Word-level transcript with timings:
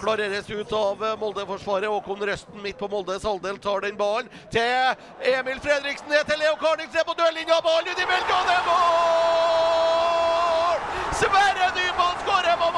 Klareres 0.00 0.50
ut 0.50 0.72
av 0.72 1.18
Molde-forsvaret. 1.18 1.88
Håkon 1.88 2.26
Røsten 2.26 2.62
midt 2.62 2.78
på 2.78 2.88
Moldes 2.88 3.24
halvdel 3.26 3.58
tar 3.58 3.80
den 3.82 3.96
ballen 3.98 4.28
til 4.54 4.94
Emil 5.32 5.60
Fredriksen. 5.64 6.08
Ned 6.12 6.24
til 6.28 6.38
Leo 6.38 6.54
Karnings 6.62 6.94
ned 6.94 7.04
på 7.08 7.14
dørlinja. 7.18 7.56
Ballen 7.66 7.88
ut 7.90 7.98
i 7.98 8.06
velgående 8.12 8.58
mål! 8.68 10.78
Sverre 11.18 11.66
Nyman 11.78 12.16
skårer! 12.22 12.56
Mål! 12.62 12.70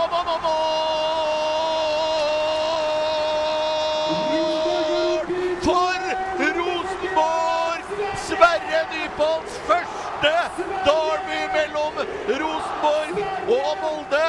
For 5.69 6.01
Rosenborg! 6.57 7.85
Sverre 8.25 8.81
Nypans 8.95 9.53
første 9.69 10.33
derby 10.89 11.41
mellom 11.57 11.95
Rosenborg 12.41 13.17
og 13.61 13.73
Molde. 13.85 14.27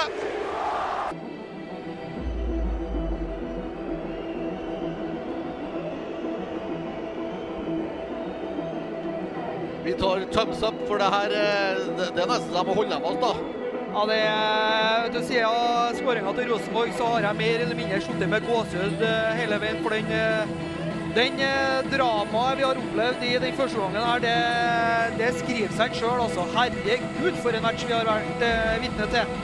Tar 10.16 10.26
thumbs 10.32 10.64
up, 10.64 10.76
for 10.88 10.98
det 11.02 11.08
her 11.12 11.34
eh, 11.36 11.80
Det, 11.98 12.06
det 12.16 12.22
er 12.24 12.30
nesten 12.30 12.54
jeg 12.56 12.68
må 12.68 12.76
holde 12.78 12.92
dem 12.96 13.08
alt, 13.10 13.24
da. 13.24 13.32
Ja, 13.96 14.04
det 14.08 14.20
er, 14.28 15.10
du, 15.12 15.18
siden 15.28 15.98
skåringa 15.98 16.32
til 16.38 16.52
Rosenborg 16.52 16.94
så 16.96 17.10
har 17.14 17.26
jeg 17.28 17.40
mer 17.40 17.64
eller 17.66 17.78
mindre 17.80 18.00
sittet 18.04 18.32
med 18.32 18.48
gåsehud 18.48 19.04
eh, 19.10 19.34
hele 19.42 19.60
veien. 19.60 19.82
For 19.84 19.96
den, 19.96 20.08
eh, 20.16 20.54
den 21.18 21.42
dramaet 21.92 22.62
vi 22.62 22.66
har 22.68 22.80
opplevd 22.86 23.26
i 23.28 23.34
den 23.44 23.58
første 23.60 23.82
gangen 23.82 24.08
her, 24.08 24.24
det, 24.24 24.38
det 25.20 25.34
skriver 25.42 25.76
seg 25.82 26.00
sjøl. 26.00 26.24
Altså. 26.28 26.48
Herregud, 26.56 27.42
for 27.44 27.60
en 27.60 27.68
match 27.68 27.84
vi 27.84 27.96
har 27.96 28.08
vært 28.08 28.48
vitne 28.84 29.10
til. 29.18 29.36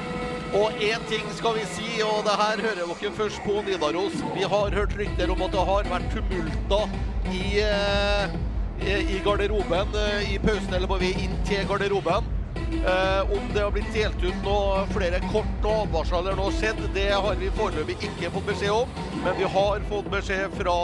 Og 0.61 0.83
én 0.83 1.03
ting 1.11 1.27
skal 1.35 1.59
vi 1.59 1.65
si, 1.75 1.89
og 2.03 2.23
det 2.27 2.37
her 2.43 2.63
hører 2.63 2.79
dere 2.83 3.11
først 3.19 3.43
på 3.47 3.59
Nidaros. 3.67 4.17
Vi 4.35 4.47
har 4.55 4.79
hørt 4.79 4.95
rykter 4.99 5.35
om 5.35 5.43
at 5.47 5.53
det 5.55 5.67
har 5.71 5.91
vært 5.93 6.09
tumulter 6.15 6.97
i, 7.31 7.43
eh, 7.63 8.39
i 8.87 9.21
garderoben 9.25 9.95
eh, 9.95 10.33
i 10.33 10.39
pausen, 10.39 10.73
eller 10.73 10.89
på 10.89 10.99
vei 11.01 11.11
inn 11.25 11.35
til 11.47 11.65
garderoben. 11.69 12.29
Eh, 12.71 13.33
om 13.35 13.49
det 13.53 13.61
har 13.61 13.73
blitt 13.75 13.91
delt 13.93 14.21
ut 14.23 14.45
noe, 14.45 14.85
flere 14.93 15.19
kort 15.27 15.65
og 15.67 15.83
advarsler 15.85 16.37
nå 16.39 16.47
skjedd, 16.55 16.79
det 16.95 17.09
har 17.11 17.35
vi 17.39 17.51
foreløpig 17.57 17.97
ikke 18.07 18.31
fått 18.31 18.47
beskjed 18.53 18.73
om. 18.73 18.95
Men 19.25 19.35
vi 19.37 19.49
har 19.57 19.83
fått 19.91 20.07
beskjed 20.13 20.55
fra 20.55 20.77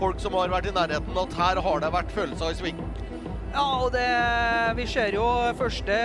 folk 0.00 0.20
som 0.22 0.34
har 0.38 0.52
vært 0.52 0.72
i 0.72 0.74
nærheten 0.76 1.22
at 1.24 1.38
her 1.38 1.62
har 1.62 1.84
det 1.84 1.92
vært 1.94 2.12
følelser 2.16 2.52
i 2.52 2.58
sving. 2.58 2.84
Ja, 3.52 3.64
og 3.84 3.90
det, 3.92 4.08
vi 4.78 4.86
ser 4.88 5.12
jo 5.12 5.26
første 5.58 5.96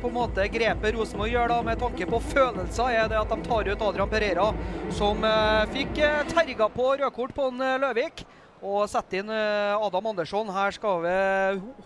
på 0.00 0.08
en 0.08 0.14
måte 0.16 0.46
grepet 0.48 0.94
Rosenborg 0.96 1.34
gjør 1.34 1.50
da, 1.52 1.58
med 1.66 1.80
tanke 1.82 2.06
på 2.08 2.20
følelser, 2.30 2.94
er 2.96 3.10
det 3.12 3.18
at 3.20 3.32
de 3.32 3.44
tar 3.44 3.68
ut 3.68 3.84
Adrian 3.88 4.08
Pereira, 4.08 4.46
som 4.96 5.20
eh, 5.28 5.66
fikk 5.74 6.00
eh, 6.00 6.22
terga 6.32 6.70
på 6.72 6.94
rødkort 7.02 7.36
på 7.36 7.50
en 7.52 7.60
eh, 7.60 7.76
Løvik, 7.82 8.24
og 8.62 8.86
sette 8.90 9.18
inn 9.20 9.30
eh, 9.34 9.74
Adam 9.76 10.10
Andersson. 10.12 10.50
Her 10.54 10.74
skal 10.74 11.02
vi 11.04 11.14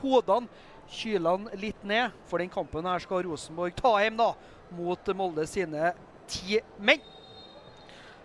hodene 0.03 0.65
kyle 0.87 1.35
litt 1.59 1.83
ned, 1.83 2.15
for 2.31 2.39
den 2.39 2.53
kampen 2.53 2.87
her 2.87 3.03
skal 3.03 3.25
Rosenborg 3.27 3.75
ta 3.79 3.97
hjem 4.05 4.21
da, 4.21 4.31
mot 4.77 5.15
Molde 5.19 5.47
sine 5.51 5.95
ti 6.31 6.61
menn. 6.79 7.03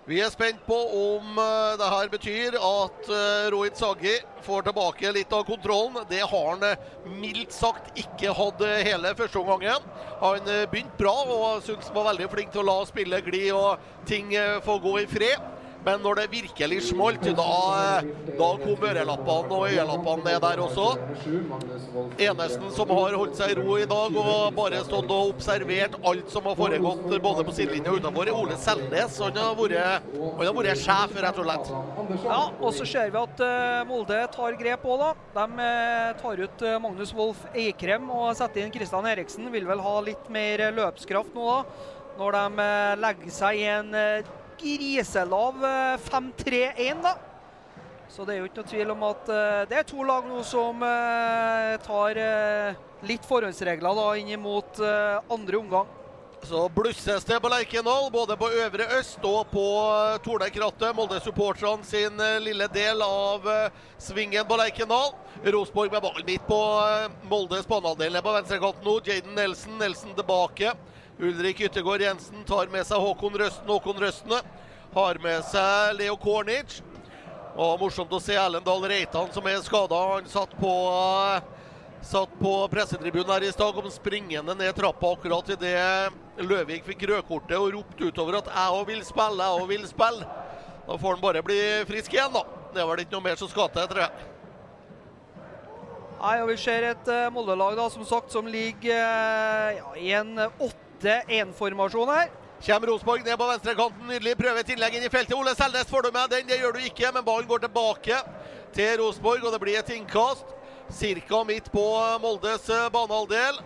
Vi 0.10 0.18
er 0.18 0.32
spent 0.34 0.64
på 0.66 0.76
om 0.76 1.38
eh, 1.38 1.78
det 1.78 1.90
her 1.94 2.10
betyr 2.10 2.56
at 2.58 3.10
uh, 3.14 3.50
Rohit 3.54 3.78
Saggi 3.78 4.16
får 4.42 4.66
tilbake 4.66 5.12
litt 5.14 5.34
av 5.34 5.44
kontrollen. 5.46 6.02
Det 6.10 6.24
har 6.26 6.48
han 6.50 6.66
eh, 6.66 6.88
mildt 7.06 7.54
sagt 7.54 7.94
ikke 8.00 8.34
hatt 8.36 8.64
eh, 8.66 8.82
hele 8.88 9.14
første 9.18 9.40
omgangen. 9.40 9.86
Han 10.22 10.50
begynte 10.72 10.98
bra 10.98 11.14
og 11.22 11.62
syntes 11.66 11.92
han 11.92 12.00
var 12.00 12.10
veldig 12.12 12.30
flink 12.34 12.54
til 12.54 12.64
å 12.64 12.68
la 12.72 12.78
spillet 12.90 13.30
gli 13.30 13.44
og 13.54 14.06
ting 14.10 14.34
eh, 14.34 14.58
få 14.66 14.80
gå 14.82 14.98
i 15.04 15.08
fred. 15.10 15.61
Men 15.86 16.04
når 16.04 16.20
det 16.20 16.26
virkelig 16.30 16.78
smalt, 16.92 17.24
da, 17.38 17.46
eh, 17.82 18.10
da 18.38 18.48
kom 18.62 18.84
ørelappene 18.86 19.56
og 19.58 19.64
øyelappene 19.66 20.26
ned 20.28 20.40
der 20.44 20.60
også. 20.62 20.88
Enesten 22.22 22.68
som 22.76 22.92
har 22.94 23.16
holdt 23.18 23.40
seg 23.40 23.54
i 23.54 23.56
ro 23.58 23.78
i 23.82 23.88
dag 23.90 24.18
og 24.22 24.54
bare 24.58 24.84
stått 24.86 25.10
og 25.10 25.32
observert 25.34 25.96
alt 26.06 26.30
som 26.30 26.46
har 26.46 26.58
foregått 26.60 27.08
både 27.24 27.46
på 27.48 27.56
sidelinja 27.58 27.96
og 27.96 28.02
utenfor, 28.02 28.30
er 28.30 28.38
Ole 28.38 28.58
Selnes. 28.62 29.18
Han 29.26 29.40
har 29.42 29.56
vært, 29.58 30.12
han 30.14 30.44
har 30.46 30.58
vært 30.60 30.84
sjef, 30.84 31.16
rett 31.26 31.42
og 31.42 31.50
slett. 31.50 31.72
Ja, 32.28 32.42
og 32.60 32.76
så 32.78 32.86
ser 32.92 33.10
vi 33.16 33.22
at 33.24 33.42
eh, 33.46 33.80
Molde 33.90 34.20
tar 34.36 34.58
grep 34.60 34.86
òg, 34.86 35.02
da. 35.02 35.14
De 35.40 35.66
eh, 35.66 36.12
tar 36.22 36.44
ut 36.46 36.68
Magnus 36.84 37.16
Wolff 37.18 37.48
Eikrem 37.56 38.06
og 38.14 38.36
setter 38.38 38.62
inn 38.62 38.76
Kristian 38.76 39.10
Eriksen. 39.10 39.50
Vil 39.54 39.66
vel 39.66 39.82
ha 39.82 39.96
litt 40.06 40.30
mer 40.30 40.68
løpskraft 40.78 41.34
nå, 41.34 41.48
da. 41.50 41.90
Når 42.22 42.36
de 42.38 42.70
legger 43.02 43.34
seg 43.34 43.64
i 43.64 43.66
en 43.72 43.96
eh, 44.62 44.78
griselav 44.78 45.66
eh, 45.66 45.98
5-3-1, 45.98 47.02
da. 47.02 47.16
Så 48.12 48.26
det 48.28 48.36
er 48.36 48.42
jo 48.42 48.50
ikke 48.50 48.60
noe 48.60 48.72
tvil 48.72 48.92
om 48.92 49.08
at 49.08 49.32
eh, 49.32 49.62
det 49.72 49.80
er 49.80 49.88
to 49.88 50.04
lag 50.04 50.28
nå 50.28 50.42
som 50.44 50.84
eh, 50.84 51.78
tar 51.86 52.20
litt 53.08 53.26
forhåndsregler 53.26 53.98
da 53.98 54.12
inn 54.20 54.36
mot 54.42 54.78
andre 54.82 55.58
omgang. 55.58 55.98
Så 56.42 56.64
blusses 56.74 57.26
det 57.26 57.38
på 57.42 57.50
Lerkendal, 57.54 58.08
både 58.14 58.34
på 58.38 58.50
Øvre 58.50 58.88
Øst 58.98 59.26
og 59.26 59.50
på 59.54 59.66
Tornekrattet. 60.26 60.94
Molde-supporterne 60.98 61.86
sin 61.86 62.18
lille 62.42 62.66
del 62.74 63.02
av 63.06 63.46
svingen 64.02 64.46
på 64.50 64.58
Lerkendal. 64.58 65.14
Rosenborg 65.46 65.94
med 65.94 66.02
ball 66.02 66.26
midt 66.26 66.46
på 66.50 66.62
Moldes 67.30 67.70
banehalvdel 67.70 68.22
på 68.26 68.34
venstrekanten 68.38 68.90
nå. 68.90 68.98
Jaden 69.06 69.38
Nelson, 69.38 69.78
Nelson 69.82 70.18
tilbake. 70.18 70.74
Ulrik 71.22 71.60
Yttergård 71.62 72.02
Jensen 72.02 72.44
tar 72.50 72.68
med 72.74 72.88
seg 72.88 72.98
Håkon 72.98 73.36
Røsten. 73.38 73.68
Håkon 73.70 74.00
Røstene 74.02 74.40
har 74.96 75.20
med 75.22 75.44
seg 75.46 75.94
Leo 76.00 76.16
Kornic. 76.18 76.80
Og 77.52 77.76
morsomt 77.82 78.14
å 78.16 78.20
se 78.24 78.34
Erlend 78.40 78.66
Dahl 78.66 78.88
Reitan 78.90 79.30
som 79.36 79.46
er 79.46 79.60
skada. 79.62 80.00
Han 80.16 80.30
satt 80.32 80.56
på 80.58 80.72
eh, 80.90 81.50
Satt 82.02 82.32
på 82.40 82.52
pressetribunen 82.72 83.30
her 83.30 83.44
i 83.46 83.52
stad, 83.54 83.76
kom 83.76 83.86
springende 83.94 84.56
ned 84.58 84.74
trappa 84.74 85.12
akkurat 85.14 85.52
idet 85.54 86.42
Løvik 86.42 86.88
fikk 86.88 87.04
rødkortet 87.12 87.54
og 87.60 87.76
ropte 87.76 88.08
utover 88.10 88.40
at 88.40 88.50
'jeg 88.50 88.74
òg 88.74 88.88
vil 88.88 89.04
spille, 89.06 89.46
jeg 89.46 89.62
òg 89.62 89.68
vil 89.70 89.86
spille'. 89.86 90.26
Da 90.88 90.98
får 90.98 91.14
han 91.14 91.22
bare 91.22 91.44
bli 91.46 91.60
frisk 91.86 92.14
igjen, 92.14 92.34
da. 92.34 92.42
Det 92.74 92.82
var 92.82 92.96
vel 92.96 93.06
ikke 93.06 93.14
noe 93.14 93.28
mer 93.30 93.36
som 93.38 93.48
skal 93.48 93.70
til, 93.70 93.86
tror 93.88 94.02
jeg. 94.02 94.12
Nei, 96.22 96.42
og 96.42 96.50
Vi 96.50 96.58
ser 96.58 96.84
et 96.90 97.08
uh, 97.08 97.30
Molde-lag 97.30 97.78
som 97.92 98.06
sagt, 98.06 98.32
som 98.32 98.48
ligger 98.48 98.98
uh, 98.98 99.78
ja, 99.78 99.94
i 100.02 100.12
en 100.18 100.50
8-1-formasjon 101.02 102.14
her. 102.16 102.30
Kommer 102.66 102.88
Rosenborg 102.88 103.26
ned 103.26 103.38
på 103.38 103.48
venstrekanten. 103.48 104.08
Nydelig 104.08 104.38
Prøver 104.38 104.62
et 104.62 104.70
innlegg 104.70 104.96
inn 104.98 105.06
i 105.08 105.10
feltet. 105.10 105.34
Ole 105.34 105.56
Selnes, 105.58 105.90
får 105.90 106.06
du 106.06 106.12
med 106.14 106.30
den? 106.30 106.48
Det 106.48 106.60
gjør 106.62 106.76
du 106.78 106.84
ikke, 106.86 107.10
men 107.16 107.26
ballen 107.26 107.50
går 107.50 107.64
tilbake 107.64 108.20
til 108.76 109.00
Rosenborg, 109.02 109.46
og 109.48 109.56
det 109.56 109.62
blir 109.64 109.80
et 109.80 109.94
innkast. 109.96 110.46
Cirka 110.94 111.42
midt 111.48 111.72
på 111.74 111.86
Moldes 112.22 112.68
banehalvdel. 112.94 113.58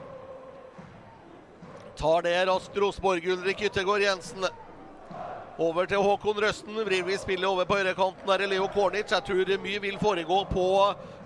Tar 1.99 2.23
det 2.23 2.37
raskt 2.47 2.77
Rosenborg. 2.79 3.27
Ulrik 3.35 3.65
Yttergård 3.67 4.05
Jensen. 4.05 4.47
Over 5.59 5.87
til 5.91 6.03
Håkon 6.03 6.39
Røsten. 6.39 6.79
Vrir 6.87 7.03
vi 7.03 7.19
spillet 7.19 7.49
over 7.49 7.67
på 7.67 7.81
høyrekanten. 7.81 8.23
Der 8.27 8.45
er 8.45 8.51
Leo 8.51 8.71
Kornic. 8.71 9.11
Jeg 9.11 9.27
tror 9.27 9.55
mye 9.63 9.83
vil 9.83 9.99
foregå 9.99 10.41
på 10.55 10.65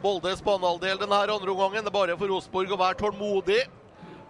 Moldes 0.02 0.42
banehalvdel 0.42 1.02
denne 1.06 1.24
andre 1.26 1.54
omgangen. 1.54 1.86
Det 1.86 1.94
er 1.94 2.00
bare 2.02 2.18
for 2.18 2.34
Rosenborg 2.34 2.74
å 2.74 2.82
være 2.82 3.02
tålmodig 3.06 3.64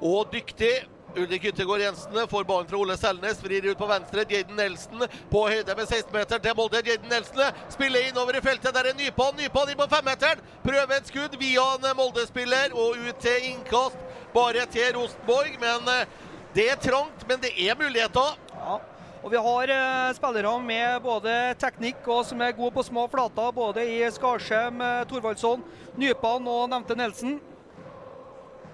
og 0.01 0.31
dyktig. 0.35 0.75
Ulrik 1.15 1.45
Yttergård 1.45 1.81
Jensen 1.81 2.27
får 2.27 2.43
ballen 2.43 2.67
fra 2.67 2.77
Ole 2.77 2.97
Selnes, 2.97 3.43
vrir 3.43 3.65
ut 3.65 3.77
på 3.77 3.87
venstre. 3.87 4.25
Jaden 4.29 4.55
Nelson 4.55 5.07
på 5.31 5.41
høyde 5.49 5.75
med 5.75 5.87
16-meteren 5.87 6.43
til 6.43 6.55
Molde. 6.57 6.81
Jaden 6.85 7.09
Nelson 7.09 7.57
spiller 7.73 8.09
innover 8.09 8.37
i 8.37 8.43
feltet. 8.45 8.73
Der 8.75 8.91
er 8.91 8.97
Nypan. 8.97 9.33
Nypan 9.39 9.73
inn 9.73 9.79
på 9.79 9.89
femmeteren. 9.89 10.43
Prøver 10.63 10.95
et 10.99 11.09
skudd 11.09 11.39
via 11.41 11.65
en 11.79 11.89
Molde-spiller 11.97 12.77
og 12.77 13.01
ut 13.01 13.25
til 13.25 13.49
innkast. 13.49 13.97
Bare 14.35 14.67
til 14.69 14.93
Rosenborg. 14.99 15.57
Men 15.61 15.91
eh, 15.95 16.05
det 16.53 16.69
er 16.75 16.79
trangt, 16.83 17.25
men 17.27 17.41
det 17.41 17.55
er 17.57 17.77
muligheter. 17.79 18.37
Ja. 18.53 18.79
Og 19.23 19.31
Vi 19.33 19.43
har 19.49 19.75
eh, 19.75 20.13
spillere 20.15 20.55
med 20.63 21.01
både 21.03 21.37
teknikk 21.59 22.05
og 22.07 22.21
som 22.29 22.41
er 22.45 22.55
gode 22.55 22.71
på 22.77 22.85
små 22.85 23.09
flater. 23.11 23.51
Både 23.51 23.83
i 23.83 24.03
Skarsheim, 24.13 24.77
eh, 24.81 25.05
Thorvaldsson, 25.09 25.65
Nypan 25.97 26.47
og 26.47 26.69
nevnte 26.69 26.95
Nelson. 26.95 27.39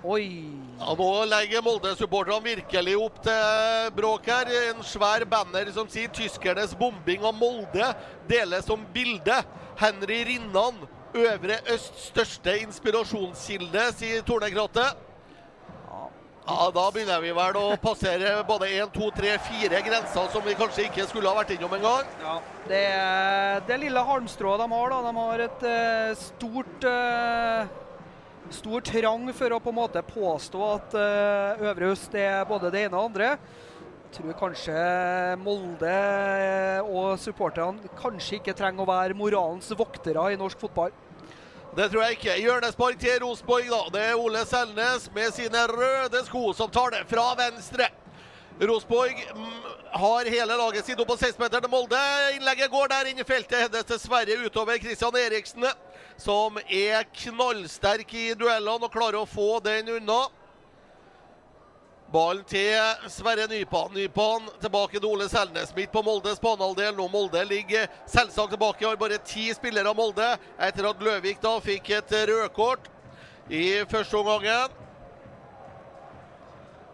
Oi. 0.06 0.46
Ja, 0.78 0.92
nå 0.94 1.06
legger 1.26 1.64
Molde-supporterne 1.66 2.44
virkelig 2.46 2.94
opp 3.02 3.16
til 3.26 3.94
bråk 3.98 4.28
her. 4.30 4.52
En 4.70 4.84
svær 4.86 5.24
banner 5.26 5.72
som 5.74 5.88
sier 5.90 6.12
'Tyskernes 6.14 6.76
bombing 6.78 7.24
av 7.26 7.34
Molde' 7.34 7.88
deles 8.30 8.68
som 8.70 8.84
bilde. 8.94 9.40
Henry 9.80 10.20
Rinnan, 10.28 10.78
Øvre 11.16 11.58
Østs 11.74 12.12
største 12.12 12.54
inspirasjonskilde, 12.62 13.88
sier 13.98 14.22
Tornekrattet. 14.22 14.94
Ja, 16.48 16.70
Da 16.70 16.92
begynner 16.92 17.22
vi 17.22 17.32
vel 17.34 17.58
å 17.58 17.76
passere 17.82 18.44
både 18.46 18.70
én, 18.78 18.92
to, 18.94 19.10
tre, 19.10 19.40
fire 19.40 19.82
grenser 19.82 20.28
som 20.30 20.44
vi 20.46 20.54
kanskje 20.54 20.86
ikke 20.86 21.08
skulle 21.10 21.32
ha 21.32 21.40
vært 21.40 21.56
innom 21.56 21.74
engang. 21.74 22.06
Ja, 22.22 22.36
det, 22.68 22.84
det 23.68 23.80
lille 23.80 24.06
halmstrået 24.06 24.62
de 24.62 24.70
har, 24.70 24.94
da. 24.94 25.02
De 25.02 25.16
har 25.18 25.40
et 25.48 25.66
uh, 25.66 26.14
stort 26.22 26.86
uh, 26.86 27.85
Stor 28.54 28.82
trang 28.86 29.32
for 29.34 29.54
å 29.56 29.58
på 29.58 29.72
en 29.72 29.78
måte 29.80 30.02
påstå 30.06 30.66
at 30.70 30.94
uh, 30.94 31.64
Øvre 31.66 31.88
Øst 31.96 32.14
er 32.14 32.44
både 32.46 32.70
det 32.70 32.84
ene 32.86 33.00
og 33.00 33.08
det 33.08 33.08
andre. 33.10 33.30
Jeg 34.06 34.20
tror 34.20 34.36
kanskje 34.40 34.76
Molde 35.42 35.96
og 36.86 37.18
supporterne 37.20 37.90
kanskje 37.98 38.38
ikke 38.38 38.54
trenger 38.56 38.86
å 38.86 38.92
være 38.92 39.18
moralens 39.18 39.74
voktere 39.76 40.28
i 40.32 40.38
norsk 40.40 40.62
fotball. 40.62 40.94
Det 41.76 41.90
tror 41.90 42.06
jeg 42.06 42.20
ikke. 42.20 42.38
Hjørnespark 42.40 43.02
til 43.02 43.18
Rosenborg, 43.26 43.66
da. 43.68 43.82
Det 43.92 44.04
er 44.12 44.22
Ole 44.22 44.46
Selnes 44.48 45.10
med 45.18 45.34
sine 45.36 45.66
røde 45.74 46.22
sko 46.30 46.54
som 46.56 46.70
tar 46.72 46.94
det 46.94 47.02
fra 47.10 47.32
venstre. 47.42 47.90
Rosenborg 48.62 49.26
mm, 49.36 49.58
har 49.96 50.26
hele 50.26 50.56
laget 50.58 50.86
sitt 50.86 51.00
opp 51.00 51.08
på 51.08 51.16
16-meteren 51.16 51.64
til 51.64 51.72
Molde. 51.72 52.00
Innlegget 52.36 52.72
går 52.72 52.90
der 52.92 53.10
inn 53.12 53.22
i 53.22 53.28
feltet. 53.28 53.62
Hennes 53.64 53.88
dessverre 53.88 54.36
utover 54.44 54.80
Christian 54.84 55.16
Eriksen, 55.16 55.68
som 56.20 56.60
er 56.68 57.06
knallsterk 57.24 58.12
i 58.12 58.26
duellene 58.36 58.90
og 58.90 58.92
klarer 58.92 59.22
å 59.22 59.30
få 59.30 59.62
den 59.64 59.94
unna. 59.96 60.26
Ballen 62.12 62.44
til 62.48 63.10
Sverre 63.10 63.48
Nypan. 63.50 63.96
Nypan 63.96 64.52
tilbake 64.62 65.00
til 65.00 65.10
Ole 65.10 65.30
Selnes. 65.32 65.72
Midt 65.76 65.96
på 65.96 66.04
Moldes 66.06 66.44
banehalvdel. 66.44 66.94
Nå 67.00 67.08
Molde 67.12 67.42
ligger 67.48 67.88
selvsagt 68.12 68.54
tilbake. 68.54 68.86
Har 68.86 69.00
bare 69.00 69.24
ti 69.24 69.48
spillere 69.56 69.90
av 69.90 69.98
Molde 69.98 70.28
etter 70.60 70.92
at 70.92 71.04
Løvik 71.04 71.40
da 71.44 71.56
fikk 71.64 71.96
et 71.98 72.18
rødkort 72.30 72.92
i 73.50 73.68
første 73.90 74.20
omgangen. 74.20 74.85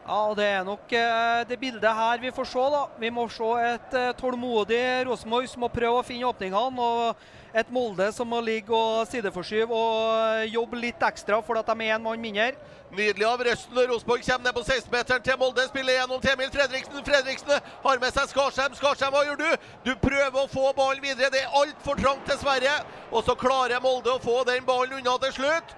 Ja, 0.07 0.33
Det 0.35 0.45
er 0.45 0.63
nok 0.65 0.93
eh, 0.97 1.43
det 1.47 1.59
bildet 1.59 1.93
her 1.95 2.17
vi 2.17 2.31
får 2.33 2.47
se. 2.49 2.63
da. 2.73 2.85
Vi 2.99 3.09
må 3.13 3.27
se 3.29 3.51
et 3.67 3.93
eh, 3.93 4.13
tålmodig 4.17 5.05
Rosenborg 5.07 5.47
som 5.47 5.61
må 5.61 5.69
prøve 5.69 5.99
å 5.99 6.03
finne 6.05 6.25
åpningene. 6.25 6.81
Og 6.81 7.15
et 7.53 7.69
Molde 7.69 8.07
som 8.15 8.27
må 8.31 8.39
ligge 8.41 8.73
og 8.73 9.05
sideforskyve 9.11 9.75
og 9.75 10.45
jobbe 10.49 10.79
litt 10.79 11.03
ekstra 11.03 11.41
for 11.43 11.59
at 11.59 11.67
de 11.67 11.85
er 11.85 11.97
én 11.97 12.01
mann 12.01 12.21
mindre. 12.21 12.55
Nydelig 12.91 13.27
av 13.27 13.43
Røsten. 13.45 13.77
Rosenborg 13.91 14.23
kommer 14.25 14.47
ned 14.47 14.55
på 14.57 14.63
16-meteren 14.65 15.23
til 15.23 15.37
Molde. 15.39 15.67
Spiller 15.69 15.99
gjennom 15.99 16.23
til 16.23 16.33
Emil 16.33 16.49
Fredriksen. 16.55 17.05
Fredriksen 17.05 17.53
har 17.85 18.01
med 18.01 18.15
seg 18.15 18.33
Skarsheim. 18.33 18.73
Skarsheim, 18.79 19.13
hva 19.13 19.21
gjør 19.27 19.39
du? 19.43 19.67
Du 19.85 19.93
prøver 20.01 20.41
å 20.41 20.49
få 20.49 20.73
ballen 20.79 21.03
videre. 21.05 21.29
Det 21.31 21.43
er 21.45 21.59
altfor 21.61 22.01
trangt, 22.01 22.25
dessverre. 22.27 22.73
Og 23.11 23.23
så 23.27 23.37
klarer 23.37 23.83
Molde 23.85 24.17
å 24.17 24.23
få 24.23 24.41
den 24.49 24.65
ballen 24.65 24.97
unna 24.97 25.15
til 25.27 25.37
slutt. 25.37 25.77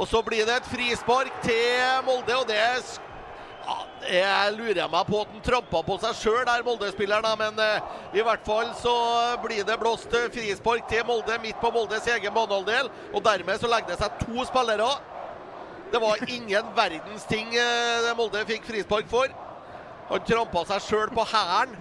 Og 0.00 0.08
så 0.08 0.24
blir 0.24 0.46
det 0.48 0.56
et 0.62 0.72
frispark 0.72 1.42
til 1.44 2.02
Molde, 2.06 2.32
og 2.40 2.48
det 2.48 2.56
er 2.56 2.80
jeg 4.10 4.54
lurer 4.56 4.88
meg 4.90 5.06
på 5.06 5.20
at 5.22 5.30
han 5.30 5.42
trampa 5.44 5.82
på 5.86 5.96
seg 6.02 6.16
sjøl 6.18 6.40
der, 6.48 6.64
Molde-spilleren. 6.66 7.28
Men 7.38 7.60
uh, 7.60 8.16
i 8.16 8.24
hvert 8.24 8.42
fall 8.46 8.72
så 8.80 8.94
blir 9.44 9.62
det 9.66 9.78
blåst 9.80 10.10
frispark 10.34 10.88
til 10.90 11.04
Molde 11.08 11.36
midt 11.42 11.60
på 11.62 11.70
Moldes 11.74 12.08
egen 12.10 12.34
banehalvdel. 12.34 12.90
Og 13.14 13.24
dermed 13.24 13.60
så 13.60 13.70
legger 13.70 13.92
det 13.92 14.00
seg 14.00 14.18
to 14.24 14.46
spillere. 14.48 14.90
Det 15.90 16.00
var 16.02 16.24
ingen 16.26 16.74
verdens 16.80 17.28
ting 17.30 17.54
uh, 17.54 18.10
Molde 18.18 18.44
fikk 18.48 18.66
frispark 18.70 19.08
for. 19.10 19.30
Han 20.10 20.26
trampa 20.26 20.66
seg 20.72 20.86
sjøl 20.88 21.14
på 21.14 21.26
hælen. 21.30 21.78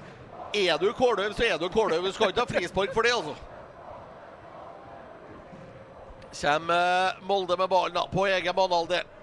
Er 0.60 0.80
du 0.82 0.90
kåløv, 0.98 1.34
så 1.38 1.46
er 1.46 1.62
du 1.62 1.70
kåløv. 1.70 2.06
Du 2.06 2.14
skal 2.14 2.34
ikke 2.34 2.42
ha 2.42 2.50
frispark 2.50 2.94
for 2.94 3.06
det, 3.06 3.14
altså. 3.14 3.38
Kommer 6.30 7.18
Molde 7.26 7.58
med 7.58 7.70
ballen 7.70 8.12
på 8.14 8.26
egen 8.30 8.56
banehalvdel. 8.58 9.16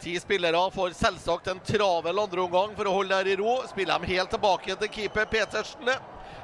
Ti 0.00 0.20
spillere 0.20 0.70
får 0.70 0.90
selvsagt 0.90 1.46
en 1.46 1.60
travel 1.64 2.18
andreomgang 2.18 2.74
for 2.76 2.88
å 2.88 2.94
holde 2.98 3.16
der 3.16 3.32
i 3.32 3.36
ro. 3.40 3.62
Spiller 3.70 3.96
dem 3.96 4.10
helt 4.10 4.30
tilbake 4.30 4.76
til 4.76 4.92
keeper 4.92 5.24
Petersen. 5.30 5.88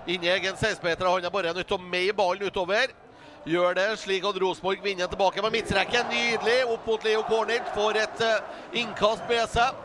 Inni 0.09 0.31
egen 0.33 0.57
16-meter. 0.57 1.07
Han 1.07 1.25
er 1.25 1.35
bare 1.35 1.53
nødt 1.53 1.69
til 1.69 1.77
å 1.77 1.91
meie 1.93 2.15
ballen 2.17 2.49
utover. 2.49 2.95
Gjør 3.45 3.77
det 3.77 3.87
slik 4.01 4.25
at 4.25 4.39
Rosenborg 4.41 4.81
vinner 4.85 5.11
tilbake 5.11 5.45
med 5.45 5.53
midtrekken. 5.59 6.09
Nydelig 6.09 6.63
opp 6.73 6.89
mot 6.89 7.05
Leo 7.05 7.25
Kornic. 7.29 7.69
Får 7.77 8.01
et 8.01 8.25
uh, 8.25 8.63
innkast 8.73 9.29
med 9.29 9.45
seg. 9.53 9.77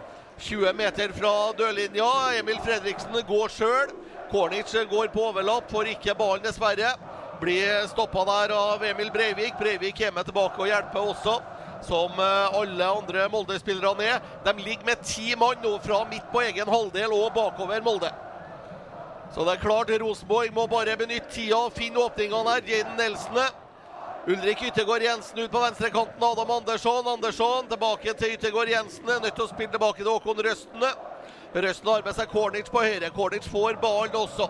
20 0.48 0.74
meter 0.78 1.12
fra 1.18 1.34
dørlinja. 1.58 2.09
Emil 2.40 2.62
Fredriksen 2.64 3.19
går 3.28 3.52
sjøl. 3.52 3.94
Kornic 4.31 4.71
går 4.90 5.12
på 5.12 5.28
overlapp, 5.30 5.69
får 5.71 5.94
ikke 5.95 6.16
ballen, 6.19 6.44
dessverre. 6.44 6.95
Blir 7.42 7.86
stoppa 7.92 8.26
der 8.28 8.56
av 8.56 8.83
Emil 8.86 9.12
Breivik. 9.14 9.56
Breivik 9.59 10.00
kommer 10.00 10.26
tilbake 10.28 10.62
og 10.62 10.71
hjelper 10.71 11.14
også 11.14 11.38
som 11.86 12.19
alle 12.19 12.88
andre 12.88 13.28
Molde-spillerne 13.31 14.07
er. 14.16 14.24
De 14.46 14.54
ligger 14.62 14.86
med 14.86 15.04
ti 15.06 15.36
mann 15.36 15.62
nå 15.64 15.76
fra 15.84 16.04
midt 16.10 16.26
på 16.31 16.42
egen 16.48 16.69
halvdel 16.72 17.14
og 17.14 17.34
bakover 17.36 17.84
Molde. 17.86 18.12
Så 19.36 19.44
det 19.46 19.57
er 19.57 19.62
klart 19.62 19.92
Rosenborg 20.02 20.54
må 20.56 20.68
bare 20.72 20.96
benytte 20.98 21.30
tida 21.34 21.60
og 21.68 21.76
finne 21.76 22.00
åpningene 22.02 22.56
her. 22.56 22.68
Jaden 22.68 22.96
Nelson. 22.98 23.42
Ulrik 24.28 24.64
Yttergård 24.68 25.04
Jensen 25.06 25.40
ut 25.40 25.52
på 25.52 25.60
venstrekanten. 25.62 26.24
Adam 26.24 26.52
Andersson. 26.52 27.07
Andersson 27.07 27.68
tilbake 27.69 28.14
til 28.14 28.34
Yttergård 28.36 28.72
Jensen. 28.72 29.06
Nødt 29.07 29.36
til 29.36 29.46
å 29.46 29.52
spille 29.52 29.72
tilbake 29.72 30.04
til 30.04 30.12
Håkon 30.12 30.42
Røsten. 30.44 30.88
Røsten 31.54 31.92
har 31.92 32.04
med 32.04 32.18
seg 32.18 32.31
Kornic 32.31 32.72
på 32.72 32.84
høyre. 32.84 33.12
Kornic 33.16 33.48
får 33.52 33.80
ballen 33.84 34.18
også. 34.19 34.50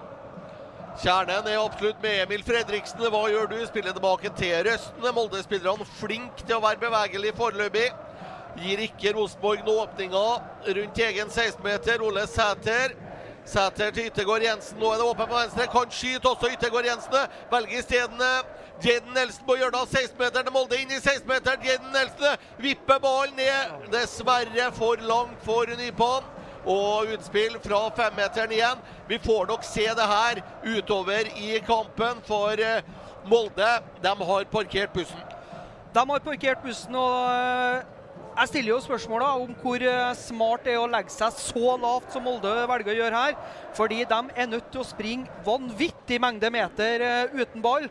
Kjernen 0.98 1.46
er 1.46 1.60
absolutt 1.62 2.00
med 2.01 2.24
Emil 2.24 2.42
Fredriksen. 2.42 3.04
Hva 3.13 3.27
gjør 3.30 3.51
du? 3.51 3.58
Spiller 3.70 3.94
tilbake 3.94 4.32
til 4.39 4.56
Røstene. 4.66 5.12
Molde-spillerne 5.13 5.86
flink 6.00 6.39
til 6.42 6.56
å 6.58 6.63
være 6.63 6.82
bevegelig 6.82 7.36
foreløpig. 7.38 7.92
Gir 8.58 8.82
ikke 8.82 9.12
Rosenborg 9.13 9.62
noen 9.68 9.84
åpninger 9.84 10.72
rundt 10.80 11.01
egen 11.06 11.30
16-meter. 11.30 12.01
Ole 12.01 12.24
Sæter. 12.32 12.96
Sæter 13.46 13.94
til 13.94 14.10
Yttergård 14.10 14.42
Jensen. 14.48 14.80
Nå 14.82 14.89
er 14.89 14.98
det 14.98 15.06
åpent 15.12 15.30
på 15.30 15.38
venstre. 15.38 15.68
Kan 15.75 15.94
skyte 15.94 16.32
også 16.32 16.50
Yttergård 16.56 16.89
Jensen. 16.89 17.38
Velger 17.51 17.84
isteden 17.84 18.25
Jaden 18.82 19.13
Nelson 19.13 19.46
på 19.46 19.60
hjørnet 19.60 19.84
av 19.84 19.94
16-meteren 19.94 20.50
til 20.50 20.56
Molde. 20.58 20.82
Inn 20.82 20.98
i 20.98 20.98
16-meteren. 20.98 21.70
Jaden 21.70 21.94
Nelson 21.94 22.50
vipper 22.66 22.98
ballen 23.06 23.38
ned. 23.38 23.86
Dessverre 23.94 24.72
for 24.74 25.06
langt 25.06 25.46
for 25.46 25.70
Nypan 25.77 26.25
og 26.68 27.14
utspill 27.16 27.58
fra 27.64 27.86
femmeteren 27.96 28.54
igjen. 28.54 28.82
Vi 29.08 29.20
får 29.24 29.48
nok 29.50 29.66
se 29.66 29.88
det 29.88 30.08
her 30.12 30.42
utover 30.66 31.30
i 31.40 31.58
kampen, 31.68 32.24
for 32.28 32.64
Molde 33.28 33.70
de 34.04 34.16
har 34.30 34.50
parkert 34.52 34.94
bussen. 34.96 35.24
De 35.94 36.04
har 36.10 36.24
parkert 36.24 36.64
bussen, 36.64 36.96
og 36.96 37.86
jeg 38.38 38.52
stiller 38.52 38.74
jo 38.76 38.82
spørsmålet 38.84 39.44
om 39.44 39.56
hvor 39.64 39.86
smart 40.20 40.68
det 40.68 40.76
er 40.76 40.84
å 40.84 40.90
legge 40.92 41.12
seg 41.12 41.40
så 41.40 41.78
lavt 41.82 42.12
som 42.14 42.28
Molde 42.28 42.52
velger 42.70 42.94
å 42.94 43.00
gjøre 43.00 43.24
her. 43.24 43.40
Fordi 43.80 44.04
de 44.08 44.20
er 44.36 44.52
nødt 44.52 44.70
til 44.72 44.84
å 44.84 44.88
springe 44.88 45.40
vanvittig 45.48 46.20
mengde 46.22 46.52
meter 46.54 47.08
uten 47.34 47.64
ball. 47.64 47.90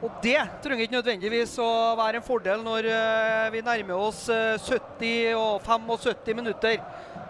Og 0.00 0.12
det 0.24 0.38
trenger 0.64 0.86
ikke 0.86 0.96
nødvendigvis 0.96 1.58
å 1.60 1.68
være 1.98 2.20
en 2.20 2.24
fordel 2.24 2.62
når 2.64 2.86
eh, 2.88 3.48
vi 3.52 3.60
nærmer 3.60 4.00
oss 4.00 4.22
eh, 4.32 4.56
70 4.56 5.34
og 5.36 5.66
75 5.66 6.38
minutter. 6.38 6.78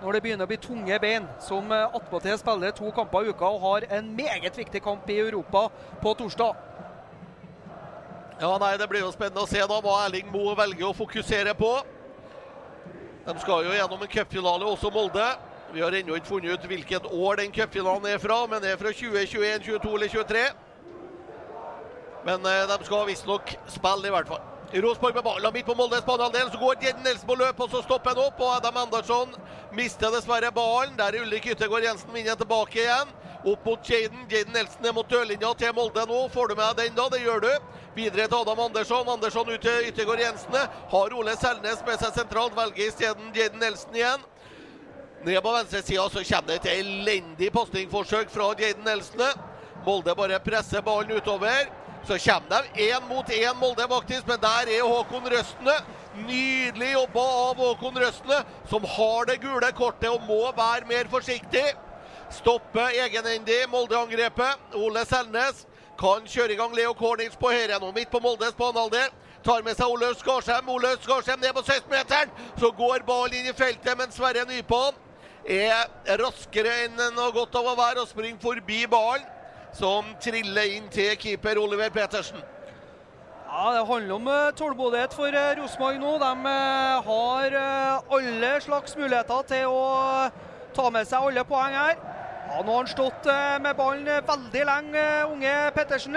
Når 0.01 0.17
det 0.17 0.23
begynner 0.25 0.49
å 0.49 0.49
bli 0.49 0.57
tunge 0.57 0.97
bein, 1.03 1.27
som 1.45 1.67
uh, 1.69 1.93
attpåtil 1.93 2.39
spiller 2.41 2.73
to 2.73 2.89
kamper 2.97 3.27
i 3.27 3.35
uka 3.35 3.49
og 3.53 3.65
har 3.67 3.87
en 3.99 4.07
meget 4.17 4.57
viktig 4.57 4.81
kamp 4.83 5.09
i 5.13 5.19
Europa 5.21 5.67
på 6.01 6.15
torsdag. 6.17 6.57
Ja, 8.41 8.55
nei, 8.57 8.77
Det 8.81 8.89
blir 8.89 9.05
jo 9.05 9.13
spennende 9.13 9.45
å 9.45 9.51
se 9.51 9.61
da 9.61 9.81
hva 9.85 9.99
Erling 10.07 10.31
Moe 10.33 10.55
velger 10.57 10.89
å 10.89 10.97
fokusere 10.97 11.53
på. 11.59 11.75
De 13.27 13.35
skal 13.43 13.67
jo 13.67 13.75
gjennom 13.77 14.01
en 14.01 14.13
cupfinale, 14.15 14.65
også 14.65 14.89
Molde. 14.95 15.27
Vi 15.75 15.83
har 15.85 15.95
ennå 15.95 16.17
ikke 16.17 16.33
funnet 16.33 16.57
ut 16.57 16.65
hvilket 16.67 17.05
år 17.05 17.37
den 17.43 17.53
cupfinalen 17.53 18.09
er 18.09 18.19
fra, 18.19 18.41
men 18.49 18.63
det 18.65 18.73
er 18.73 18.81
fra 18.81 18.91
2021, 18.97 19.67
22 19.69 19.93
eller 19.99 20.09
23. 20.09 20.47
Men 22.25 22.49
eh, 22.49 22.65
de 22.73 22.89
skal 22.89 23.07
visstnok 23.07 23.53
spille, 23.69 24.09
i 24.09 24.15
hvert 24.17 24.33
fall. 24.33 24.43
Rosenborg 24.73 25.15
med 25.15 25.25
ballen 25.25 25.53
midt 25.53 25.67
på 25.67 25.75
Moldes 25.75 26.05
banehalvdel. 26.07 26.51
Så 26.51 26.59
går 26.59 26.85
Jedden 26.85 27.03
Nelson 27.03 27.27
på 27.27 27.35
løp, 27.35 27.61
og 27.61 27.71
så 27.71 27.83
stopper 27.83 28.15
han 28.15 28.23
opp. 28.23 28.39
Og 28.41 28.53
Adam 28.57 28.77
Andersson 28.77 29.33
mister 29.75 30.13
dessverre 30.15 30.53
ballen. 30.55 30.95
Der 30.99 31.15
er 31.15 31.25
Ulrik 31.25 31.49
Yttergård 31.51 31.83
Jensen 31.83 32.13
vinner 32.15 32.39
tilbake 32.39 32.85
igjen. 32.85 33.11
Opp 33.45 33.67
mot 33.67 33.91
Jaden. 33.91 34.27
Jaden 34.31 34.55
Nelson 34.55 34.87
er 34.87 34.95
mot 34.95 35.11
dørlinja 35.11 35.51
til 35.59 35.75
Molde 35.75 36.07
nå. 36.07 36.21
Får 36.31 36.53
du 36.53 36.55
med 36.61 36.79
deg 36.79 36.93
den, 36.93 36.99
da? 37.01 37.09
Det 37.11 37.23
gjør 37.25 37.43
du. 37.47 37.51
Videre 37.97 38.29
til 38.29 38.39
Adam 38.39 38.63
Andersson. 38.69 39.11
Andersson 39.17 39.51
ut 39.51 39.67
til 39.67 39.91
Yttergård 39.91 40.23
Jensen. 40.23 40.61
Har 40.95 41.19
Ole 41.19 41.35
Selnes 41.41 41.83
med 41.87 42.05
seg 42.05 42.15
sentralt. 42.21 42.55
Velger 42.55 42.87
isteden 42.87 43.35
Jaden 43.35 43.59
Nelson 43.65 43.99
igjen. 43.99 44.29
Ned 45.27 45.43
på 45.43 45.53
venstresida 45.53 46.07
kommer 46.09 46.47
det 46.47 46.61
et 46.63 46.71
elendig 46.79 47.51
pasningforsøk 47.53 48.31
fra 48.31 48.53
Jaden 48.55 48.87
Nelson. 48.87 49.27
Molde 49.85 50.15
bare 50.15 50.39
presser 50.45 50.85
ballen 50.85 51.19
utover. 51.19 51.80
Så 52.07 52.19
kommer 52.19 52.63
de 52.75 52.91
én 52.91 53.09
mot 53.09 53.31
én, 53.31 53.57
Molde 53.57 53.87
faktisk, 53.89 54.27
men 54.27 54.41
der 54.41 54.69
er 54.69 54.83
Håkon 54.83 55.29
Røstene. 55.31 55.77
Nydelig 56.27 56.93
jobba 56.93 57.25
av 57.51 57.61
Håkon 57.61 57.99
Røstene, 58.01 58.41
som 58.71 58.85
har 58.85 59.29
det 59.29 59.41
gule 59.43 59.73
kortet 59.77 60.09
og 60.11 60.25
må 60.27 60.41
være 60.57 60.89
mer 60.89 61.11
forsiktig. 61.13 61.67
Stoppe 62.31 62.87
egenhendig 63.05 63.67
Molde-angrepet. 63.71 64.75
Ole 64.75 65.05
Selnes 65.07 65.67
kan 66.01 66.25
kjøre 66.27 66.55
i 66.55 66.59
gang 66.59 66.75
Leo 66.75 66.95
Cornings 66.97 67.37
på 67.37 67.53
høyre 67.53 67.79
nå, 67.79 67.93
midt 67.93 68.11
på 68.11 68.23
Moldes 68.25 68.57
banehalvdel. 68.59 69.11
Tar 69.45 69.65
med 69.65 69.77
seg 69.77 69.93
Ole 69.93 70.15
Skarsheim. 70.17 70.69
Ole 70.69 70.95
Skarsheim 71.05 71.41
ned 71.41 71.53
på 71.57 71.65
16-meteren. 71.65 72.33
Så 72.61 72.73
går 72.77 73.05
ballen 73.09 73.41
inn 73.41 73.53
i 73.53 73.57
feltet, 73.57 73.93
men 73.99 74.13
Sverre 74.13 74.47
Nypan 74.49 74.97
er 75.45 76.17
raskere 76.21 76.73
enn 76.87 76.99
noe 77.17 77.33
godt 77.37 77.55
av 77.61 77.71
å 77.71 77.77
være 77.79 78.03
og 78.03 78.11
springer 78.11 78.41
forbi 78.43 78.87
ballen 78.91 79.29
som 79.77 80.15
triller 80.23 80.77
inn 80.77 80.89
til 80.93 81.15
keeper 81.19 81.59
Oliver 81.61 81.91
Petersen. 81.95 82.41
Ja, 83.51 83.73
Det 83.75 83.87
handler 83.87 84.15
om 84.15 84.29
uh, 84.29 84.53
tålmodighet 84.55 85.15
for 85.15 85.27
uh, 85.35 85.55
Rosenborg 85.59 85.99
nå. 85.99 86.13
De 86.23 86.31
uh, 86.47 87.09
har 87.09 87.57
alle 88.17 88.53
slags 88.63 88.95
muligheter 88.97 89.43
til 89.51 89.73
å 89.75 89.81
ta 90.75 90.87
med 90.95 91.09
seg 91.11 91.27
alle 91.27 91.45
poeng 91.45 91.75
her. 91.75 91.99
Ja, 92.51 92.61
Nå 92.63 92.71
har 92.71 92.79
han 92.85 92.91
stått 92.91 93.27
med 93.63 93.77
ballen 93.79 94.23
veldig 94.27 94.63
lenge, 94.67 95.03
unge 95.31 95.57
Pettersen. 95.75 96.17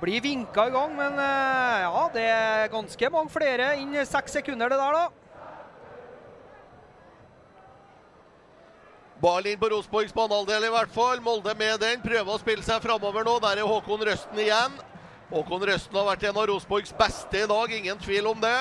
Blir 0.00 0.22
vinka 0.22 0.66
i 0.66 0.74
gang, 0.74 0.94
men 0.96 1.18
ja, 1.18 2.04
det 2.14 2.26
er 2.30 2.70
ganske 2.72 3.10
mange 3.10 3.30
flere 3.34 3.72
inn 3.82 3.98
seks 4.06 4.38
sekunder, 4.38 4.70
det 4.70 4.78
der, 4.78 4.98
da. 4.98 5.19
Ball 9.20 9.46
inn 9.46 9.58
på 9.60 9.68
Rosenborgs 9.68 10.14
banehalvdel 10.16 10.64
i 10.64 10.72
hvert 10.72 10.92
fall. 10.94 11.20
Molde 11.20 11.52
med 11.58 11.80
den. 11.82 12.00
Prøver 12.00 12.32
å 12.32 12.40
spille 12.40 12.64
seg 12.64 12.80
framover 12.80 13.26
nå. 13.26 13.36
Der 13.44 13.60
er 13.60 13.68
Håkon 13.68 14.04
Røsten 14.08 14.38
igjen. 14.40 14.78
Håkon 15.30 15.64
Røsten 15.68 15.98
har 15.98 16.06
vært 16.08 16.24
en 16.30 16.38
av 16.40 16.46
Rosenborgs 16.48 16.94
beste 16.96 17.42
i 17.44 17.48
dag, 17.50 17.72
ingen 17.76 18.00
tvil 18.00 18.30
om 18.32 18.40
det. 18.40 18.56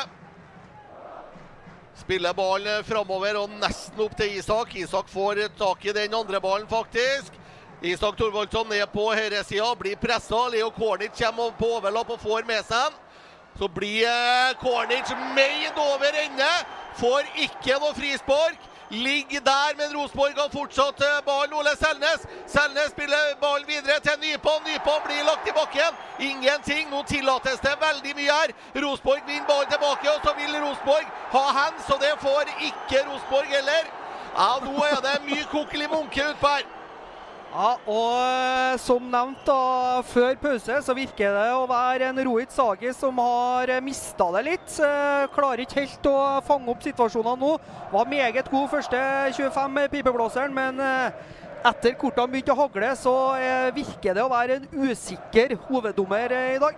Spiller 1.99 2.35
ballen 2.35 2.83
framover 2.87 3.39
og 3.39 3.55
nesten 3.61 4.03
opp 4.03 4.13
til 4.19 4.35
Isak. 4.37 4.75
Isak 4.75 5.07
får 5.09 5.45
tak 5.57 5.85
i 5.87 5.95
den 5.95 6.13
andre 6.13 6.41
ballen, 6.43 6.67
faktisk. 6.69 7.33
Isak 7.81 8.19
Thorvaldsson 8.19 8.67
ned 8.69 8.83
på 8.91 9.07
høyresida, 9.15 9.71
blir 9.79 9.95
pressa. 9.99 10.45
Leo 10.51 10.69
Kornic 10.75 11.15
kommer 11.15 11.55
på 11.55 11.71
overlapp 11.77 12.11
og 12.11 12.19
får 12.19 12.43
med 12.47 12.67
seg 12.67 12.89
den. 12.89 13.05
Så 13.59 13.67
blir 13.75 14.05
eh, 14.07 14.53
Kornic 14.59 15.09
meid 15.35 15.79
over 15.79 16.19
ende. 16.21 16.51
Får 16.99 17.31
ikke 17.47 17.79
noe 17.79 17.95
frispark. 17.95 18.68
Ligger 18.91 19.39
der, 19.39 19.75
men 19.77 19.97
Rosenborg 19.97 20.33
har 20.37 20.49
fortsatt 20.49 21.01
eh, 21.01 21.19
ballen. 21.25 21.53
Ole 21.53 21.73
Selnes. 21.77 22.21
Selnes 22.47 22.89
spiller 22.95 23.35
ballen 23.41 23.67
videre 23.67 23.99
til 24.05 24.17
Nypon. 24.23 24.63
Nypon 24.65 25.01
blir 25.05 25.21
lagt 25.29 25.45
i 25.51 25.53
bakken. 25.59 25.93
Ingenting. 26.19 26.89
Nå 26.89 27.03
tillates 27.03 27.61
det 27.65 27.75
veldig 27.85 28.15
mye 28.17 28.39
her. 28.39 28.55
Rosenborg 28.81 29.21
vinner 29.27 29.47
ballen 29.51 29.69
tilbake, 29.75 30.09
og 30.15 30.19
så 30.25 30.33
vil 30.41 30.57
Rosenborg 30.65 31.05
ha 31.35 31.45
hands, 31.59 31.85
og 31.93 32.01
det 32.01 32.15
får 32.25 32.49
ikke 32.69 33.05
Rosenborg 33.11 33.55
heller. 33.57 33.85
Ja, 34.33 34.51
nå 34.65 34.75
er 34.89 34.99
det 35.05 35.15
mye 35.29 35.45
kokelig 35.53 35.89
munke 35.93 36.25
utpå 36.33 36.57
her. 36.57 36.65
Ja, 37.49 37.69
og 37.89 38.17
eh, 38.21 38.75
som 38.77 39.07
nevnt 39.09 39.41
da, 39.47 40.03
før 40.05 40.35
pause, 40.37 40.75
så 40.85 40.93
virker 40.93 41.33
det 41.33 41.47
å 41.57 41.63
være 41.69 42.11
en 42.11 42.21
Rohit 42.27 42.53
Sagi 42.53 42.91
som 42.93 43.17
har 43.17 43.71
eh, 43.73 43.81
mista 43.81 44.27
det 44.35 44.43
litt. 44.45 44.75
Eh, 44.85 45.25
klarer 45.33 45.63
ikke 45.63 45.79
helt 45.79 46.09
å 46.11 46.19
fange 46.45 46.69
opp 46.69 46.85
situasjonene 46.85 47.41
nå. 47.41 47.55
Var 47.89 48.11
meget 48.11 48.51
god 48.53 48.69
første 48.75 49.01
25 49.39 49.81
pipeblåseren, 49.95 50.53
men 50.53 50.77
etter 51.65 51.97
kortene 51.97 52.29
begynte 52.29 52.53
å 52.53 52.59
hagle, 52.59 52.93
så 52.95 53.15
virker 53.73 54.13
det 54.15 54.23
å 54.23 54.29
være 54.31 54.59
en 54.59 54.69
usikker 54.85 55.57
hoveddommer 55.65 56.37
i 56.53 56.61
dag. 56.61 56.77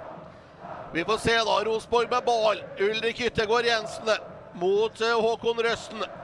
Vi 0.95 1.03
får 1.07 1.19
se 1.25 1.35
da. 1.35 1.59
Rosenborg 1.67 2.15
med 2.15 2.23
ball. 2.25 2.63
Ulrik 2.79 3.21
Yttergård 3.27 3.67
Jensen 3.67 4.15
mot 4.55 5.03
Håkon 5.03 5.63
Røsten. 5.67 6.20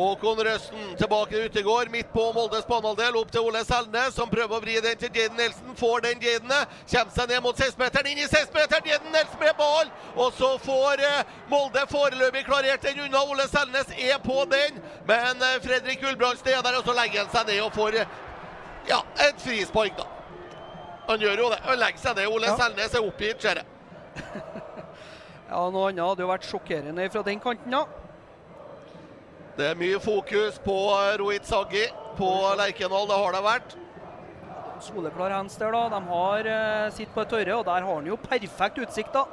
Håkon 0.00 0.40
Røsten 0.46 0.94
tilbake 0.96 1.34
til 1.34 1.44
Utegård, 1.48 1.90
midt 1.92 2.08
på 2.12 2.22
Moldes 2.32 2.64
banehalvdel. 2.68 3.16
Opp 3.20 3.32
til 3.32 3.44
Ole 3.44 3.60
Selnes, 3.68 4.14
som 4.16 4.30
prøver 4.32 4.56
å 4.56 4.60
vri 4.64 4.78
den 4.80 4.96
til 5.00 5.12
Jaden 5.12 5.36
Nelson. 5.36 5.74
Får 5.76 6.04
den 6.06 6.22
Jadene. 6.24 6.60
Kommer 6.92 7.14
seg 7.16 7.28
ned 7.28 7.42
mot 7.44 7.60
16-meteren, 7.60 8.08
inn 8.08 8.22
i 8.22 8.28
16-meteren. 8.28 8.88
Jaden 8.88 9.12
Nelson 9.12 9.42
med 9.42 9.52
ball! 9.58 9.92
Og 10.16 10.32
så 10.38 10.50
får 10.64 11.04
eh, 11.04 11.34
Molde 11.52 11.84
foreløpig 11.90 12.46
klarert 12.48 12.86
den 12.86 13.02
unna. 13.04 13.22
Ole 13.28 13.46
Selnes 13.52 13.92
er 13.98 14.16
på 14.24 14.40
den, 14.50 14.80
men 15.10 15.44
eh, 15.46 15.60
Fredrik 15.64 16.00
Gulbrandsen 16.00 16.48
er 16.54 16.64
der, 16.64 16.80
og 16.80 16.88
så 16.88 16.96
legger 16.96 17.24
han 17.26 17.32
seg 17.34 17.52
ned 17.52 17.62
og 17.66 17.76
får 17.76 18.00
eh, 18.00 18.18
ja, 18.88 19.02
et 19.28 19.44
frispark, 19.44 20.00
da. 20.00 20.08
Han 21.10 21.20
gjør 21.20 21.44
jo 21.44 21.48
det. 21.52 21.62
Han 21.66 21.80
legger 21.82 22.06
seg 22.08 22.16
ned. 22.16 22.32
Ole 22.32 22.52
ja. 22.52 22.58
Selnes 22.60 22.94
er 22.96 23.04
oppgitt, 23.04 23.42
ser 23.42 23.60
jeg. 23.60 24.44
ja, 25.50 25.60
noe 25.60 25.90
annet 25.90 26.06
hadde 26.06 26.24
jo 26.24 26.30
vært 26.30 26.48
sjokkerende 26.48 27.10
fra 27.12 27.26
den 27.26 27.42
kanten, 27.42 27.74
ja. 27.74 27.99
Det 29.60 29.66
er 29.68 29.76
mye 29.76 29.98
fokus 30.00 30.56
på 30.64 30.74
Rohit 31.20 31.44
Saggi 31.44 31.82
på 32.16 32.28
Lerkendal. 32.56 33.04
Det 33.10 33.18
har 33.20 33.34
det 33.34 33.42
vært. 33.44 33.74
Soleklar 34.80 35.34
hands 35.36 35.58
der, 35.60 35.74
da. 35.76 35.82
De 35.92 35.98
har 36.06 36.48
uh, 36.48 36.86
sitt 36.96 37.12
på 37.12 37.20
et 37.20 37.28
tørre, 37.28 37.58
og 37.58 37.66
der 37.66 37.84
har 37.84 37.98
han 37.98 38.08
jo 38.08 38.16
perfekt 38.22 38.80
utsikt, 38.80 39.12
da. 39.12 39.26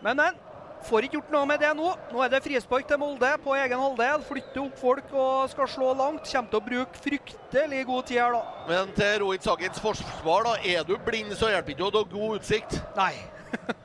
Men, 0.00 0.16
men. 0.22 0.40
Får 0.84 1.06
ikke 1.06 1.16
gjort 1.16 1.30
noe 1.32 1.48
med 1.48 1.60
det 1.60 1.70
nå. 1.76 1.92
Nå 2.12 2.24
er 2.24 2.32
det 2.32 2.42
frispark 2.44 2.88
til 2.88 2.98
Molde 3.00 3.30
på 3.44 3.54
egen 3.56 3.80
halvdel. 3.80 4.24
Flytter 4.24 4.64
opp 4.64 4.80
folk 4.80 5.12
og 5.12 5.52
skal 5.52 5.70
slå 5.76 5.92
langt. 5.96 6.28
Kommer 6.28 6.52
til 6.52 6.60
å 6.60 6.64
bruke 6.66 7.04
fryktelig 7.04 7.84
god 7.88 8.10
tid 8.10 8.20
her, 8.20 8.36
da. 8.36 8.66
Men 8.68 8.96
til 8.96 9.14
Rohit 9.26 9.44
Saggins 9.44 9.80
forsvar, 9.80 10.48
da. 10.48 10.58
Er 10.72 10.88
du 10.88 10.96
blind, 11.04 11.36
så 11.36 11.52
hjelper 11.52 11.76
ikke 11.76 11.88
å 11.88 11.94
ha 12.00 12.04
god 12.16 12.40
utsikt. 12.40 12.80
Nei. 12.96 13.12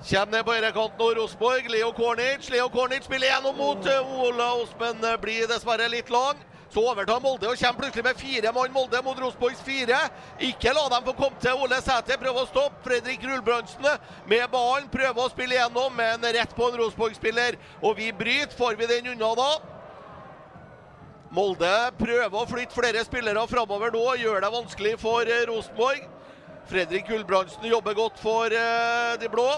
Kommer 0.00 0.32
ned 0.32 0.46
på 0.48 0.54
høyrekanten 0.56 1.02
og 1.04 1.18
Rosenborg. 1.18 1.66
Leo 1.68 1.90
Kornic. 1.92 2.46
Leo 2.48 2.70
Kornic 2.72 3.04
spiller 3.04 3.34
gjennom 3.34 3.58
mot 3.60 3.84
eh, 3.84 4.14
Ola 4.24 4.46
Osmen. 4.56 5.02
Eh, 5.04 5.16
blir 5.20 5.48
dessverre 5.50 5.90
litt 5.92 6.08
lang. 6.08 6.38
Så 6.72 6.80
overtar 6.86 7.18
Molde 7.20 7.50
og 7.50 7.58
kommer 7.58 7.82
plutselig 7.82 8.04
med 8.06 8.16
fire 8.16 8.52
mann 8.54 8.72
Molde 8.72 9.02
mot 9.04 9.18
Rosenborgs 9.20 9.60
fire. 9.66 9.98
Ikke 10.46 10.72
la 10.72 10.86
dem 10.88 11.04
få 11.04 11.12
komme 11.18 11.36
til. 11.42 11.52
Ole 11.52 11.82
Sæter 11.84 12.16
prøver 12.16 12.46
å 12.46 12.48
stoppe. 12.48 12.80
Fredrik 12.86 13.26
Rulbrandsen 13.28 13.84
med 14.30 14.44
ballen 14.54 14.86
prøver 14.88 15.20
å 15.20 15.32
spille 15.34 15.58
gjennom, 15.58 15.92
men 15.98 16.24
rett 16.24 16.54
på 16.56 16.68
en 16.70 16.78
Rosenborg-spiller. 16.80 17.58
Og 17.82 17.98
vi 17.98 18.08
bryter. 18.16 18.56
Får 18.56 18.78
vi 18.80 18.88
den 18.88 19.10
unna 19.12 19.34
da? 19.36 19.50
Molde 21.36 21.74
prøver 21.98 22.38
å 22.40 22.46
flytte 22.48 22.78
flere 22.78 23.04
spillere 23.04 23.44
framover 23.50 23.92
nå. 23.92 24.06
Gjør 24.22 24.40
det 24.46 24.52
vanskelig 24.56 24.94
for 25.02 25.28
eh, 25.28 25.44
Rosenborg. 25.50 26.08
Fredrik 26.70 27.10
Gulbrandsen 27.10 27.68
jobber 27.68 27.98
godt 27.98 28.16
for 28.22 28.48
de 29.18 29.28
blå. 29.28 29.50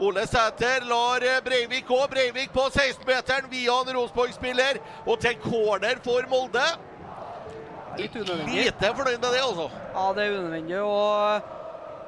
Ole 0.00 0.22
Sæter 0.24 0.86
lar 0.88 1.20
eh, 1.20 1.40
Breivik 1.44 1.84
gå. 1.86 1.98
Breivik 2.08 2.52
på 2.54 2.62
16-meteren 2.72 3.50
via 3.52 3.74
en 3.82 3.96
Rosenborg-spiller. 3.98 4.78
Og 5.04 5.20
til 5.20 5.36
corner 5.42 6.00
for 6.04 6.24
Molde. 6.30 6.64
Litt 7.98 8.14
unødvendig. 8.16 8.64
Lite 8.64 8.92
fornøyd 8.96 9.18
med 9.18 9.26
det, 9.34 9.42
altså. 9.44 9.66
Ja, 9.94 10.04
det 10.16 10.24
er 10.24 10.36
unødvendig. 10.38 10.78
og 10.80 11.56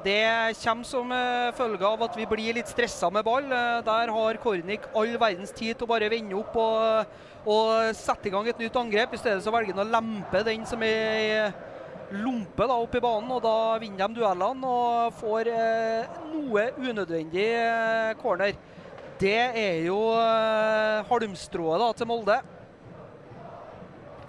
det 0.03 0.57
kommer 0.59 0.89
som 0.89 1.13
eh, 1.15 1.53
følge 1.55 1.87
av 1.87 2.01
at 2.09 2.17
vi 2.19 2.25
blir 2.27 2.57
litt 2.57 2.71
stressa 2.73 3.11
med 3.13 3.27
ball. 3.29 3.45
Eh, 3.45 3.83
der 3.85 4.15
har 4.17 4.41
Kornik 4.43 4.89
all 4.97 5.13
verdens 5.21 5.53
tid 5.53 5.77
til 5.77 5.87
å 5.87 5.93
bare 5.93 6.09
vende 6.11 6.39
opp 6.41 6.57
og, 6.59 7.13
og 7.45 7.93
sette 7.95 8.31
i 8.31 8.33
gang 8.33 8.49
et 8.49 8.65
nytt 8.65 8.81
angrep. 8.81 9.13
I 9.13 9.21
stedet 9.21 9.45
så 9.45 9.53
velger 9.53 9.77
han 9.77 9.85
å 9.85 9.93
lempe 9.99 10.43
den 10.49 10.65
som 10.67 10.83
er 10.89 11.53
lompe 12.13 12.67
da 12.69 12.77
opp 12.77 12.95
i 12.97 13.03
banen, 13.03 13.31
og 13.33 13.43
da 13.45 13.79
vinner 13.83 14.09
de 14.11 14.21
duellene 14.21 14.69
og 14.69 15.17
får 15.21 15.51
eh, 15.53 16.21
noe 16.33 16.67
unødvendig 16.81 17.49
eh, 17.57 18.13
corner. 18.21 18.55
Det 19.23 19.39
er 19.39 19.85
jo 19.87 19.99
eh, 20.19 21.05
halmstrået 21.09 21.81
da 21.81 21.91
til 21.97 22.11
Molde. 22.11 22.39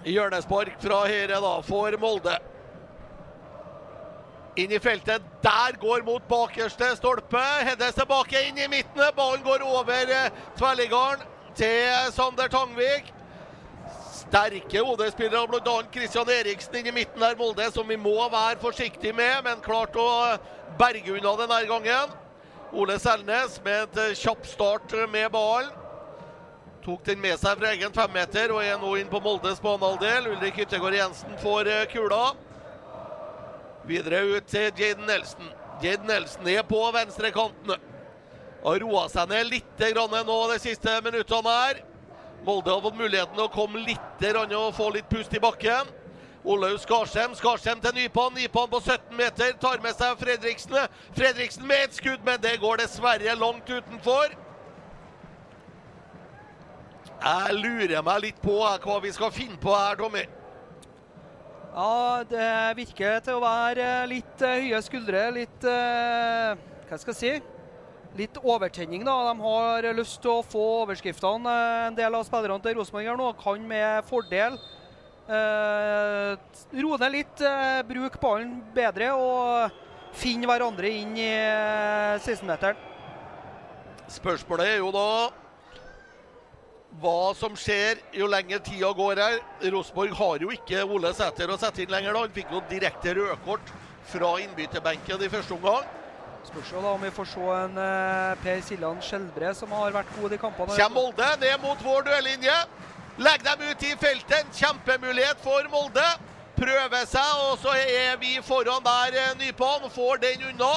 Hjørnespark 0.04 0.76
fra 0.82 1.04
høyre 1.08 1.40
for 1.66 1.96
Molde. 2.00 2.36
Inn 4.60 4.70
i 4.70 4.78
feltet. 4.78 5.22
Der 5.42 5.78
går 5.80 6.04
mot 6.06 6.22
bakerste 6.28 6.92
stolpe. 6.96 7.42
Heddes 7.66 7.96
tilbake 7.98 8.44
inn 8.48 8.60
i 8.60 8.68
midten. 8.70 9.02
Ballen 9.16 9.42
går 9.42 9.64
over 9.66 10.14
eh, 10.20 11.24
til 11.54 12.12
Sander 12.14 12.48
Tangvik. 12.48 13.13
Sterke 14.34 14.82
OD-spillere, 14.82 15.46
bl.a. 15.46 15.82
Christian 15.92 16.28
Eriksen 16.28 16.74
inn 16.74 16.88
i 16.90 16.92
midten 16.92 17.22
der, 17.22 17.36
Molde, 17.38 17.68
som 17.70 17.86
vi 17.86 17.94
må 17.94 18.16
være 18.32 18.58
forsiktige 18.58 19.14
med, 19.14 19.44
men 19.46 19.60
klart 19.62 19.94
å 19.94 20.06
berge 20.74 21.14
unna 21.14 21.36
denne 21.38 21.58
gangen. 21.68 22.16
Ole 22.74 22.96
Selnes 22.98 23.60
med 23.62 23.84
et 23.84 24.00
eh, 24.02 24.16
kjapp 24.18 24.42
start 24.50 24.96
med 25.12 25.30
ballen. 25.30 25.70
Tok 26.82 27.06
den 27.06 27.22
med 27.22 27.38
seg 27.38 27.62
fra 27.62 27.70
egen 27.76 27.94
femmeter 27.94 28.50
og 28.56 28.64
er 28.64 28.74
nå 28.82 28.96
inn 28.98 29.12
på 29.14 29.22
Moldes 29.22 29.62
banehalvdel. 29.62 30.26
Ulrik 30.34 30.58
Yttergård 30.66 30.98
Jensen 30.98 31.38
får 31.38 31.70
eh, 31.70 31.86
kula. 31.94 32.34
Videre 33.86 34.26
ut 34.34 34.50
til 34.50 34.66
Jaden 34.74 35.06
Nelson. 35.14 35.56
Jaden 35.78 36.10
Nelson 36.10 36.50
er 36.58 36.66
på 36.66 36.82
venstrekanten. 36.98 37.78
Har 38.66 38.82
roa 38.82 39.06
seg 39.14 39.30
ned 39.30 39.54
litt 39.54 39.90
grann 39.94 40.22
nå 40.26 40.44
de 40.56 40.62
siste 40.66 41.00
minuttene 41.06 41.58
her. 41.62 41.84
Molde 42.44 42.70
har 42.70 42.82
fått 42.84 42.96
muligheten 42.98 43.40
å 43.40 43.48
komme 43.48 43.80
litt 43.86 44.00
og 44.54 44.74
få 44.76 44.90
litt 44.92 45.08
pust 45.08 45.32
i 45.34 45.40
bakken. 45.40 45.88
Olaug 46.44 46.76
Skarsheim. 46.80 47.32
Skarsheim 47.34 47.80
til 47.80 47.94
Nypan. 47.96 48.34
Nypan 48.36 48.68
på 48.68 48.80
17 48.80 49.16
meter. 49.16 49.52
Tar 49.60 49.80
med 49.80 49.96
seg 49.96 50.18
Fredriksen. 50.20 50.76
Fredriksen 51.16 51.66
med 51.66 51.88
et 51.88 51.96
skudd, 51.96 52.20
men 52.24 52.40
det 52.40 52.58
går 52.60 52.82
dessverre 52.84 53.36
langt 53.40 53.70
utenfor. 53.70 54.36
Jeg 57.24 57.56
lurer 57.56 58.02
meg 58.04 58.20
litt 58.20 58.40
på 58.44 58.58
eh, 58.60 58.80
hva 58.84 58.98
vi 59.00 59.12
skal 59.16 59.32
finne 59.32 59.56
på 59.56 59.72
her, 59.72 59.96
Tommy. 59.96 60.26
Ja, 61.74 62.22
det 62.28 62.50
virker 62.76 63.24
til 63.24 63.38
å 63.38 63.42
være 63.42 63.88
litt 64.10 64.44
eh, 64.44 64.66
høye 64.66 64.82
skuldre, 64.84 65.24
litt 65.32 65.64
eh, 65.64 66.60
Hva 66.90 67.00
skal 67.00 67.14
jeg 67.14 67.20
si? 67.22 67.53
Litt 68.14 68.36
overtenning, 68.46 69.02
da. 69.06 69.14
De 69.32 69.40
har 69.42 69.88
lyst 69.98 70.20
til 70.22 70.30
å 70.30 70.44
få 70.46 70.62
overskriftene. 70.84 71.50
eh, 71.50 71.86
En 71.88 71.96
del 71.98 72.14
av 72.14 72.24
spillerne 72.26 72.62
til 72.62 72.76
Rosenborg 72.78 73.08
her 73.10 73.16
nå 73.18 73.32
kan 73.40 73.64
med 73.66 74.04
fordel 74.06 74.54
eh, 75.28 76.36
roe 76.78 76.98
ned 77.00 77.12
litt, 77.12 77.40
eh, 77.42 77.82
bruke 77.82 78.20
ballen 78.22 78.60
bedre 78.74 79.10
og 79.18 79.70
finne 80.14 80.46
hverandre 80.46 80.90
inn 80.94 81.16
i 81.18 81.26
eh, 81.26 82.18
16-meteren. 82.22 82.76
Spørsmålet 84.14 84.76
er 84.76 84.78
jo 84.78 84.92
da 84.94 85.08
hva 87.02 87.34
som 87.34 87.56
skjer 87.58 87.98
jo 88.14 88.28
lenger 88.30 88.60
tida 88.62 88.92
går 88.94 89.18
her. 89.18 89.40
Rosenborg 89.74 90.14
har 90.14 90.44
jo 90.44 90.52
ikke 90.54 90.84
Ole 90.86 91.10
Sæter 91.16 91.50
å 91.50 91.58
sette 91.58 91.82
inn 91.82 91.90
lenger. 91.90 92.12
da. 92.14 92.20
Han 92.20 92.36
fikk 92.36 92.52
jo 92.54 92.62
direkte 92.70 93.16
rødkort 93.18 93.72
fra 94.06 94.36
innbytterbenken 94.44 95.24
i 95.24 95.32
første 95.32 95.56
omgang. 95.56 95.82
Spørs 96.44 96.72
jo 96.72 96.80
da 96.84 96.90
om 96.92 97.00
vi 97.00 97.10
får 97.14 97.28
se 97.30 97.44
en 97.56 97.78
eh, 97.80 98.34
Per 98.42 98.60
Siljan 98.66 98.98
Skjelbre 99.02 99.52
som 99.56 99.70
har 99.72 99.94
vært 99.94 100.10
god 100.18 100.34
i 100.36 100.38
kampene. 100.40 100.76
Kjem 100.76 100.92
Molde 100.92 101.28
ned 101.40 101.56
mot 101.62 101.80
vår 101.80 102.04
duellinje. 102.08 102.56
Legg 103.24 103.44
dem 103.46 103.62
ut 103.64 103.84
i 103.86 103.92
feltet. 103.96 104.34
En 104.42 104.52
kjempemulighet 104.58 105.40
for 105.44 105.64
Molde. 105.72 106.04
Prøver 106.58 107.08
seg, 107.10 107.30
og 107.48 107.56
så 107.62 107.72
er 107.74 108.18
vi 108.20 108.36
foran 108.44 108.84
der 108.84 109.16
eh, 109.22 109.32
Nypan. 109.40 109.88
Får 109.94 110.20
den 110.26 110.44
unna. 110.50 110.74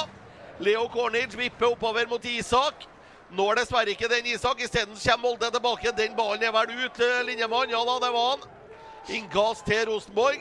Leo 0.58 0.88
Cornich 0.90 1.36
vipper 1.38 1.68
oppover 1.74 2.08
mot 2.10 2.24
Isak. 2.24 2.88
Når 3.36 3.60
dessverre 3.60 3.92
ikke 3.92 4.08
den 4.08 4.32
Isak. 4.32 4.64
Isteden 4.64 4.96
kommer 4.96 5.28
Molde 5.28 5.52
tilbake. 5.52 5.92
Den 6.00 6.16
ballen 6.16 6.48
er 6.48 6.56
vel 6.56 6.72
ut, 6.80 7.00
eh, 7.04 7.22
linjemann. 7.28 7.70
Ja 7.70 7.84
da, 7.84 8.00
det 8.06 8.14
var 8.16 8.30
han. 8.34 8.48
Innkast 9.20 9.68
til 9.68 9.84
Rosenborg. 9.92 10.40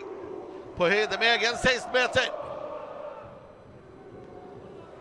På 0.79 0.87
høyde 0.87 1.19
med 1.19 1.35
egen 1.35 1.59
16-meter. 1.59 2.46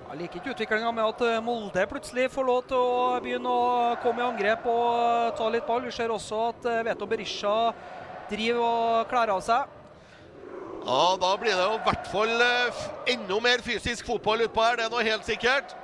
Jeg 0.07 0.21
liker 0.21 0.38
ikke 0.38 0.53
utviklinga 0.55 0.90
med 0.95 1.03
at 1.03 1.23
eh, 1.27 1.40
Molde 1.42 1.83
plutselig 1.90 2.29
får 2.31 2.45
lov 2.47 2.61
til 2.71 2.79
å 2.79 2.99
begynne 3.25 3.51
å 3.51 3.95
komme 4.05 4.23
i 4.23 4.27
angrep 4.27 4.66
og 4.71 4.90
eh, 5.03 5.31
ta 5.35 5.47
litt 5.51 5.64
ball. 5.66 5.83
Vi 5.83 5.95
ser 5.95 6.12
også 6.14 6.42
at 6.53 6.69
eh, 6.71 6.83
Veto 6.87 7.09
Berisha 7.11 7.55
driver 8.31 8.61
og 8.62 9.09
kler 9.11 9.33
av 9.35 9.40
seg. 9.42 9.73
Ja, 10.87 11.01
da 11.19 11.31
blir 11.40 11.59
det 11.59 11.64
i 11.66 11.81
hvert 11.88 12.07
fall 12.12 12.45
enda 13.11 13.38
mer 13.42 13.64
fysisk 13.66 14.07
fotball 14.07 14.45
utpå 14.45 14.62
her. 14.62 14.79
Det 14.79 14.85
er 14.87 14.92
noe 14.95 15.07
helt 15.09 15.27
sikkert. 15.27 15.75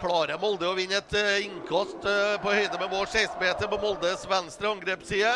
Klarer 0.00 0.40
Molde 0.40 0.64
å 0.64 0.76
vinne 0.78 1.02
et 1.02 1.16
innkast 1.44 2.06
på 2.40 2.54
høyde 2.54 2.80
med 2.80 2.88
vår 2.88 3.10
16-meter 3.10 3.68
på 3.68 3.80
Moldes 3.82 4.24
venstre 4.30 4.70
angrepsside? 4.70 5.34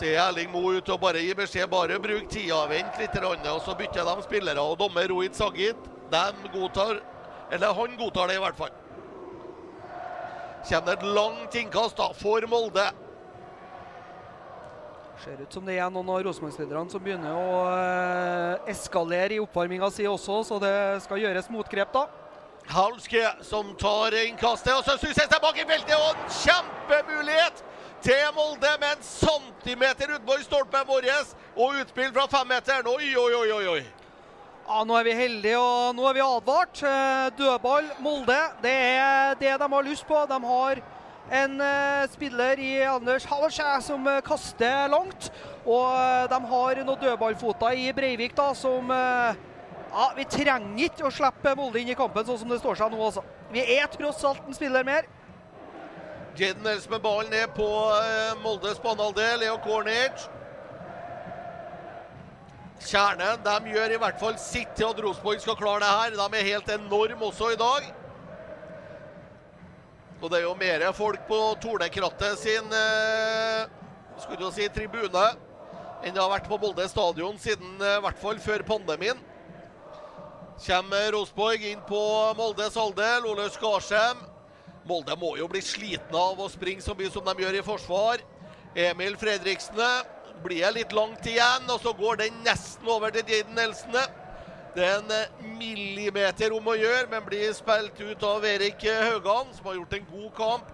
Ser 0.00 0.16
Erling 0.22 0.48
Moe 0.54 0.78
ut 0.78 0.88
og 0.94 1.02
bare 1.02 1.20
gi 1.20 1.36
beskjed 1.36 1.68
bare 1.72 2.00
bruk 2.00 2.30
tida, 2.32 2.62
vent 2.70 2.96
litt, 3.02 3.20
og 3.20 3.60
så 3.66 3.76
bytter 3.76 4.08
de 4.08 4.24
spillere. 4.24 4.64
og 4.64 4.78
Dommer 4.80 5.12
Rohit 5.12 5.36
Sagit 5.36 5.92
de 6.10 6.50
godtar 6.52 7.00
Eller 7.50 7.72
han 7.74 7.96
godtar 7.96 8.28
det 8.28 8.34
i 8.34 8.42
hvert 8.42 8.58
fall. 8.58 8.74
Kommer 10.66 10.86
det 10.86 10.94
et 10.96 11.10
langt 11.14 11.54
innkast 11.54 11.96
da 11.96 12.08
for 12.18 12.42
Molde. 12.50 12.86
Ser 15.22 15.38
ut 15.40 15.52
som 15.52 15.64
det 15.64 15.78
er 15.78 15.90
noen 15.90 16.10
av 16.12 16.24
Rosenborg-spillerne 16.26 16.90
som 16.92 17.02
begynner 17.02 17.32
å 17.38 17.60
eh, 17.70 18.72
eskalere 18.72 19.36
i 19.36 19.40
oppvarminga 19.40 19.88
si 19.94 20.04
også, 20.10 20.42
så 20.44 20.58
det 20.60 20.74
skal 21.06 21.22
gjøres 21.22 21.48
motgrep, 21.54 21.94
da. 21.94 22.04
Halske 22.66 23.22
som 23.46 23.70
tar 23.78 24.18
innkastet, 24.24 24.74
og 24.74 24.82
så 24.84 24.98
synes 24.98 25.22
jeg 25.22 25.42
bak 25.42 25.62
i 25.62 25.64
feltet, 25.70 25.94
og 25.96 26.10
en 26.10 26.34
kjempemulighet 26.42 27.62
til 28.04 28.24
Molde 28.36 28.72
med 28.82 28.90
en 28.90 29.06
centimeter 29.06 30.12
utenfor 30.16 30.42
stolpen 30.44 30.88
vår, 30.90 31.08
og 31.56 31.78
utspill 31.80 32.12
fra 32.12 32.26
femmeteren. 32.30 32.90
Oi, 32.90 33.14
oi, 33.16 33.30
oi, 33.40 33.68
oi. 33.78 33.84
Ja, 34.66 34.80
Nå 34.82 34.96
er 34.98 35.04
vi 35.06 35.12
heldige, 35.14 35.58
og 35.62 35.94
nå 35.94 36.08
er 36.08 36.14
vi 36.16 36.22
advart. 36.24 36.80
Eh, 36.82 37.28
Dødball, 37.38 37.86
Molde. 38.02 38.38
Det 38.64 38.72
er 38.74 39.36
det 39.38 39.52
de 39.60 39.68
har 39.72 39.84
lyst 39.86 40.06
på. 40.08 40.18
De 40.26 40.38
har 40.42 40.80
en 41.38 41.60
eh, 41.62 42.08
spiller 42.10 42.58
i 42.58 42.72
Anders 42.82 43.28
Hallersjæ 43.30 43.76
som 43.86 44.08
eh, 44.10 44.18
kaster 44.26 44.90
langt. 44.90 45.30
Og 45.62 45.94
de 46.32 46.40
har 46.50 46.82
noen 46.82 46.98
dødballfoter 46.98 47.78
i 47.78 47.92
Breivik 47.94 48.34
da, 48.34 48.52
som 48.58 48.90
Ja, 48.90 50.10
vi 50.18 50.26
trenger 50.28 50.82
ikke 50.90 51.06
å 51.06 51.14
slippe 51.14 51.54
Molde 51.56 51.80
inn 51.80 51.94
i 51.94 51.96
kampen 51.98 52.26
sånn 52.26 52.40
som 52.42 52.50
det 52.50 52.58
står 52.58 52.78
seg 52.78 52.90
nå, 52.90 52.98
altså. 53.06 53.22
Vi 53.54 53.62
er 53.78 53.86
tross 53.94 54.24
alt 54.26 54.50
en 54.50 54.54
spiller 54.54 54.86
mer. 54.86 55.06
Jaden 56.36 56.66
Nelson 56.66 56.96
med 56.96 57.06
ballen 57.06 57.30
ned 57.30 57.54
på 57.54 57.70
Moldes 58.42 58.82
banehalvdel. 58.82 59.44
Leo 59.46 59.60
Kornic. 59.62 60.26
Kjernen 62.82 63.40
de 63.44 63.72
gjør 63.72 63.94
i 63.94 64.00
hvert 64.00 64.18
fall 64.20 64.36
sitt 64.40 64.74
til 64.76 64.90
at 64.90 65.00
Rosenborg 65.00 65.40
skal 65.40 65.56
klare 65.58 65.80
det 65.82 65.92
her. 65.92 66.18
De 66.18 66.38
er 66.40 66.50
helt 66.50 66.68
enorme 66.74 67.30
også 67.30 67.52
i 67.54 67.60
dag. 67.60 67.88
Og 70.20 70.30
det 70.32 70.38
er 70.38 70.46
jo 70.46 70.54
mer 70.58 70.84
folk 70.96 71.26
på 71.28 71.38
Tornekrattet 71.60 72.38
sin 72.40 72.72
eh, 72.72 73.66
skulle 74.22 74.48
si, 74.54 74.68
tribune 74.72 75.26
enn 76.04 76.14
det 76.14 76.20
har 76.20 76.30
vært 76.30 76.48
på 76.48 76.58
Molde 76.60 76.86
stadion 76.88 77.36
siden 77.40 77.80
eh, 77.80 77.98
i 77.98 78.04
hvert 78.04 78.20
fall 78.20 78.40
før 78.40 78.64
pandemien. 78.68 79.18
Kommer 80.62 81.12
Rosenborg 81.12 81.66
inn 81.68 81.82
på 81.88 82.00
Moldes 82.38 82.78
halvdel. 82.80 83.28
Ole 83.28 83.50
Skarsheim. 83.52 84.22
Molde 84.88 85.16
må 85.20 85.34
jo 85.36 85.48
bli 85.50 85.60
slitne 85.64 86.16
av 86.16 86.40
å 86.40 86.48
springe 86.48 86.84
så 86.84 86.94
mye 86.96 87.12
som 87.12 87.24
de 87.26 87.44
gjør 87.44 87.58
i 87.58 87.64
forsvar. 87.66 88.22
Emil 88.76 89.16
Fredriksen 89.20 89.80
blir 90.44 90.62
det 90.64 90.72
litt 90.76 90.94
langt 90.96 91.26
igjen, 91.26 91.66
og 91.72 91.80
så 91.82 91.92
går 91.96 92.22
den 92.22 92.38
nesten 92.46 92.88
over 92.88 93.14
til 93.14 93.26
Jaden 93.30 93.56
Nelson. 93.58 93.98
Det 94.76 94.84
er 94.84 94.98
en 94.98 95.12
eh, 95.14 95.44
millimeter 95.56 96.52
om 96.52 96.66
å 96.68 96.76
gjøre, 96.76 97.08
men 97.10 97.24
blir 97.24 97.52
spilt 97.56 98.00
ut 98.00 98.24
av 98.28 98.44
Erik 98.44 98.84
Haugan, 98.84 99.52
som 99.56 99.70
har 99.70 99.78
gjort 99.78 99.96
en 99.96 100.08
god 100.10 100.32
kamp. 100.36 100.72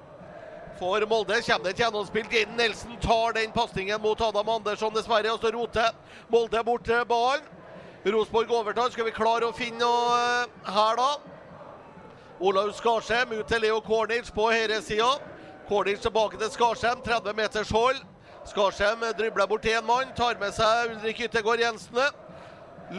For 0.81 1.07
Molde 1.07 1.39
kommer 1.47 1.69
det 1.69 1.75
et 1.77 1.83
gjennomspill. 1.85 2.27
Jaden 2.33 2.57
Nelson 2.59 2.97
tar 3.03 3.37
den 3.39 3.53
pasningen 3.55 4.03
mot 4.03 4.21
Adam 4.21 4.49
Andersson, 4.57 4.95
dessverre, 4.97 5.31
og 5.31 5.43
så 5.43 5.53
roter 5.55 5.93
Molde 6.33 6.65
bort 6.67 6.91
ballen. 7.09 7.51
Rosenborg 8.05 8.51
overtar. 8.51 8.91
Skal 8.91 9.07
vi 9.07 9.15
klare 9.15 9.47
å 9.47 9.55
finne 9.55 9.79
noe 9.79 10.17
eh, 10.19 10.73
her, 10.75 10.99
da? 10.99 11.11
Olaug 12.43 12.73
Skarsheim 12.75 13.37
ut 13.37 13.47
til 13.47 13.63
Leo 13.63 13.79
Kornic 13.87 14.33
på 14.35 14.49
høyresida. 14.51 15.13
Kornic 15.69 16.03
tilbake 16.03 16.41
til 16.41 16.51
Skarsheim, 16.51 17.05
30 17.07 17.39
meters 17.39 17.71
hold. 17.71 18.01
Skarsheim 18.49 19.05
dribler 19.19 19.47
bort 19.47 19.65
én 19.65 19.85
mann, 19.87 20.11
tar 20.17 20.39
med 20.41 20.55
seg 20.57 20.97
Ulrik 20.97 21.21
Yttergård 21.29 21.63
Jensen. 21.63 22.21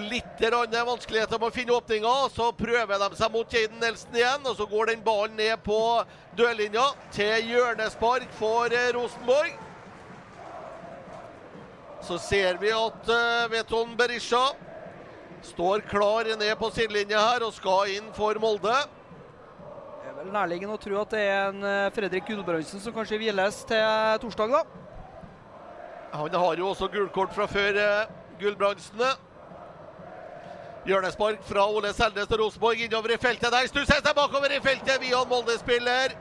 Litt 0.09 0.39
vanskeligheter 0.41 1.37
med 1.37 1.51
å 1.51 1.53
finne 1.53 1.75
åpninga. 1.75 2.13
Så 2.33 2.51
prøver 2.57 3.03
de 3.03 3.19
seg 3.19 3.33
mot 3.33 3.53
Jaden 3.53 3.79
Nelson 3.83 4.15
igjen, 4.15 4.47
og 4.47 4.55
så 4.57 4.65
går 4.65 4.93
den 4.93 5.03
ballen 5.03 5.35
ned 5.37 5.59
på 5.65 5.77
dørlinja 6.37 6.87
til 7.13 7.51
hjørnespark 7.51 8.31
for 8.39 8.73
eh, 8.73 8.89
Rosenborg. 8.95 9.59
så 12.03 12.17
ser 12.19 12.57
vi 12.59 12.71
at 12.75 13.07
uh, 13.07 13.47
Veton 13.51 13.93
Berisha 13.95 14.41
står 15.43 15.85
klar 15.87 16.27
ned 16.35 16.51
på 16.59 16.69
sidelinja 16.75 17.21
her 17.29 17.45
og 17.47 17.53
skal 17.55 17.93
inn 17.95 18.09
for 18.15 18.35
Molde. 18.43 18.75
Det 20.03 20.11
er 20.11 20.17
vel 20.17 20.33
nærliggende 20.35 20.75
å 20.75 20.81
tro 20.83 20.99
at 20.99 21.15
det 21.15 21.23
er 21.23 21.49
en 21.49 21.67
eh, 21.67 21.91
Fredrik 21.95 22.27
Gulbrandsen 22.27 22.83
som 22.83 22.95
kanskje 22.95 23.19
hviles 23.21 23.61
til 23.67 24.19
torsdag, 24.23 24.55
da. 24.55 24.82
Han 26.13 26.33
har 26.33 26.59
jo 26.61 26.67
også 26.69 26.87
gulkort 26.93 27.33
fra 27.33 27.47
før, 27.49 27.77
eh, 27.81 28.09
Gulbrandsen. 28.39 29.01
Hjørnespark 30.85 31.39
fra 31.47 31.63
Ole 31.71 31.93
Selnes 31.93 32.29
og 32.29 32.39
Rosenborg 32.39 32.83
innover 32.85 33.15
i 33.15 33.17
feltet. 33.17 33.49
Der 33.51 33.65
Stusser 33.67 34.01
seg 34.03 34.15
bakover 34.15 34.51
i 34.51 34.59
feltet 34.61 35.01
via 35.01 35.21
en 35.21 35.29
Molde-spiller. 35.31 36.13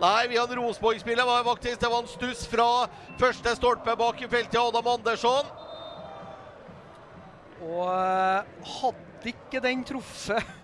Nei, 0.00 0.26
via 0.32 0.42
en 0.42 0.58
Rosenborg-spiller 0.58 1.24
var 1.28 1.44
faktisk 1.44 1.80
det 1.80 1.90
var 1.92 2.02
en 2.02 2.10
stuss 2.10 2.42
fra 2.50 2.88
første 3.20 3.54
stolpe 3.54 3.94
bak 3.96 4.22
i 4.22 4.28
feltet, 4.28 4.58
Adam 4.58 4.90
Andersson. 4.96 5.46
Og 7.62 7.86
eh, 7.94 8.68
hadde 8.80 9.30
ikke 9.30 9.62
den 9.62 9.84
truffet 9.84 10.63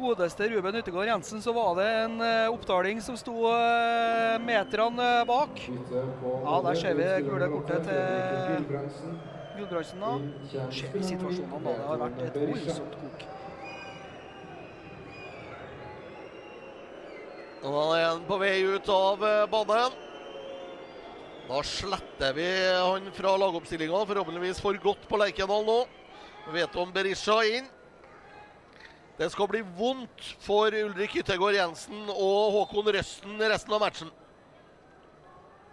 godeste 0.00 0.48
Ruben 0.50 0.78
Utegård 0.80 1.06
Jensen, 1.06 1.42
så 1.42 1.52
var 1.56 1.74
det 1.78 1.88
en 2.04 2.16
uh, 2.20 2.52
oppdaling 2.54 3.00
som 3.04 3.16
sto 3.20 3.34
uh, 3.46 4.36
meterne 4.44 5.08
bak. 5.28 5.62
Ja, 5.92 6.56
der 6.66 6.80
ser 6.80 6.96
vi 6.98 7.08
gule 7.28 7.48
kortet 7.52 7.88
til 7.88 8.66
Gudbrandsen. 9.58 10.00
da. 10.00 10.12
Ser 10.72 10.94
vi 10.96 11.04
situasjonene 11.12 11.62
da. 11.64 11.74
Det 11.76 11.88
har 11.88 12.04
vært 12.04 12.22
et 12.26 12.38
voldsomt 12.44 13.00
kok. 13.00 13.26
Og 17.60 17.74
han 17.76 17.90
er 17.98 18.06
han 18.06 18.22
på 18.28 18.38
vei 18.40 18.54
ut 18.64 18.94
av 18.94 19.26
banen. 19.52 19.98
Da 21.50 21.64
sletter 21.66 22.32
vi 22.36 22.46
han 22.70 23.10
fra 23.12 23.34
lagoppstillinga, 23.42 24.06
forhåpentligvis 24.06 24.62
for 24.62 24.76
godt 24.80 25.08
på 25.10 25.18
Lerkendal 25.18 25.66
nå. 25.66 25.80
Vet 26.54 26.76
om 26.78 26.92
Berisha 26.94 27.40
inn. 27.48 27.66
Det 29.20 29.26
skal 29.28 29.50
bli 29.52 29.60
vondt 29.76 30.22
for 30.40 30.72
Ulrik 30.72 31.18
Yttergård 31.20 31.52
Jensen 31.52 32.06
og 32.08 32.54
Håkon 32.54 32.86
Røsten 32.96 33.42
resten 33.52 33.74
av 33.76 33.82
matchen. 33.82 34.08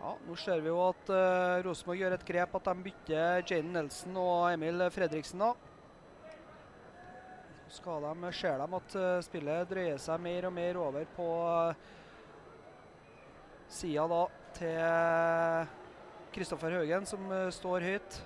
Ja, 0.02 0.10
Nå 0.28 0.34
ser 0.36 0.60
vi 0.66 0.68
jo 0.68 0.82
at 0.84 1.12
uh, 1.14 1.62
Rosenborg 1.64 2.02
gjør 2.02 2.16
et 2.18 2.26
grep 2.28 2.58
at 2.60 2.66
de 2.68 2.74
bytter 2.90 3.46
Jaden 3.48 3.70
Nelson 3.72 4.18
og 4.20 4.50
Emil 4.52 4.84
Fredriksen. 4.92 5.40
da. 5.40 5.54
Så 7.72 7.96
ser 8.36 8.60
de 8.60 8.68
at 8.82 8.98
uh, 9.00 9.06
spillet 9.24 9.72
drøyer 9.72 10.02
seg 10.04 10.20
mer 10.26 10.50
og 10.50 10.54
mer 10.58 10.80
over 10.84 11.08
på 11.16 11.28
uh, 11.48 11.86
sida 13.72 14.10
da 14.12 14.20
til 14.60 15.72
Kristoffer 16.36 16.76
Haugen, 16.82 17.08
som 17.08 17.32
uh, 17.32 17.48
står 17.48 17.88
høyt. 17.94 18.20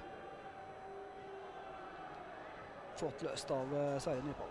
Flott 2.97 3.21
løst 3.29 3.53
av 3.53 3.77
Sverre 4.01 4.25
Nypal. 4.25 4.50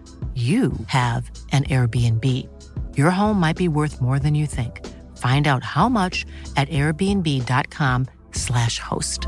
you 0.35 0.71
have 0.87 1.29
an 1.51 1.65
Airbnb. 1.65 2.47
Your 2.95 3.11
home 3.11 3.37
might 3.39 3.57
be 3.57 3.67
worth 3.67 3.99
more 3.99 4.17
than 4.17 4.33
you 4.33 4.47
think. 4.47 4.87
Find 5.17 5.45
out 5.47 5.63
how 5.63 5.89
much 5.89 6.25
at 6.55 6.69
airbnb.com/slash 6.69 8.79
host. 8.79 9.27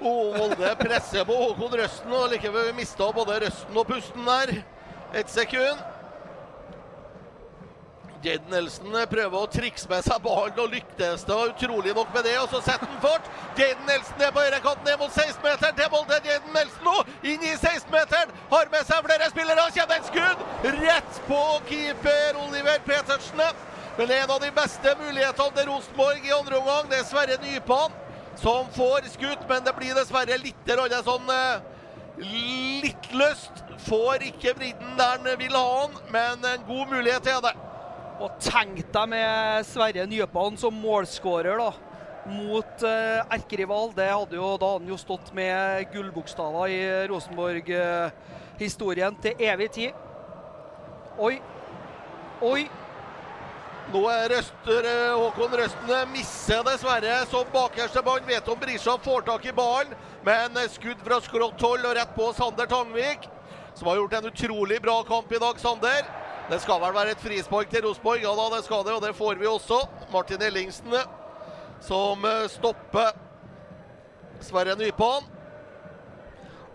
Molde 0.00 0.76
presser 0.78 1.24
på 1.24 1.32
Håkon 1.32 1.80
Røsten, 1.80 2.12
og 2.12 2.28
likevel 2.30 2.74
mista 2.76 3.12
både 3.12 3.40
Røsten 3.46 3.76
og 3.76 3.86
pusten 3.86 4.26
der. 4.26 4.62
Et 5.14 5.30
sekund. 5.30 5.95
Jed 8.26 8.48
Nelson 8.50 8.94
prøver 9.06 9.38
å 9.38 9.46
trikse 9.46 9.86
med 9.86 10.02
seg 10.02 10.18
ballen 10.24 10.56
og 10.58 10.72
lyktes 10.72 11.22
det 11.28 11.34
utrolig 11.52 11.92
nok 11.94 12.08
med 12.14 12.24
det. 12.26 12.32
Og 12.40 12.48
så 12.50 12.58
setter 12.64 12.88
han 12.90 12.98
fart. 13.04 13.28
Jaden 13.54 13.86
Nelson 13.86 14.24
er 14.26 14.32
på 14.34 14.42
høyrekanten 14.42 14.88
ned 14.88 14.98
mot 14.98 15.12
16-meteren 15.14 15.76
til 15.78 15.92
Molde. 15.92 16.18
Jaden 16.26 16.56
Nelson 16.56 16.88
nå 16.88 16.96
inn 17.30 17.44
i 17.46 17.52
16-meteren. 17.54 18.32
Har 18.50 18.72
med 18.72 18.88
seg 18.88 19.06
flere 19.06 19.28
spillere. 19.30 19.68
Kommer 19.76 20.00
et 20.00 20.08
skudd 20.10 20.72
rett 20.80 21.20
på 21.28 21.38
keeper 21.68 22.40
Oliver 22.42 22.82
Petersen. 22.88 23.44
Men 23.96 24.10
en 24.16 24.34
av 24.34 24.42
de 24.42 24.50
beste 24.58 24.96
mulighetene 25.04 25.56
til 25.60 25.70
Rosenborg 25.70 26.26
i 26.26 26.34
andre 26.34 26.58
omgang, 26.58 26.90
det 26.90 26.98
er 26.98 27.06
Sverre 27.06 27.38
Nypan 27.44 27.94
som 28.36 28.66
får 28.74 29.06
skutt, 29.14 29.46
men 29.48 29.62
det 29.64 29.72
blir 29.78 29.94
dessverre 29.96 30.36
litt 30.42 30.74
sånn 31.06 31.30
litt 32.18 33.08
løst. 33.14 33.62
Får 33.86 34.26
ikke 34.32 34.52
bredden 34.58 34.98
der 34.98 35.14
han 35.22 35.38
vil 35.38 35.56
ha 35.56 35.64
han, 35.78 35.96
men 36.10 36.44
en 36.50 36.66
god 36.68 36.92
mulighet 36.92 37.30
er 37.30 37.40
det. 37.46 37.54
Og 38.16 38.32
tenk 38.40 38.78
deg 38.94 39.10
med 39.12 39.66
Sverre 39.68 40.06
Nypan 40.08 40.54
som 40.56 40.72
målskårer 40.80 41.58
da, 41.60 41.66
mot 42.30 42.84
eh, 42.88 43.34
erkerival. 43.36 43.90
Det 43.96 44.06
hadde 44.08 44.36
jo, 44.38 44.58
da 44.60 44.70
han 44.78 44.88
jo 44.88 44.96
stått 45.00 45.34
med 45.36 45.90
gullbokstaver 45.92 46.66
i 46.72 47.08
Rosenborg-historien 47.12 49.16
til 49.20 49.32
evig 49.50 49.68
tid. 49.76 49.92
Oi. 51.20 51.34
Oi. 52.40 52.62
Nå 53.92 54.00
er 54.10 54.28
Røster, 54.32 54.82
Håkon 55.14 55.52
Røstene 55.60 56.00
misser 56.10 56.62
dessverre 56.66 57.26
som 57.30 57.46
bakerste 57.52 58.02
mann. 58.02 58.24
Vet 58.26 58.48
om 58.50 58.58
Brisja 58.58 58.96
får 59.04 59.20
tak 59.28 59.44
i 59.46 59.52
ballen, 59.54 59.94
men 60.26 60.50
skudd 60.72 61.00
fra 61.04 61.20
skrått 61.22 61.62
hold 61.62 61.84
og 61.84 61.94
rett 62.00 62.12
på 62.16 62.32
Sander 62.34 62.66
Tangvik, 62.72 63.28
som 63.76 63.86
har 63.92 64.00
gjort 64.00 64.16
en 64.18 64.30
utrolig 64.32 64.78
bra 64.82 64.96
kamp 65.06 65.30
i 65.30 65.42
dag, 65.44 65.54
Sander. 65.60 66.25
Det 66.46 66.60
skal 66.62 66.78
vel 66.78 66.94
være 66.94 67.10
et 67.16 67.22
frispark 67.22 67.70
til 67.70 67.82
Rosenborg, 67.82 68.20
ja 68.22 68.32
da, 68.38 68.44
det 68.54 68.64
skal 68.64 68.84
det, 68.86 68.92
og 68.94 69.02
det 69.02 69.16
får 69.18 69.34
vi 69.40 69.46
også. 69.50 69.80
Martin 70.12 70.42
Ellingsen 70.46 70.94
som 71.82 72.22
stopper 72.48 73.10
Sverre 74.40 74.76
Nypan. 74.78 75.26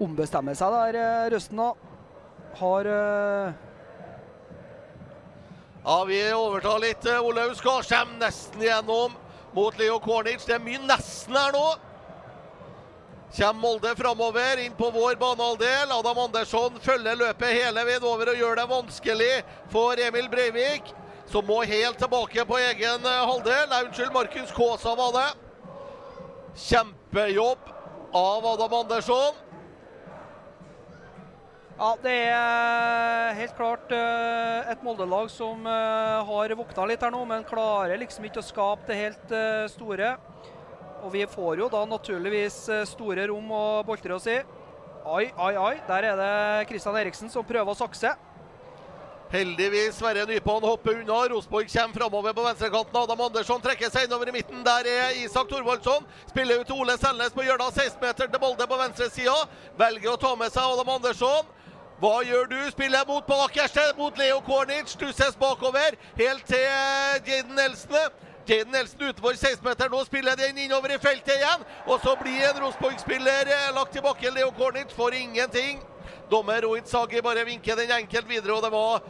Ombestemmer 0.02 0.58
seg 0.58 0.74
der, 0.76 1.30
Røsten, 1.32 1.62
da. 1.62 1.72
Har 2.60 2.90
uh... 2.90 3.54
Ja, 5.82 5.98
vi 6.06 6.20
overtar 6.36 6.82
litt. 6.82 7.08
Olaug 7.22 7.56
Skarsheim 7.58 8.18
nesten 8.22 8.62
gjennom 8.62 9.16
mot 9.56 9.78
Leo 9.80 9.98
Kornic. 10.04 10.44
Det 10.46 10.58
er 10.58 10.64
mye 10.64 10.82
nesten 10.84 11.38
her 11.38 11.56
nå. 11.56 11.64
Kommer 13.32 13.62
Molde 13.62 13.96
framover, 13.96 14.60
inn 14.60 14.74
på 14.76 14.90
vår 14.92 15.16
banehalvdel. 15.16 15.92
Adam 15.92 16.18
Andersson 16.18 16.80
følger 16.84 17.16
løpet 17.16 17.54
hele 17.56 17.86
veien 17.88 18.04
over 18.04 18.34
og 18.34 18.42
gjør 18.42 18.60
det 18.60 18.66
vanskelig 18.68 19.36
for 19.72 20.02
Emil 20.04 20.28
Breivik, 20.34 20.92
som 21.32 21.48
må 21.48 21.62
helt 21.64 21.96
tilbake 22.02 22.44
på 22.50 22.60
egen 22.60 23.08
eh, 23.08 23.22
halvdel. 23.30 23.70
Nei, 23.72 23.86
unnskyld, 23.88 24.12
Markus 24.12 24.52
Kaasa 24.58 24.98
var 25.00 25.16
det. 25.16 25.30
Kjempejobb 26.66 27.72
av 28.20 28.50
Adam 28.52 28.76
Andersson. 28.82 29.40
Ja, 31.82 31.96
det 32.04 32.18
er 32.30 33.32
helt 33.40 33.56
klart 33.58 33.94
eh, 33.96 34.68
et 34.70 34.84
Molde-lag 34.86 35.32
som 35.34 35.64
eh, 35.66 36.28
har 36.28 36.54
vokta 36.60 36.84
litt 36.86 37.02
her 37.02 37.16
nå, 37.16 37.24
men 37.26 37.48
klarer 37.48 37.98
liksom 37.98 38.28
ikke 38.28 38.44
å 38.44 38.46
skape 38.46 38.92
det 38.92 39.00
helt 39.00 39.34
eh, 39.34 39.64
store. 39.72 40.12
Og 41.02 41.14
vi 41.14 41.26
får 41.30 41.64
jo 41.64 41.70
da 41.72 41.86
naturligvis 41.90 42.58
eh, 42.70 42.88
store 42.90 43.28
rom 43.32 43.54
å 43.58 43.64
boltre 43.86 44.16
oss 44.16 44.28
i. 44.30 44.42
Ai, 45.02 45.32
ai, 45.34 45.54
ai. 45.58 45.76
Der 45.88 46.12
er 46.12 46.20
det 46.20 46.34
Kristian 46.70 46.98
Eriksen 47.00 47.32
som 47.34 47.46
prøver 47.48 47.74
å 47.74 47.78
sakse. 47.78 48.14
Heldigvis 49.32 49.96
Sverre 49.96 50.26
Nypan 50.28 50.66
hopper 50.68 51.00
unna. 51.00 51.22
Rosborg 51.32 51.70
kommer 51.72 51.96
framover 51.96 52.34
på 52.36 52.44
venstrekanten. 52.44 52.98
Adam 53.00 53.22
Andersson 53.22 53.62
trekker 53.64 53.90
seg 53.90 54.06
innover 54.06 54.30
i 54.30 54.36
midten. 54.36 54.60
Der 54.66 54.90
er 54.92 55.16
Isak 55.24 55.48
Thorvaldsson. 55.50 56.04
Spiller 56.30 56.60
ut 56.60 56.68
til 56.68 56.82
Ole 56.84 56.98
Selnes 57.00 57.32
på 57.34 57.46
hjørnet. 57.48 57.80
16-meter 57.80 58.28
til 58.28 58.44
Molde 58.44 58.68
på 58.68 58.80
venstresida. 58.82 59.38
Velger 59.80 60.14
å 60.14 60.20
ta 60.20 60.36
med 60.36 60.52
seg 60.52 60.76
Adam 60.76 60.92
Andersson. 60.98 61.48
Hva 62.02 62.18
gjør 62.28 62.50
du? 62.52 62.60
Spiller 62.74 63.08
mot 63.08 63.24
bakerste, 63.30 63.88
mot 63.98 64.20
Leo 64.20 64.42
Kornic. 64.44 64.92
Stusses 64.92 65.40
bakover, 65.40 65.96
helt 66.20 66.44
til 66.50 66.68
Jaden 67.30 67.56
Nelson. 67.56 68.20
Jaden 68.48 68.72
Nelson 68.74 69.08
utenfor 69.10 69.38
16-meteren. 69.38 69.92
Nå 69.92 70.04
spiller 70.08 70.36
den 70.40 70.58
innover 70.58 70.96
i 70.96 71.00
feltet 71.02 71.36
igjen. 71.38 71.66
Og 71.88 72.02
så 72.04 72.16
blir 72.20 72.44
en 72.50 72.62
Rosenborg-spiller 72.66 73.52
eh, 73.54 73.72
lagt 73.76 73.96
til 73.96 74.06
bakken. 74.06 74.34
Leo 74.36 74.52
Kornic 74.58 74.94
får 74.98 75.18
ingenting. 75.22 75.82
Dommer 76.32 76.62
Rohit 76.64 76.88
Sagi 76.88 77.22
bare 77.22 77.44
vinker 77.46 77.76
den 77.76 77.92
enkelt 77.92 78.30
videre, 78.30 78.56
og 78.56 78.64
det 78.64 78.72
var 78.72 79.02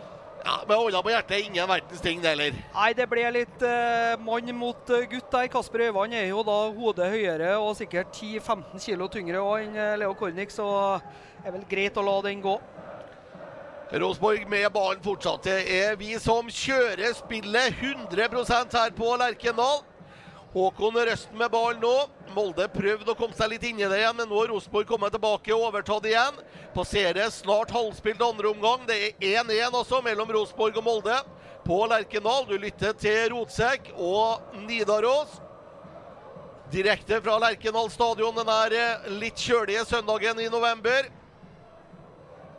ja, 0.46 0.56
med 0.68 0.78
hånda 0.78 1.02
på 1.06 1.12
hjertet 1.14 1.46
ingen 1.46 1.70
verdens 1.70 2.02
ting, 2.02 2.22
det 2.22 2.32
heller. 2.34 2.56
Nei, 2.74 2.90
det 2.98 3.08
ble 3.12 3.26
litt 3.36 3.66
eh, 3.66 4.16
mann 4.26 4.50
mot 4.58 4.90
eh, 4.90 5.06
gutt 5.12 5.30
der. 5.34 5.50
Kasper 5.54 5.86
Øyvand 5.88 6.16
er 6.18 6.28
jo 6.32 6.42
da 6.48 6.58
hodet 6.74 7.12
høyere 7.14 7.52
og 7.62 7.76
sikkert 7.78 8.16
10-15 8.16 8.82
kilo 8.82 9.10
tyngre 9.14 9.44
enn 9.62 9.78
eh, 9.78 9.98
Leo 10.02 10.16
Kornic, 10.18 10.54
så 10.56 10.68
det 11.42 11.52
er 11.52 11.58
vel 11.58 11.68
greit 11.70 11.98
å 11.98 12.06
la 12.06 12.18
den 12.26 12.42
gå. 12.44 12.58
Rosenborg 13.92 14.50
med 14.50 14.72
ballen 14.72 15.04
fortsatt. 15.04 15.44
Det 15.44 15.84
er 15.84 15.96
vi 16.00 16.14
som 16.20 16.48
kjører 16.48 17.12
spillet 17.18 17.76
100% 17.84 18.78
her 18.78 18.94
på 18.96 19.10
Lerkendal. 19.20 19.82
Håkon 20.54 20.96
Røsten 20.96 21.36
med 21.40 21.52
ballen 21.52 21.84
nå. 21.84 21.96
Molde 22.32 22.70
prøvde 22.72 23.12
å 23.12 23.18
komme 23.20 23.36
seg 23.36 23.52
litt 23.52 23.68
inn 23.68 23.82
i 23.82 23.88
det 23.92 24.00
igjen, 24.00 24.16
men 24.16 24.32
nå 24.32 24.40
har 24.40 24.54
Rosenborg 24.54 24.88
kommet 24.88 25.12
tilbake 25.12 25.52
og 25.52 25.68
overtatt 25.68 26.08
igjen. 26.08 26.40
Passerer 26.76 27.28
snart 27.36 27.76
halvspilt 27.76 28.24
andre 28.24 28.54
omgang. 28.54 28.88
Det 28.88 28.96
er 28.96 29.44
1-1 29.44 29.76
også 29.84 30.00
mellom 30.06 30.32
Rosenborg 30.40 30.80
og 30.80 30.88
Molde 30.88 31.20
på 31.68 31.84
Lerkendal. 31.92 32.48
Du 32.48 32.56
lytter 32.56 32.96
til 32.96 33.34
Rotsekk 33.36 33.92
og 33.98 34.56
Nidaros. 34.64 35.42
Direkte 36.72 37.20
fra 37.20 37.36
Lerkendal 37.44 37.92
stadion 37.92 38.40
denne 38.40 39.18
litt 39.20 39.40
kjølige 39.40 39.84
søndagen 39.90 40.40
i 40.40 40.48
november. 40.48 41.12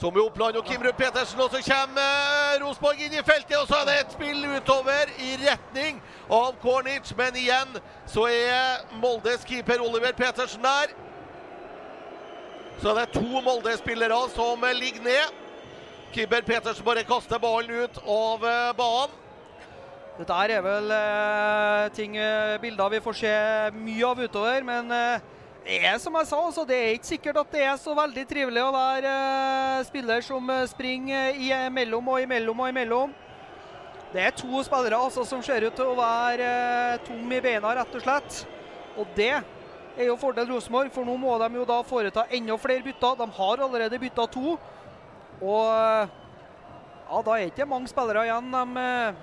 Tommy 0.02 0.18
Oppland 0.18 0.56
og 0.58 0.64
Kimrud 0.66 0.96
Petersen, 0.98 1.40
og 1.40 1.50
så 1.52 1.60
kommer 1.62 2.56
Rosenborg 2.58 2.98
inn 3.04 3.12
i 3.14 3.20
feltet. 3.22 3.54
Og 3.54 3.68
så 3.70 3.76
er 3.78 3.84
det 3.86 3.92
et 4.00 4.14
spill 4.16 4.40
utover 4.50 5.12
i 5.22 5.36
retning 5.38 6.00
av 6.26 6.56
Kornic, 6.58 7.12
men 7.14 7.36
igjen 7.38 7.76
så 8.10 8.24
er 8.26 8.82
Moldes 8.98 9.44
keeper 9.46 9.78
Oliver 9.84 10.10
Petersen 10.18 10.64
der. 10.66 10.90
Så 12.80 12.90
er 12.90 12.98
det 12.98 13.12
to 13.14 13.44
Molde-spillere 13.46 14.18
som 14.34 14.66
ligger 14.80 15.06
ned. 15.06 15.36
Keeper 16.16 16.42
Petersen 16.50 16.88
bare 16.88 17.04
kaster 17.06 17.38
ballen 17.38 17.84
ut 17.84 18.00
av 18.02 18.42
banen. 18.80 19.14
Dette 20.18 20.40
er 20.56 20.66
vel 20.66 20.90
eh, 20.96 21.84
ting, 21.94 22.18
bilder 22.60 22.90
vi 22.90 23.04
får 23.06 23.20
se 23.22 23.36
mye 23.78 24.10
av 24.10 24.18
utover, 24.26 24.66
men 24.66 24.90
eh, 24.92 25.30
det 25.62 25.78
er 25.86 25.98
som 26.02 26.16
jeg 26.18 26.26
sa, 26.26 26.38
altså, 26.42 26.64
det 26.66 26.76
er 26.76 26.94
ikke 26.96 27.10
sikkert 27.12 27.38
at 27.42 27.52
det 27.54 27.62
er 27.62 27.76
så 27.78 27.94
veldig 27.94 28.24
trivelig 28.28 28.62
å 28.64 28.72
være 28.74 29.12
eh, 29.12 29.84
spiller 29.86 30.24
som 30.26 30.50
springer 30.70 31.38
imellom 31.38 32.08
og 32.10 32.24
imellom 32.24 32.62
og 32.64 32.72
imellom. 32.72 33.12
Det 34.12 34.20
er 34.26 34.34
to 34.36 34.62
spillere 34.66 34.98
altså, 34.98 35.24
som 35.24 35.42
ser 35.44 35.64
ut 35.68 35.76
til 35.78 35.92
å 35.92 35.98
være 35.98 36.48
eh, 36.48 36.96
tom 37.06 37.30
i 37.32 37.40
beina, 37.44 37.76
rett 37.78 37.94
og 37.94 38.02
slett. 38.02 38.40
Og 38.98 39.14
det 39.16 39.32
er 39.36 40.08
jo 40.08 40.18
fordel 40.20 40.50
Rosenborg, 40.50 40.90
for 40.92 41.06
nå 41.06 41.14
må 41.20 41.36
de 41.40 41.48
jo 41.60 41.68
da 41.68 41.78
foreta 41.86 42.26
enda 42.34 42.58
flere 42.60 42.84
bytter. 42.84 43.16
De 43.22 43.28
har 43.38 43.62
allerede 43.68 44.00
bytta 44.02 44.26
to. 44.34 44.56
Og 45.42 45.62
ja, 47.12 47.22
da 47.22 47.36
er 47.36 47.46
det 47.46 47.52
ikke 47.52 47.70
mange 47.70 47.90
spillere 47.90 48.26
igjen 48.26 48.50
de 48.50 48.82
eh, 48.82 49.22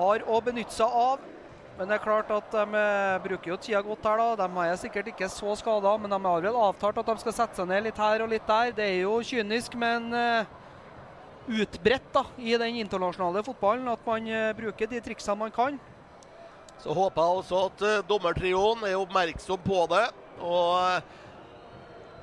har 0.00 0.26
å 0.26 0.40
benytte 0.48 0.74
seg 0.74 0.98
av. 1.04 1.33
Men 1.74 1.90
det 1.90 1.96
er 1.96 2.04
klart 2.04 2.28
at 2.30 2.52
de 2.54 2.78
eh, 2.78 3.22
bruker 3.24 3.50
jo 3.50 3.56
tida 3.58 3.80
godt 3.82 4.04
her. 4.06 4.20
da. 4.36 4.46
De 4.46 4.66
er 4.66 4.76
sikkert 4.78 5.08
ikke 5.10 5.28
så 5.32 5.56
skada, 5.58 5.96
men 5.98 6.12
de 6.12 6.18
har 6.26 6.44
vel 6.44 6.58
avtalt 6.58 7.00
at 7.02 7.08
de 7.08 7.16
skal 7.24 7.34
sette 7.34 7.58
seg 7.58 7.66
ned 7.70 7.88
litt 7.88 7.98
her 7.98 8.22
og 8.22 8.30
litt 8.30 8.46
der. 8.46 8.70
Det 8.76 8.86
er 8.86 9.00
jo 9.02 9.16
kynisk, 9.26 9.74
men 9.80 10.06
uh, 10.14 10.46
utbredt 11.50 12.06
da, 12.14 12.22
i 12.38 12.54
den 12.60 12.78
internasjonale 12.84 13.42
fotballen 13.46 13.90
at 13.90 14.06
man 14.06 14.30
uh, 14.30 14.52
bruker 14.54 14.92
de 14.92 15.02
triksene 15.02 15.40
man 15.42 15.54
kan. 15.54 15.80
Så 16.84 16.94
håper 16.94 17.26
jeg 17.26 17.42
også 17.42 17.66
at 17.70 17.84
dommertrioen 18.06 18.86
er 18.86 18.98
oppmerksom 19.00 19.60
på 19.66 19.84
det. 19.90 20.06
Og 20.44 20.78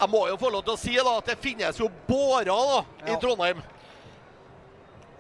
jeg 0.02 0.10
må 0.12 0.26
jo 0.30 0.40
få 0.40 0.50
lov 0.54 0.64
til 0.66 0.76
å 0.76 0.80
si 0.80 0.96
da, 0.96 1.18
at 1.18 1.28
det 1.28 1.40
finnes 1.44 1.80
jo 1.80 1.92
bårer 2.08 2.52
da, 2.52 2.82
ja. 3.04 3.12
i 3.12 3.20
Trondheim. 3.20 3.60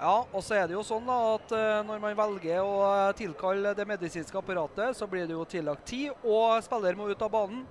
Ja, 0.02 0.24
og 0.34 0.42
så 0.42 0.56
er 0.58 0.64
det 0.66 0.74
jo 0.74 0.82
sånn 0.82 1.06
da 1.06 1.16
at 1.36 1.52
uh, 1.54 1.82
når 1.86 2.00
man 2.02 2.16
velger 2.18 2.64
å 2.66 3.12
tilkalle 3.14 3.76
det 3.78 3.86
medisinske 3.86 4.40
apparatet, 4.40 4.98
så 4.98 5.06
blir 5.10 5.28
det 5.30 5.36
jo 5.36 5.46
tillagt 5.46 5.86
tid, 5.92 6.10
og 6.26 6.58
spiller 6.66 6.98
må 6.98 7.12
ut 7.12 7.22
av 7.22 7.30
banen. 7.30 7.68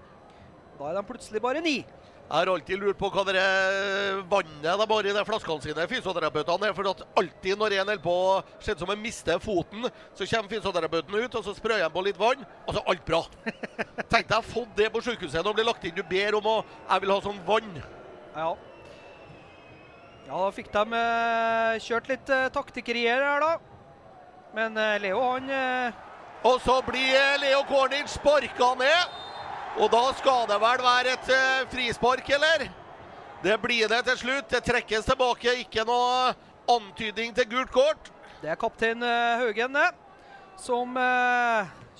Da 0.78 0.92
er 0.92 1.00
de 1.00 1.02
plutselig 1.08 1.42
bare 1.42 1.62
ni. 1.64 1.80
Jeg 2.30 2.38
har 2.38 2.46
alltid 2.52 2.78
lurt 2.78 2.98
på 3.00 3.08
hva 3.10 3.24
det 3.26 3.42
vannet 4.30 4.62
de 4.62 4.86
har 4.92 5.06
i 5.10 5.14
de 5.16 5.24
flaskene 5.26 5.64
sine, 5.64 5.88
fysioterapeutene 5.90 6.68
er. 6.68 6.76
For 6.76 6.92
at 6.92 7.02
alltid 7.18 7.58
når 7.58 7.74
en 7.74 7.90
holder 7.90 8.04
på 8.04 8.16
ser 8.62 8.78
ut 8.78 8.84
som 8.84 8.92
en 8.94 9.02
mister 9.02 9.42
foten, 9.42 9.88
så 10.14 10.28
kommer 10.30 10.54
fysioterapeuten 10.54 11.16
ut, 11.18 11.34
og 11.34 11.42
så 11.48 11.56
sprøyer 11.58 11.82
han 11.88 11.96
på 11.96 12.06
litt 12.06 12.20
vann, 12.20 12.46
og 12.68 12.76
så 12.76 12.84
er 12.84 12.94
alt 12.94 13.02
bra. 13.10 13.24
Tenk 14.14 14.30
deg 14.30 14.46
få 14.46 14.62
det 14.78 14.92
på 14.94 15.02
sykehuset 15.02 15.42
og 15.42 15.58
blir 15.58 15.66
lagt 15.66 15.90
inn. 15.90 15.98
Du 15.98 16.06
ber 16.06 16.38
om 16.38 16.46
å 16.46 16.58
Jeg 16.62 17.02
vil 17.02 17.16
ha 17.16 17.22
sånn 17.26 17.42
vann. 17.50 17.80
Ja. 18.36 18.52
Ja, 20.30 20.38
da 20.44 20.50
fikk 20.54 20.68
de 20.70 20.94
eh, 20.94 21.80
kjørt 21.82 22.06
litt 22.06 22.28
eh, 22.30 22.44
taktikkerier 22.54 23.18
her, 23.18 23.42
da. 23.42 23.56
Men 24.54 24.78
eh, 24.78 25.00
Leo, 25.02 25.18
han 25.26 25.50
eh, 25.50 25.96
Og 26.46 26.60
så 26.62 26.76
blir 26.86 27.40
Leo 27.42 27.64
Kornic 27.66 28.12
sparka 28.12 28.68
ned. 28.78 29.18
Og 29.82 29.90
da 29.90 30.04
skal 30.20 30.46
det 30.46 30.60
vel 30.62 30.84
være 30.86 31.16
et 31.16 31.34
frispark, 31.72 32.30
eller? 32.38 32.68
Det 33.42 33.58
blir 33.58 33.90
det 33.90 34.04
til 34.06 34.22
slutt. 34.22 34.48
Det 34.54 34.62
trekkes 34.70 35.10
tilbake. 35.10 35.58
Ikke 35.64 35.82
noe 35.88 36.32
antydning 36.78 37.34
til 37.34 37.50
gult 37.50 37.74
kort. 37.74 38.14
Det 38.40 38.54
er 38.54 38.58
kaptein 38.58 39.02
Haugen, 39.02 39.74
det, 39.74 39.90
som 40.62 40.94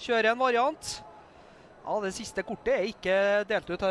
kjører 0.03 0.33
en 0.33 0.43
variant. 0.43 0.99
Ja, 1.83 1.99
Det 2.03 2.15
siste 2.15 2.47
kortet 2.47 2.77
er 2.79 2.91
ikke 2.91 3.23
delt 3.51 3.71
ut 3.71 3.87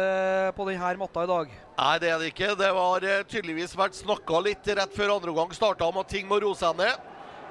på 0.56 0.70
denne 0.72 1.00
matta 1.00 1.28
i 1.28 1.32
dag. 1.36 1.60
Nei, 1.80 1.96
det 2.04 2.10
er 2.12 2.18
det 2.20 2.34
ikke. 2.34 2.56
Det 2.60 2.70
var 2.76 3.06
uh, 3.08 3.22
tydeligvis 3.32 3.74
vært 3.80 3.96
snakka 3.96 4.42
litt 4.44 4.66
rett 4.76 4.96
før 4.96 5.14
andre 5.14 5.32
omgang 5.32 5.54
starta 5.56 5.88
om 5.88 6.02
at 6.02 6.10
ting 6.12 6.26
må 6.28 6.42
roe 6.44 6.58
seg 6.60 6.76
ned. 6.76 7.06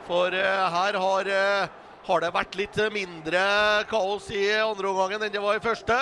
For 0.05 0.35
uh, 0.37 0.65
her 0.75 0.99
har, 1.01 1.31
uh, 1.33 1.95
har, 2.05 2.21
det 2.21 2.35
vært 2.35 2.59
litt 2.61 2.77
mindre 2.93 3.41
kaos 3.89 4.27
i 4.29 4.43
andre 4.61 4.91
omgangen 4.91 5.25
enn 5.25 5.33
det 5.33 5.41
var 5.41 5.57
i 5.57 5.65
første. 5.65 5.97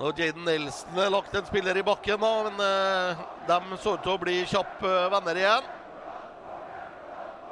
Og 0.00 0.18
Jaden 0.18 0.42
Nelson 0.46 0.98
har 0.98 1.14
lagt 1.14 1.38
en 1.38 1.46
spiller 1.46 1.78
i 1.78 1.86
bakken, 1.86 2.18
da, 2.18 2.34
men 2.48 2.60
de 3.46 3.78
så 3.82 3.94
ut 3.94 4.04
til 4.06 4.14
å 4.16 4.20
bli 4.22 4.36
kjappe 4.48 4.92
venner 5.14 5.38
igjen. 5.38 5.72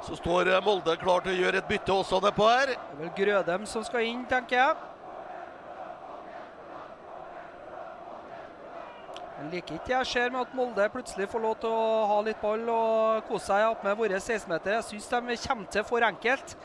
Så 0.07 0.19
står 0.19 0.51
Molde 0.65 0.95
klar 0.99 1.23
til 1.23 1.35
å 1.35 1.41
gjøre 1.43 1.63
et 1.63 1.71
bytte 1.71 1.95
også 1.95 2.19
nedpå 2.23 2.51
her. 2.51 2.75
Det 2.75 2.95
er 2.95 3.03
vel 3.03 3.17
Grødem 3.19 3.67
som 3.69 3.83
skal 3.87 4.07
inn, 4.07 4.23
tenker 4.27 4.59
jeg. 4.59 4.88
Jeg 9.39 9.53
liker 9.53 9.77
ikke 9.77 9.93
jeg 9.93 10.07
ser 10.09 10.33
med 10.33 10.41
at 10.41 10.55
Molde 10.57 10.85
plutselig 10.91 11.29
får 11.31 11.39
lov 11.39 11.53
til 11.61 11.71
å 11.71 11.83
ha 12.09 12.15
litt 12.25 12.41
ball 12.41 12.65
og 12.73 13.27
kose 13.29 13.45
seg 13.47 13.69
opp 13.69 13.85
med 13.87 13.95
våre 13.95 14.17
16-meter. 14.19 14.73
Jeg 14.75 14.87
syns 14.89 15.07
de 15.13 15.37
kommer 15.45 15.69
til 15.71 15.85
for 15.87 16.03
enkelt. 16.03 16.55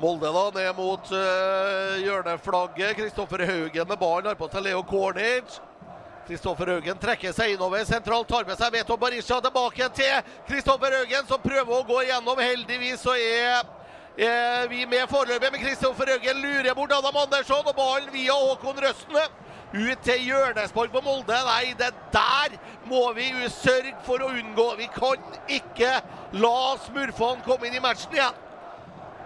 Molde 0.00 0.30
da 0.32 0.46
ned 0.56 0.70
mot 0.78 1.12
uh, 1.12 2.00
hjørneflagget. 2.00 2.96
Kristoffer 3.02 3.44
Haugen 3.50 3.92
med 3.92 4.00
ballen 4.00 4.30
har 4.30 4.40
på 4.40 4.48
seg 4.54 4.64
Leo 4.64 4.80
Cornic. 4.88 5.58
Kristoffer 6.24 6.72
Haugen 6.78 7.04
trekker 7.04 7.36
seg 7.36 7.52
innover 7.52 7.84
sentralt, 7.84 8.30
tar 8.32 8.48
med 8.48 8.56
seg 8.56 8.72
Veto 8.72 8.96
Barisha 8.96 9.36
tilbake 9.44 9.90
til 10.00 10.34
Kristoffer 10.48 10.96
Haugen, 10.96 11.28
som 11.28 11.44
prøver 11.44 11.76
å 11.76 11.84
gå 11.92 12.00
igjennom. 12.06 12.40
Heldigvis 12.40 13.04
så 13.04 13.20
er 13.20 13.68
er 14.12 14.66
vi 14.68 14.82
med 14.84 15.08
foreløpig, 15.08 15.52
men 15.52 15.62
Kristoffer 15.62 16.16
Haugen 16.16 16.40
lurer 16.40 16.74
bort 16.76 16.92
Adam 16.96 17.22
Andersson 17.26 17.68
og 17.68 17.76
ballen 17.76 18.12
via 18.16 18.32
Håkon 18.32 18.80
Røstene. 18.80 19.28
Ut 19.72 20.02
til 20.04 20.26
hjørnespark 20.26 20.92
på 20.92 21.00
Molde. 21.00 21.36
Nei, 21.46 21.72
det 21.80 21.94
der 22.12 22.58
må 22.84 23.06
vi 23.16 23.30
sørge 23.48 23.94
for 24.04 24.20
å 24.20 24.28
unngå. 24.28 24.66
Vi 24.76 24.88
kan 24.92 25.22
ikke 25.48 25.94
la 26.36 26.58
smurfene 26.84 27.40
komme 27.46 27.70
inn 27.70 27.78
i 27.78 27.80
matchen 27.80 28.12
igjen. 28.12 28.36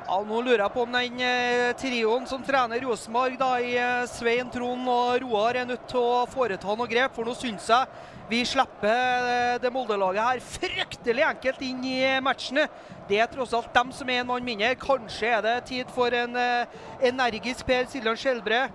Ja, 0.07 0.21
nå 0.23 0.39
lurer 0.39 0.63
jeg 0.63 0.71
på 0.71 0.85
om 0.85 0.95
den 0.95 1.19
eh, 1.19 1.73
trioen 1.75 2.29
som 2.31 2.45
trener 2.47 2.79
Rosenborg, 2.79 3.43
i 3.59 3.75
eh, 3.75 4.05
Svein, 4.07 4.47
Trond 4.55 4.87
og 4.87 5.25
Roar, 5.25 5.59
er 5.59 5.67
nødt 5.67 5.89
til 5.91 5.99
å 5.99 6.23
foreta 6.31 6.79
noe 6.79 6.87
grep. 6.95 7.17
For 7.19 7.27
nå 7.27 7.35
syns 7.35 7.67
jeg 7.73 7.91
vi 8.31 8.45
slipper 8.47 9.27
eh, 9.33 9.59
det 9.59 9.75
Molde-laget 9.75 10.29
her 10.29 10.47
fryktelig 10.47 11.27
enkelt 11.27 11.67
inn 11.67 11.83
i 11.91 11.99
matchene. 12.23 12.71
Det 13.11 13.19
er 13.19 13.35
tross 13.35 13.59
alt 13.59 13.75
dem 13.75 13.91
som 13.91 14.15
er 14.15 14.23
en 14.23 14.31
mann 14.31 14.47
mindre. 14.47 14.77
Kanskje 14.79 15.41
er 15.41 15.43
det 15.43 15.61
tid 15.75 15.91
for 15.91 16.15
en 16.15 16.39
energisk 17.03 17.67
Per 17.67 17.91
Siljan 17.91 18.23
Skjelbre. 18.23 18.69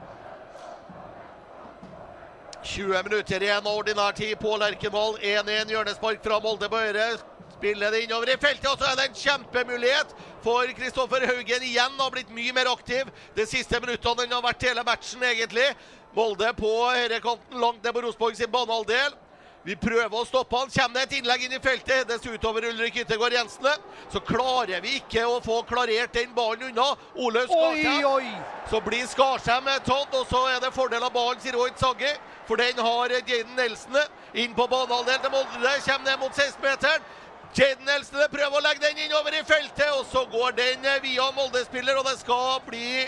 20 2.64 3.04
minutter 3.04 3.42
igjen 3.44 3.66
av 3.66 3.78
ordinær 3.78 4.14
tid 4.14 4.38
på 4.40 4.54
Lerkendal. 4.62 5.16
1-1 5.18 5.72
hjørnespark 5.74 6.22
fra 6.24 6.38
Molde 6.44 6.70
på 6.70 6.78
høyre. 6.78 7.08
Spiller 7.56 7.94
det 7.94 8.04
innover 8.06 8.30
i 8.34 8.38
feltet, 8.42 8.68
og 8.70 8.78
så 8.78 8.92
er 8.92 9.00
det 9.00 9.08
en 9.08 9.18
kjempemulighet 9.18 10.14
for 10.46 10.70
Kristoffer 10.78 11.26
Haugen. 11.30 11.66
Igjen 11.66 11.98
har 11.98 12.14
blitt 12.14 12.30
mye 12.34 12.54
mer 12.54 12.70
aktiv 12.72 13.10
de 13.38 13.46
siste 13.50 13.82
minuttene 13.82 14.26
enn 14.26 14.38
har 14.38 14.46
vært 14.46 14.68
hele 14.70 14.86
matchen, 14.86 15.26
egentlig. 15.26 15.68
Molde 16.14 16.54
på 16.58 16.72
høyrekanten, 16.86 17.60
langt 17.62 17.84
ned 17.84 17.98
på 17.98 18.06
Rosenborg 18.06 18.38
sin 18.38 18.54
banehalvdel. 18.54 19.18
Vi 19.64 19.76
prøver 19.78 20.16
å 20.18 20.26
stoppe 20.26 20.58
han. 20.58 20.72
Kommer 20.74 20.98
det 20.98 21.04
et 21.06 21.20
innlegg 21.20 21.44
inn 21.46 21.54
i 21.54 21.62
feltet, 21.62 21.92
hedes 22.02 22.26
utover 22.26 22.66
Ulrik 22.72 22.96
Yttergård 23.04 23.36
Jensen, 23.36 23.84
så 24.10 24.22
klarer 24.26 24.82
vi 24.82 24.96
ikke 24.98 25.22
å 25.30 25.38
få 25.46 25.60
klarert 25.70 26.16
den 26.18 26.34
ballen 26.34 26.72
unna. 26.72 26.88
Olaug 27.14 27.52
Skarsheim. 27.52 28.08
Oi, 28.10 28.26
oi! 28.26 28.66
Så 28.72 28.82
blir 28.82 29.06
Skarsheim 29.12 29.70
tatt, 29.86 30.18
og 30.18 30.26
så 30.32 30.44
er 30.50 30.60
det 30.64 30.74
fordel 30.74 31.06
av 31.06 31.14
ballen, 31.14 31.42
sier 31.44 31.60
Roit 31.60 31.78
Sagge. 31.78 32.16
For 32.50 32.58
den 32.58 32.82
har 32.82 33.14
Jaden 33.14 33.54
Nelson 33.56 34.02
inn 34.34 34.58
på 34.58 34.66
banehalvdelen 34.68 35.22
til 35.28 35.36
Molde. 35.36 35.78
Kommer 35.86 36.10
ned 36.10 36.22
mot 36.24 36.34
16-meteren. 36.34 37.10
Jaden 37.54 37.86
Nelson 37.86 38.26
prøver 38.34 38.58
å 38.58 38.66
legge 38.66 38.88
den 38.88 39.06
innover 39.06 39.38
i 39.38 39.46
feltet, 39.46 39.90
og 39.94 40.08
så 40.10 40.26
går 40.32 40.58
den 40.58 40.88
via 41.06 41.30
Molde-spiller, 41.38 42.02
og 42.02 42.10
det 42.10 42.18
skal 42.24 42.64
bli 42.66 43.06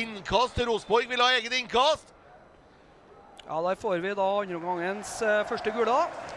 innkast. 0.00 0.62
Rosenborg 0.64 1.12
vil 1.12 1.20
ha 1.20 1.34
egen 1.36 1.60
innkast. 1.60 2.14
Ja, 3.48 3.62
Der 3.62 3.74
får 3.80 3.98
vi 4.04 4.10
da 4.14 4.24
andreomgangens 4.42 5.22
eh, 5.24 5.38
første 5.48 5.70
gule. 5.72 5.94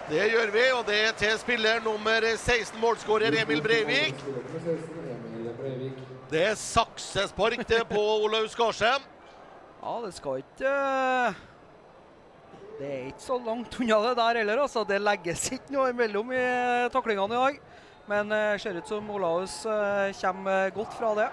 Det 0.08 0.30
gjør 0.32 0.52
vi, 0.54 0.62
og 0.72 0.86
det 0.88 1.00
er 1.10 1.18
til 1.20 1.34
spiller 1.42 1.82
nummer 1.84 2.24
16, 2.24 2.80
målskårer 2.80 3.36
Emil 3.42 3.60
Breivik. 3.62 4.16
Det 6.32 6.46
er 6.54 6.56
saksespark 6.56 7.66
på 7.90 8.06
Olaug 8.24 8.48
Skarsheim. 8.54 9.04
Ja, 9.82 9.98
det 10.06 10.14
skal 10.16 10.40
ikke 10.40 10.72
eh, 10.72 11.36
Det 12.80 12.88
er 12.88 13.06
ikke 13.12 13.28
så 13.28 13.42
langt 13.44 13.76
unna 13.82 14.00
det 14.08 14.16
der 14.22 14.40
heller, 14.40 14.64
altså. 14.64 14.88
Det 14.88 15.02
legges 15.04 15.50
ikke 15.52 15.76
noe 15.76 15.92
imellom 15.92 16.32
i 16.32 16.46
taklingene 16.96 17.36
i 17.36 17.44
dag. 17.44 17.60
Men 18.08 18.32
det 18.32 18.44
ser 18.64 18.80
ut 18.80 18.88
som 18.88 19.12
Olaus 19.12 19.66
eh, 19.68 20.16
kommer 20.24 20.72
godt 20.80 20.96
fra 20.96 21.12
det. 21.20 21.32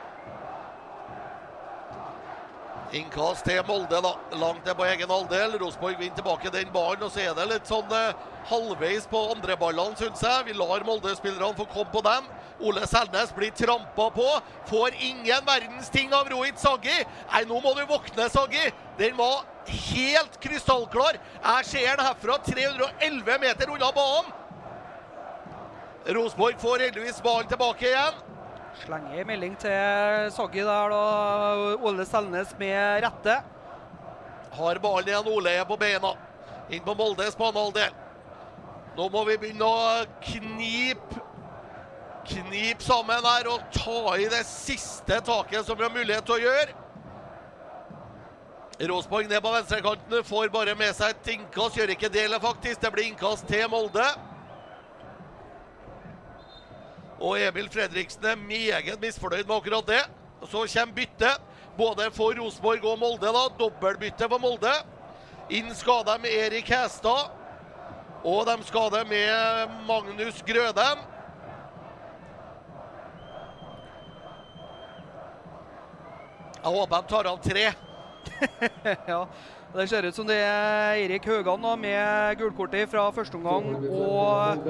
Innkast 2.96 3.44
til 3.44 3.60
Molde, 3.68 3.98
da. 4.00 4.14
Langt 4.40 4.64
ned 4.64 4.76
på 4.78 4.86
egen 4.88 5.10
halvdel. 5.12 5.58
Rosenborg 5.60 5.98
vinner 6.00 6.16
tilbake 6.16 6.52
den 6.52 6.70
ballen, 6.72 7.02
og 7.04 7.12
så 7.12 7.20
er 7.26 7.34
det 7.36 7.44
litt 7.50 7.68
sånn 7.68 7.90
eh, 7.92 8.16
halvveis 8.48 9.04
på 9.10 9.20
andre 9.34 9.58
ballene, 9.60 9.96
syns 9.98 10.22
jeg. 10.24 10.46
Vi 10.46 10.56
lar 10.56 10.86
Molde-spillerne 10.88 11.58
få 11.58 11.66
komme 11.68 11.92
på 11.92 12.00
dem. 12.06 12.30
Ole 12.64 12.86
Selnes 12.88 13.34
blir 13.36 13.52
trampa 13.52 14.08
på. 14.14 14.28
Får 14.70 14.96
ingen 15.04 15.44
verdens 15.46 15.92
ting 15.92 16.14
av 16.16 16.30
Rohit 16.32 16.58
Saggi. 16.60 16.96
Nei, 17.28 17.44
nå 17.50 17.60
må 17.60 17.74
du 17.76 17.84
våkne, 17.90 18.30
Saggi. 18.32 18.70
Den 18.98 19.18
var 19.20 19.44
helt 19.68 20.40
krystallklar. 20.40 21.20
Jeg 21.42 21.68
ser 21.68 22.00
den 22.00 22.08
herfra 22.08 22.38
311 22.48 23.38
meter 23.44 23.74
unna 23.74 23.92
banen. 23.92 24.32
Rosenborg 26.08 26.56
får 26.62 26.86
heldigvis 26.86 27.20
ballen 27.20 27.52
tilbake 27.52 27.90
igjen. 27.90 28.27
Slenger 28.84 29.20
en 29.20 29.28
melding 29.28 29.54
til 29.60 30.32
Soggy 30.34 30.62
der, 30.62 30.92
da. 30.92 31.02
Ole 31.88 32.06
Selnes 32.06 32.54
med 32.58 33.04
rette. 33.04 33.38
Har 34.58 34.82
ballen 34.82 35.12
igjen. 35.12 35.30
Ole 35.32 35.54
er 35.60 35.64
på 35.68 35.78
beina. 35.80 36.14
Inn 36.70 36.84
på 36.84 36.94
Moldes 36.98 37.36
banehalvdel. 37.38 37.96
Nå 38.98 39.08
må 39.14 39.24
vi 39.28 39.38
begynne 39.38 39.66
å 39.66 40.04
knipe 40.24 41.24
Knip 42.28 42.82
sammen 42.84 43.24
her 43.24 43.46
og 43.48 43.62
ta 43.72 44.16
i 44.20 44.26
det 44.28 44.42
siste 44.44 45.16
taket 45.24 45.64
som 45.64 45.78
vi 45.78 45.86
har 45.86 45.94
mulighet 45.94 46.26
til 46.28 46.36
å 46.36 46.42
gjøre. 46.42 46.74
Rosenborg 48.88 49.30
ned 49.30 49.40
på 49.42 49.52
venstrekanten 49.54 50.26
får 50.28 50.50
bare 50.54 50.74
med 50.78 50.92
seg 50.94 51.14
et 51.14 51.30
innkast. 51.34 51.78
Gjør 51.78 51.94
ikke 51.94 52.10
det, 52.12 52.26
faktisk. 52.42 52.82
Det 52.82 52.90
blir 52.94 53.08
innkast 53.08 53.48
til 53.48 53.64
Molde. 53.72 54.04
Og 57.18 57.40
Emil 57.42 57.66
Fredriksen 57.70 58.24
er 58.24 58.36
meget 58.38 59.00
misfornøyd 59.00 59.46
med 59.46 59.56
akkurat 59.56 59.86
det. 59.88 60.02
Så 60.46 60.66
kommer 60.70 60.94
byttet, 60.94 61.40
både 61.76 62.10
for 62.14 62.34
Rosenborg 62.38 62.84
og 62.84 62.98
Molde. 62.98 63.26
da, 63.26 63.48
Dobbeltbytte 63.58 64.28
for 64.28 64.38
Molde. 64.38 64.74
Inn 65.50 65.74
skal 65.74 66.04
de 66.06 66.18
med 66.22 66.30
Erik 66.30 66.70
Hestad. 66.70 67.30
Og 68.24 68.46
de 68.46 68.56
skal 68.66 68.90
det 68.94 69.04
med 69.08 69.74
Magnus 69.86 70.42
Grøden. 70.46 71.06
Jeg 76.58 76.74
håper 76.74 76.96
de 76.96 77.08
tar 77.08 77.28
av 77.30 77.38
tre. 77.42 77.68
ja, 79.12 79.20
Det 79.68 79.84
ser 79.88 80.06
ut 80.08 80.16
som 80.16 80.24
det 80.26 80.36
er 80.40 80.94
Eirik 80.96 81.26
Haugan 81.28 81.60
da, 81.60 81.74
med 81.76 82.38
gulkortet 82.40 82.88
fra 82.88 83.02
første 83.12 83.36
omgang 83.36 83.66
og 83.84 84.64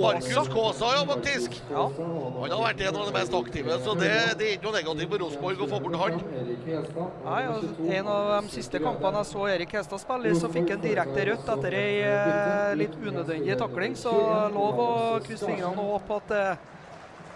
Markus 0.00 0.50
Kåsa. 0.52 0.92
Ja, 0.94 1.02
faktisk. 1.08 1.56
Ja. 1.66 1.88
Han 1.98 2.54
har 2.54 2.62
vært 2.62 2.84
en 2.86 3.00
av 3.00 3.08
de 3.08 3.14
mest 3.16 3.34
aktive, 3.40 3.78
så 3.82 3.96
det, 3.98 4.12
det 4.38 4.46
er 4.46 4.54
ikke 4.54 4.68
noe 4.68 4.76
negativt 4.78 5.10
for 5.10 5.24
Rosenborg 5.24 5.64
å 5.66 5.68
få 5.72 5.82
bort 5.82 5.98
han. 6.04 6.22
Nei, 7.26 7.42
En 7.98 8.12
av 8.14 8.30
de 8.36 8.54
siste 8.54 8.80
kampene 8.82 9.24
jeg 9.24 9.32
så 9.32 9.46
Erik 9.50 9.74
Hestad 9.80 10.04
spille, 10.04 10.34
så 10.38 10.52
fikk 10.54 10.76
han 10.76 10.84
direkte 10.86 11.26
rødt 11.32 11.54
etter 11.56 11.78
ei 11.82 11.94
eh, 12.06 12.74
litt 12.78 12.94
unødvendig 13.02 13.58
takling. 13.60 13.98
Så 13.98 14.14
lov 14.54 14.84
å 14.86 14.90
krysse 15.26 15.50
fingrene 15.50 15.74
og 15.74 15.96
håpe 15.98 16.20
at 16.22 16.36
eh, 16.38 16.68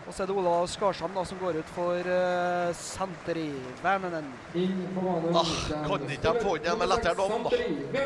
Og 0.05 0.13
så 0.13 0.25
er 0.25 0.29
det 0.29 0.35
Olav 0.37 0.67
Skarsheim 0.69 1.15
da, 1.17 1.23
som 1.25 1.39
går 1.41 1.59
ut 1.63 1.71
for 1.73 2.09
uh, 2.13 2.75
senter 2.77 3.39
i 3.41 3.49
Vänenen. 3.81 4.27
Ah, 4.53 5.53
kan 5.87 6.05
ikke 6.05 6.35
de 6.35 6.43
få 6.45 6.57
inn 6.59 6.69
en 6.75 6.81
med 6.83 6.91
lettere 6.93 7.15
dom, 7.17 7.47
da? 7.47 8.03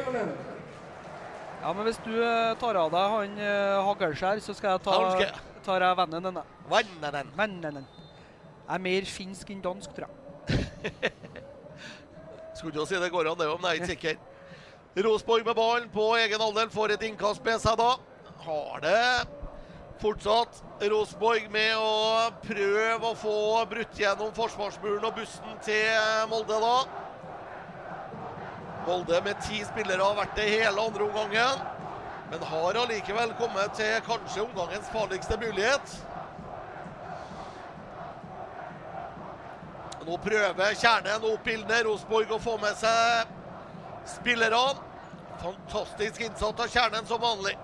Ja, 1.58 1.72
men 1.74 1.82
hvis 1.88 1.98
du 2.04 2.12
eh, 2.22 2.52
tar 2.60 2.78
av 2.78 2.92
deg 2.94 3.14
han 3.16 3.40
uh, 3.42 3.88
Haglskjær, 3.88 4.38
så 4.44 4.54
skal 4.54 4.76
jeg 4.76 4.84
ta 4.84 4.94
tar 5.66 5.82
jeg 5.82 5.96
Vänenen. 5.98 6.38
jeg. 6.70 7.26
Vennenen. 7.36 7.88
Jeg 8.68 8.74
er 8.76 8.84
mer 8.84 9.08
finsk 9.10 9.50
enn 9.50 9.64
dansk, 9.64 9.96
tror 9.96 10.06
jeg. 10.06 10.62
Skulle 12.60 12.78
jo 12.78 12.86
si 12.86 12.94
det 12.94 13.10
går 13.10 13.32
an, 13.32 13.40
det, 13.40 13.50
men 13.50 13.66
jeg 13.66 13.74
er 13.74 13.82
ikke 13.82 13.90
sikker. 13.96 14.22
Rosborg 15.08 15.44
med 15.46 15.58
ballen 15.58 15.90
på 15.90 16.06
egen 16.22 16.40
halvdel 16.46 16.70
får 16.70 16.94
et 16.94 17.04
innkast 17.10 17.42
med 17.44 17.58
seg 17.62 17.74
da. 17.78 17.90
Har 18.46 18.86
det 18.86 19.02
fortsatt 20.02 20.62
Rosenborg 20.90 21.48
med 21.50 21.74
å 21.76 22.30
prøve 22.44 23.10
å 23.10 23.16
få 23.18 23.34
brutt 23.70 23.98
gjennom 23.98 24.30
forsvarsmuren 24.36 25.06
og 25.08 25.16
bussen 25.18 25.58
til 25.66 26.28
Molde 26.30 26.58
da. 26.62 26.76
Molde 28.86 29.20
med 29.26 29.42
ti 29.44 29.60
spillere 29.66 30.04
har 30.04 30.16
vært 30.16 30.38
det 30.38 30.46
hele 30.48 30.84
andre 30.86 31.08
omgangen, 31.08 31.64
men 32.30 32.46
har 32.52 32.78
allikevel 32.84 33.34
kommet 33.40 33.74
til 33.76 33.98
kanskje 34.06 34.46
omgangens 34.46 34.88
farligste 34.94 35.36
mulighet. 35.40 35.98
Nå 40.08 40.16
prøver 40.24 40.76
kjernen 40.80 41.20
og 41.20 41.34
oppildne 41.34 41.82
Rosenborg 41.84 42.30
å 42.32 42.40
få 42.40 42.54
med 42.62 42.78
seg 42.80 43.34
spillerne. 44.08 44.84
Fantastisk 45.38 46.22
innsatt 46.24 46.62
av 46.64 46.70
kjernen 46.72 47.04
som 47.06 47.20
vanlig. 47.22 47.58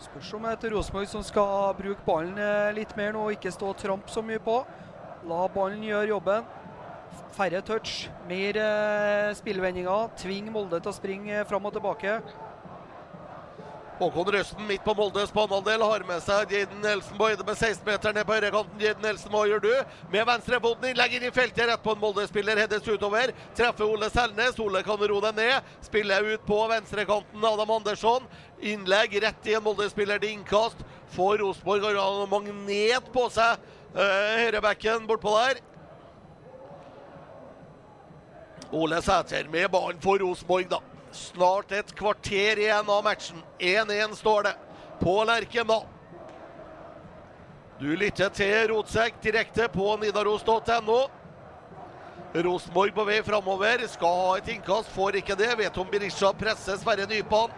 Spørs 0.00 0.30
om 0.32 0.46
er 0.48 0.62
Rosenborg 0.72 1.08
som 1.10 1.24
skal 1.24 1.74
bruke 1.76 2.00
ballen 2.06 2.38
eh, 2.40 2.70
litt 2.72 2.94
mer 2.96 3.12
nå 3.12 3.26
og 3.26 3.34
ikke 3.34 3.52
stå 3.52 3.74
og 3.74 3.76
trampe 3.76 4.08
så 4.08 4.22
mye 4.24 4.40
på. 4.40 4.54
La 5.28 5.40
ballen 5.52 5.82
gjøre 5.84 6.08
jobben. 6.08 6.46
Færre 7.36 7.60
touch, 7.60 8.06
mer 8.30 8.56
eh, 8.56 9.34
spillvendinger. 9.36 10.14
Tving 10.22 10.48
Molde 10.54 10.80
til 10.80 10.92
å 10.92 10.96
springe 10.96 11.42
fram 11.50 11.68
og 11.68 11.76
tilbake. 11.76 12.16
Håkon 14.00 14.30
Røsten 14.32 14.64
midt 14.64 14.80
på 14.80 14.94
Moldes 14.96 15.32
banehalvdel 15.36 15.82
har 15.84 16.02
med 16.08 16.22
seg 16.24 16.52
Jaden 16.54 16.86
Elsenboe. 16.88 17.34
Det 17.36 17.44
med 17.44 17.58
16-meteren 17.58 18.16
ned 18.16 18.24
på 18.24 18.32
høyrekanten. 18.32 18.78
Jaden 18.80 19.02
Nelson, 19.04 19.32
hva 19.34 19.42
gjør 19.44 19.60
du? 19.60 19.72
Med 20.14 20.24
venstrefoten 20.24 20.86
innlegg 20.88 21.18
inn 21.18 21.26
i 21.28 21.32
feltet, 21.36 21.66
rett 21.68 21.82
på 21.84 21.92
en 21.92 22.00
Molde-spiller. 22.00 22.62
Heddes 22.62 22.88
utover. 22.88 23.34
Treffer 23.58 23.84
Ole 23.84 24.08
Selnes. 24.08 24.56
Ole 24.64 24.80
kan 24.86 25.04
ro 25.04 25.20
den 25.20 25.36
ned. 25.36 25.68
Spiller 25.84 26.24
ut 26.30 26.46
på 26.48 26.60
venstrekanten. 26.72 27.44
Adam 27.44 27.74
Andersson. 27.76 28.24
Innlegg 28.72 29.18
rett 29.20 29.50
i 29.52 29.58
en 29.58 29.66
Molde-spiller 29.68 30.22
til 30.22 30.32
innkast. 30.38 30.80
Får 31.12 31.42
Rosenborg 31.42 31.84
har 31.90 32.00
han 32.00 32.32
magnet 32.32 33.12
på 33.12 33.26
seg 33.34 33.60
Høyrebekken 33.92 35.04
bortpå 35.10 35.34
der. 35.42 35.60
Ole 38.72 39.02
Sæter 39.04 39.50
med 39.52 39.68
ballen 39.68 40.00
for 40.00 40.22
Rosenborg, 40.24 40.70
da. 40.72 40.80
Snart 41.12 41.72
et 41.72 41.94
kvarter 41.96 42.58
igjen 42.58 42.90
av 42.90 43.04
matchen. 43.04 43.42
1-1 43.58 44.14
står 44.18 44.42
det 44.42 44.54
på 45.00 45.16
Lerkendal. 45.24 45.86
Du 47.80 47.88
lytter 47.96 48.28
til 48.36 48.68
Rotsekk 48.68 49.22
direkte 49.24 49.66
på 49.72 49.94
nidaros.no. 50.02 51.00
Rosenborg 52.34 52.94
på 52.94 53.06
vei 53.08 53.22
framover. 53.26 53.86
Skal 53.88 54.18
ha 54.20 54.34
et 54.38 54.50
innkast, 54.54 54.92
får 54.94 55.18
ikke 55.22 55.38
det. 55.40 55.50
Vet 55.58 55.78
om 55.80 55.88
Berisha 55.90 56.30
presser 56.36 56.78
Sverre 56.78 57.08
Nypan 57.10 57.54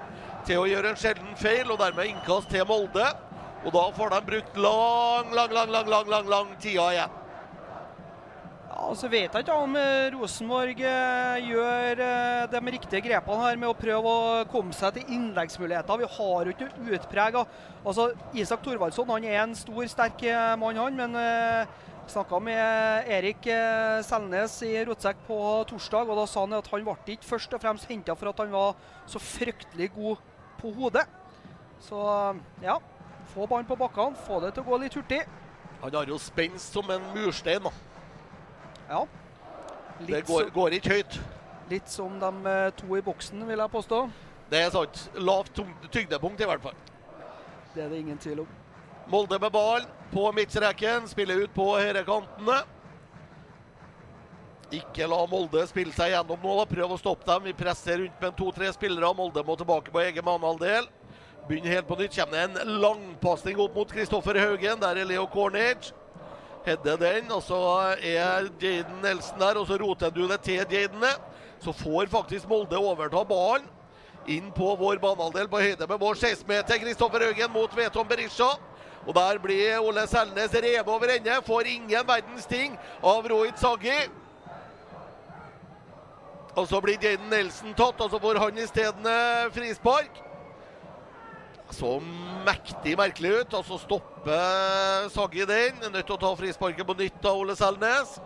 til 0.46 0.62
å 0.62 0.68
gjøre 0.70 0.92
en 0.92 0.98
sjelden 0.98 1.34
feil, 1.38 1.68
og 1.70 1.80
dermed 1.82 2.14
innkast 2.14 2.48
til 2.54 2.64
Molde. 2.70 3.10
Og 3.62 3.74
da 3.74 3.82
får 3.94 4.14
de 4.14 4.22
brukt 4.30 4.56
lang, 4.58 5.34
lang, 5.34 5.52
lang, 5.54 5.74
lang, 5.74 5.90
lang, 5.90 6.08
lang, 6.10 6.30
lang 6.30 6.54
tida 6.62 6.88
igjen. 6.94 7.18
Ja, 8.82 8.88
så 8.98 9.06
vet 9.06 9.30
jeg 9.30 9.44
ikke 9.44 9.54
om 9.62 9.76
eh, 9.78 10.08
Rosenborg 10.10 10.80
eh, 10.82 11.44
gjør 11.46 12.00
eh, 12.02 12.46
de 12.50 12.60
riktige 12.74 13.02
grepene 13.04 13.44
her 13.44 13.60
med 13.60 13.68
å 13.70 13.76
prøve 13.78 14.10
å 14.10 14.40
komme 14.50 14.74
seg 14.74 14.96
til 14.96 15.12
innleggsmuligheter. 15.14 16.00
Vi 16.00 16.08
har 16.16 16.48
jo 16.48 16.54
ikke 16.56 16.66
utprega 16.96 17.44
altså, 17.84 18.08
Isak 18.34 18.64
Thorvaldsson 18.64 19.12
han 19.14 19.26
er 19.28 19.38
en 19.44 19.54
stor, 19.54 19.86
sterk 19.86 20.24
mann, 20.58 20.80
han. 20.82 20.98
Men 20.98 21.14
jeg 21.14 22.10
snakka 22.10 22.40
med 22.42 23.12
Erik 23.20 23.46
Selnes 24.08 24.58
i 24.66 24.72
Rotsekk 24.88 25.22
på 25.28 25.38
torsdag, 25.70 26.10
og 26.10 26.18
da 26.18 26.26
sa 26.26 26.42
han 26.42 26.58
at 26.58 26.72
han 26.74 26.82
ble 26.88 27.14
ikke 27.14 27.30
først 27.30 27.54
og 27.54 27.62
fremst 27.62 27.86
henta 27.86 28.18
for 28.18 28.32
at 28.32 28.42
han 28.42 28.50
var 28.50 28.74
så 29.06 29.22
fryktelig 29.22 29.92
god 29.94 30.26
på 30.58 30.74
hodet. 30.80 31.06
Så 31.86 32.02
ja, 32.66 32.80
få 33.30 33.46
ballen 33.46 33.70
på 33.70 33.78
bakkene, 33.78 34.18
få 34.26 34.42
det 34.42 34.56
til 34.56 34.66
å 34.66 34.72
gå 34.72 34.82
litt 34.82 34.98
hurtig. 34.98 35.22
Han 35.86 35.94
har 36.00 36.10
jo 36.10 36.18
spenst 36.18 36.74
som 36.74 36.90
en 36.90 37.10
murstein. 37.14 37.62
da. 37.62 37.91
Ja. 38.92 39.06
Litt 40.02 40.10
det 40.10 40.22
går, 40.28 40.50
går, 40.52 40.76
ikke 40.76 40.98
høyt. 40.98 41.18
Litt 41.70 41.88
som 41.88 42.18
de 42.20 42.32
eh, 42.50 42.66
to 42.76 42.98
i 42.98 43.04
boksen, 43.04 43.40
vil 43.48 43.62
jeg 43.62 43.72
påstå. 43.72 44.00
Det 44.52 44.60
er 44.60 44.72
sant. 44.74 45.06
Lavt 45.16 45.62
tyngdepunkt, 45.94 46.42
i 46.42 46.48
hvert 46.50 46.64
fall. 46.64 46.76
Det 47.72 47.86
er 47.86 47.88
det 47.88 48.02
ingen 48.02 48.20
tvil 48.20 48.42
om. 48.44 48.50
Molde 49.08 49.38
med 49.40 49.52
ball 49.54 49.86
på 50.12 50.26
midtstreken, 50.36 51.08
spiller 51.08 51.46
ut 51.46 51.54
på 51.56 51.70
høyrekantene. 51.72 52.58
Ikke 54.76 55.08
la 55.08 55.22
Molde 55.28 55.64
spille 55.68 55.92
seg 55.96 56.12
gjennom 56.12 56.44
nå. 56.44 56.52
da, 56.60 56.68
Prøv 56.68 56.92
å 56.92 57.00
stoppe 57.00 57.28
dem. 57.28 57.48
Vi 57.48 57.56
presser 57.56 58.02
rundt 58.02 58.20
med 58.20 58.36
to-tre 58.36 58.68
spillere. 58.76 59.14
Molde 59.16 59.44
må 59.44 59.56
tilbake 59.60 59.92
på 59.92 60.04
egen 60.04 60.24
banehalvdel. 60.28 60.88
Begynner 61.48 61.78
helt 61.78 61.88
på 61.88 61.96
nytt. 62.00 62.16
Kommer 62.16 62.36
det 62.36 62.44
en 62.44 62.78
langpasning 62.84 63.60
opp 63.60 63.76
mot 63.76 63.92
Kristoffer 63.92 64.40
Haugen. 64.40 64.80
Der 64.84 65.00
er 65.00 65.08
Leo 65.08 65.26
Cornage. 65.32 65.96
Hedde 66.62 66.96
den, 66.96 67.30
og 67.34 67.42
så 67.42 67.58
er 67.98 68.46
Jaden 68.62 69.00
Nelson 69.02 69.40
der, 69.40 69.58
og 69.58 69.66
så 69.66 69.76
roter 69.80 70.10
du 70.10 70.28
det 70.30 70.40
til 70.46 70.62
Jadene. 70.70 71.10
Så 71.58 71.72
får 71.72 72.06
faktisk 72.10 72.48
Molde 72.48 72.78
overta 72.78 73.24
ballen 73.26 73.66
inn 74.30 74.52
på 74.54 74.68
vår 74.78 75.00
banehalvdel 75.02 75.48
på 75.50 75.58
høyde 75.58 75.86
med 75.90 75.98
vår 75.98 76.14
16-meter. 76.14 76.78
Kristoffer 76.84 77.26
Haugen 77.26 77.50
mot 77.50 77.76
Veton 77.76 78.06
Berisha. 78.08 78.52
Og 79.02 79.14
der 79.14 79.38
blir 79.42 79.80
Ole 79.82 80.06
Selnes 80.06 80.54
revet 80.54 80.86
over 80.88 81.10
ende. 81.10 81.42
Får 81.46 81.66
ingen 81.66 82.06
verdens 82.06 82.46
ting 82.46 82.78
av 83.02 83.26
Rohit 83.26 83.58
Saggi. 83.58 83.98
Og 86.54 86.68
så 86.68 86.78
blir 86.84 87.02
Jaden 87.02 87.30
Nelson 87.32 87.74
tatt, 87.74 87.98
og 87.98 88.10
så 88.10 88.20
får 88.22 88.38
han 88.38 88.58
isteden 88.62 89.08
frispark 89.50 90.22
så 91.76 91.96
mektig 92.46 92.96
merkelig 92.98 93.32
ut. 93.40 93.56
Og 93.58 93.64
så 93.68 93.78
stopper 93.82 95.08
Saggi 95.14 95.46
den. 95.48 95.80
Nødt 95.92 96.06
til 96.06 96.16
å 96.16 96.20
ta 96.20 96.32
frisparket 96.38 96.88
på 96.88 96.96
nytt 96.98 97.28
av 97.28 97.40
Ole 97.42 97.56
Selnes. 97.58 98.18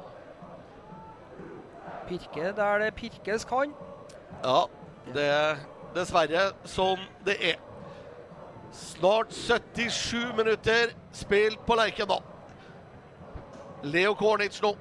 Pirke 2.07 2.53
der 2.55 2.85
det 2.85 2.95
pirkes 2.95 3.45
kan. 3.49 3.73
Ja, 4.45 4.67
det 5.15 5.25
er 5.27 5.63
dessverre 5.97 6.51
sånn 6.69 7.03
det 7.27 7.37
er. 7.53 7.63
Snart 8.77 9.33
77 9.33 10.35
minutter 10.37 10.93
spilt 11.15 11.63
på 11.67 11.77
Lerkendal. 11.79 12.23
Leo 13.87 14.15
Kornic 14.19 14.59
nå 14.63 14.75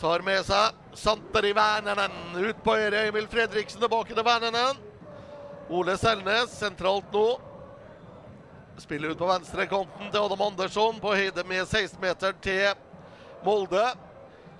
tar 0.00 0.24
med 0.26 0.42
seg 0.46 0.96
Santeri 0.98 1.52
Vernenen 1.56 2.12
ut 2.36 2.60
på 2.64 2.76
høyre. 2.76 3.06
Emil 3.08 3.28
Fredriksen 3.30 3.82
tilbake 3.82 4.14
til 4.14 4.26
Vernenen. 4.26 4.83
Ole 5.72 5.96
Selnes 5.98 6.52
sentralt 6.58 7.12
nå. 7.12 7.26
Spiller 8.78 9.14
ut 9.14 9.18
på 9.18 9.28
venstrekanten 9.28 10.10
til 10.10 10.20
Adam 10.20 10.42
Andersson 10.48 10.98
på 11.00 11.14
høyde 11.14 11.44
med 11.48 11.62
16-meteren 11.64 12.40
til 12.42 12.74
Molde. 13.44 13.84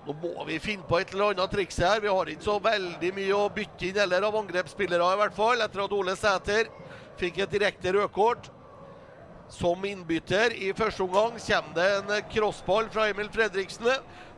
Nå 0.05 0.13
må 0.21 0.45
vi 0.47 0.57
finne 0.61 0.85
på 0.87 0.99
et 1.01 1.13
eller 1.13 1.33
annet 1.33 1.53
triks 1.53 1.77
her. 1.81 2.01
Vi 2.01 2.09
har 2.09 2.29
ikke 2.29 2.45
så 2.45 2.57
veldig 2.63 3.11
mye 3.17 3.37
å 3.37 3.51
bytte 3.53 3.89
inn 3.89 3.99
heller 3.99 4.27
av 4.27 4.37
angrepsspillere, 4.41 5.13
i 5.13 5.21
hvert 5.21 5.37
fall. 5.37 5.63
Etter 5.65 5.85
at 5.85 5.95
Ole 5.97 6.15
Sæter 6.17 6.69
fikk 7.19 7.41
et 7.43 7.53
direkte 7.53 7.93
rødkort 7.95 8.51
som 9.51 9.81
innbytter 9.85 10.53
i 10.57 10.71
første 10.77 11.05
omgang. 11.05 11.37
Kommer 11.41 11.75
det 11.77 11.87
en 11.97 12.29
crossball 12.33 12.89
fra 12.93 13.09
Emil 13.11 13.29
Fredriksen, 13.33 13.89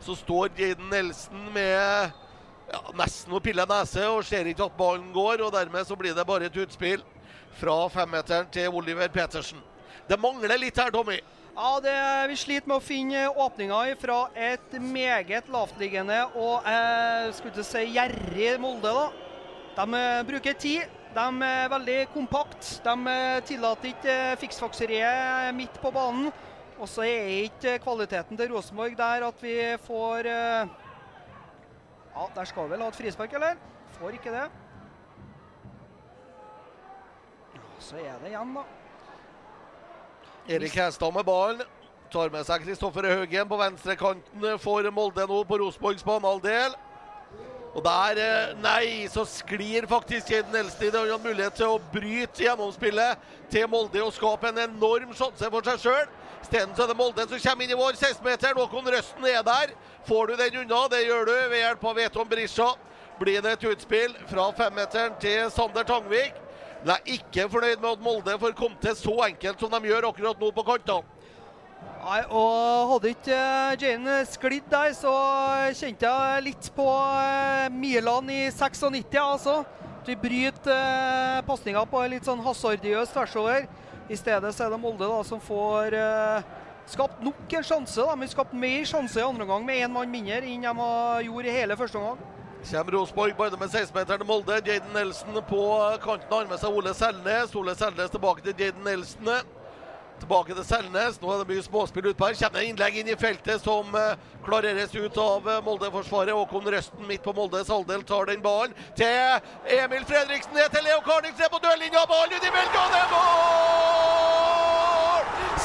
så 0.04 0.16
står 0.16 0.56
Jaden 0.58 0.90
Nelson 0.92 1.52
med 1.56 2.16
ja, 2.72 2.82
nesten 3.00 3.34
å 3.34 3.42
pille 3.44 3.66
nese 3.70 4.04
og 4.12 4.26
ser 4.28 4.50
ikke 4.52 4.68
at 4.68 4.78
ballen 4.78 5.10
går. 5.16 5.46
og 5.46 5.54
Dermed 5.56 5.88
så 5.88 5.98
blir 6.00 6.16
det 6.16 6.28
bare 6.28 6.50
et 6.50 6.60
utspill 6.64 7.04
fra 7.58 7.80
femmeteren 7.90 8.50
til 8.54 8.74
Oliver 8.76 9.10
Petersen. 9.14 9.62
Det 10.08 10.20
mangler 10.20 10.60
litt 10.60 10.78
her, 10.78 10.92
Tommy. 10.94 11.20
Ja, 11.58 11.72
det, 11.82 11.96
Vi 12.30 12.36
sliter 12.38 12.70
med 12.70 12.78
å 12.78 12.84
finne 12.86 13.24
åpninger 13.34 13.96
fra 13.98 14.28
et 14.36 14.76
meget 14.78 15.48
lavtliggende 15.50 16.20
og 16.38 16.68
eh, 16.70 17.32
skulle 17.34 17.66
si 17.66 17.82
gjerrig 17.96 18.60
Molde. 18.62 18.92
da. 18.94 19.08
De 19.80 19.98
eh, 19.98 20.24
bruker 20.28 20.54
tid. 20.54 20.94
De 21.18 21.26
er 21.48 21.72
veldig 21.72 21.98
kompakt. 22.14 22.76
De 22.86 22.94
eh, 23.10 23.40
tillater 23.50 23.90
ikke 23.90 24.14
eh, 24.14 24.38
fiksfakseriet 24.44 25.56
midt 25.58 25.82
på 25.82 25.92
banen. 25.96 26.30
Og 26.78 26.86
så 26.92 27.08
er 27.08 27.48
ikke 27.48 27.80
kvaliteten 27.82 28.38
til 28.38 28.52
Rosenborg 28.54 28.94
der 29.00 29.26
at 29.26 29.42
vi 29.42 29.56
får 29.88 30.30
eh, 30.30 30.76
ja, 32.18 32.28
Der 32.36 32.46
skal 32.46 32.64
vi 32.64 32.70
vel 32.70 32.82
ha 32.82 32.88
et 32.88 32.96
frispark, 32.96 33.34
eller? 33.34 33.56
Får 34.00 34.10
ikke 34.18 34.32
det. 34.34 34.50
Så 37.80 37.96
er 38.02 38.18
det 38.24 38.32
igjen, 38.32 38.54
da. 38.58 38.64
Erik 40.48 40.76
Hestad 40.76 41.14
med 41.14 41.24
ballen. 41.28 41.62
Tar 42.12 42.30
med 42.32 42.46
seg 42.48 42.64
Kristoffer 42.64 43.04
Haugen 43.12 43.50
på 43.50 43.58
venstrekanten 43.60 44.60
for 44.64 44.92
Molde 44.96 45.26
nå 45.28 45.42
på 45.44 45.58
Rosenborgs 45.60 46.06
banehalvdel. 46.08 46.76
Og 47.78 47.84
der, 47.86 48.18
eh, 48.18 48.54
nei, 48.58 49.08
så 49.08 49.22
sklir 49.30 49.86
faktisk 49.86 50.32
Jaden 50.32 50.56
Elstid. 50.56 50.96
og 50.96 51.12
har 51.12 51.20
mulighet 51.20 51.54
til 51.54 51.66
å 51.66 51.82
bryte 51.94 52.42
gjennomspillet 52.42 53.18
til 53.52 53.68
Molde 53.68 54.02
og 54.02 54.14
skape 54.14 54.48
en 54.50 54.58
enorm 54.58 55.14
sjanse 55.14 55.52
for 55.52 55.62
seg 55.62 55.78
sjøl. 55.80 56.08
Isteden 56.42 56.74
er 56.74 56.88
det 56.88 56.98
Molde 56.98 57.28
som 57.30 57.40
kommer 57.40 57.64
inn 57.64 57.72
i 57.72 57.78
vår 57.78 57.94
16-meter. 57.94 58.54
Håkon 58.58 58.90
Røsten 58.90 59.26
er 59.26 59.44
der. 59.44 59.76
Får 60.08 60.28
du 60.28 60.36
den 60.36 60.58
unna? 60.64 60.88
Det 60.88 61.06
gjør 61.06 61.26
du 61.26 61.34
ved 61.50 61.60
hjelp 61.60 61.86
av 61.86 61.96
Veton 61.96 62.28
Brisja. 62.28 62.74
Blir 63.20 63.42
det 63.42 63.52
et 63.52 63.70
utspill 63.70 64.16
fra 64.28 64.52
femmeteren 64.58 65.14
til 65.20 65.52
Sander 65.52 65.84
Tangvik. 65.84 66.34
Men 66.84 66.96
jeg 66.96 66.98
er 66.98 67.14
ikke 67.14 67.50
fornøyd 67.50 67.78
med 67.78 67.92
at 67.92 68.02
Molde 68.02 68.40
får 68.40 68.58
komme 68.58 68.82
til 68.82 68.96
så 68.96 69.22
enkelt 69.28 69.60
som 69.60 69.70
de 69.70 69.88
gjør 69.88 70.10
akkurat 70.10 70.40
nå 70.40 70.50
på 70.52 70.66
kantene. 70.66 71.17
Nei, 72.08 72.22
og 72.32 72.92
Hadde 72.94 73.10
ikke 73.12 73.36
uh, 73.36 73.74
Jane 73.82 74.20
sklidd 74.30 74.70
der, 74.72 74.94
så 74.96 75.12
kjente 75.76 76.08
jeg 76.08 76.46
litt 76.46 76.70
på 76.76 76.86
uh, 76.88 77.68
Milan 77.74 78.30
i 78.32 78.46
96. 78.48 79.18
altså. 79.20 79.58
De 80.08 80.16
bryter 80.16 80.72
uh, 80.72 81.42
pasninga 81.48 81.84
på 81.90 82.00
en 82.00 82.14
litt 82.16 82.30
sånn 82.30 82.44
hasardiøs 82.46 83.12
tversover. 83.12 83.68
I 84.08 84.16
stedet 84.16 84.54
så 84.56 84.66
er 84.66 84.72
det 84.72 84.80
Molde 84.80 85.04
da, 85.04 85.20
som 85.28 85.42
får 85.44 85.98
skapt 86.88 87.20
nok 87.26 87.58
en 87.60 87.66
sjanse. 87.68 88.00
De 88.00 88.08
har 88.08 88.32
skapt 88.32 88.56
mer 88.56 88.88
sjanse 88.88 89.20
i 89.20 89.26
andre 89.26 89.44
omgang 89.44 89.68
med 89.68 89.84
én 89.84 89.92
mann 89.92 90.08
mindre 90.08 90.40
enn 90.48 90.64
de 90.64 91.28
gjorde 91.28 91.52
i 91.52 91.58
hele 91.58 91.76
første 91.76 92.00
omgang. 92.00 92.24
Kommer 92.72 92.96
Rosborg 92.96 93.36
bare 93.36 93.60
med 93.60 93.68
16-meteren 93.68 94.24
til 94.24 94.32
Molde. 94.32 94.62
Jaden 94.64 94.96
Nelson 94.96 95.44
på 95.50 95.62
kanten 96.08 96.32
har 96.32 96.48
med 96.48 96.64
seg 96.64 96.80
Ole 96.80 96.96
Selnes. 96.96 97.54
Ole 97.56 97.76
Selnes 97.76 98.16
tilbake 98.16 98.48
til 98.48 98.64
Jaden 98.64 98.88
Nelson. 98.88 99.28
Tilbake 100.20 100.56
til 100.56 100.66
Selnes. 100.66 101.22
Nå 101.22 101.32
er 101.32 101.38
det 101.42 101.50
mye 101.52 101.64
småspill 101.66 102.10
utpå 102.12 102.30
her. 102.30 102.50
Det 102.54 102.64
innlegg 102.68 102.98
inn 103.02 103.12
i 103.12 103.18
feltet 103.20 103.64
som 103.64 103.94
uh, 103.96 104.16
klareres 104.46 104.96
ut 104.96 105.18
av 105.22 105.48
uh, 105.48 105.60
Molde-forsvaret. 105.66 106.34
Håkon 106.34 106.72
Røsten 106.74 107.08
midt 107.10 107.24
på 107.26 107.34
Moldes 107.38 107.70
halvdel 107.74 108.04
tar 108.08 108.26
den 108.32 108.42
ballen 108.42 108.74
til 108.98 109.40
Emil 109.78 110.06
Fredriksen. 110.10 110.54
Ned 110.58 110.70
til 110.74 110.84
Leo 110.88 111.02
Karnix, 111.06 111.38
ned 111.38 111.50
på 111.54 111.62
dørlinja. 111.64 112.06
Ballen 112.10 112.34
ut 112.38 112.50
i 112.50 112.56
velgående 112.58 113.04
mål! 113.14 114.08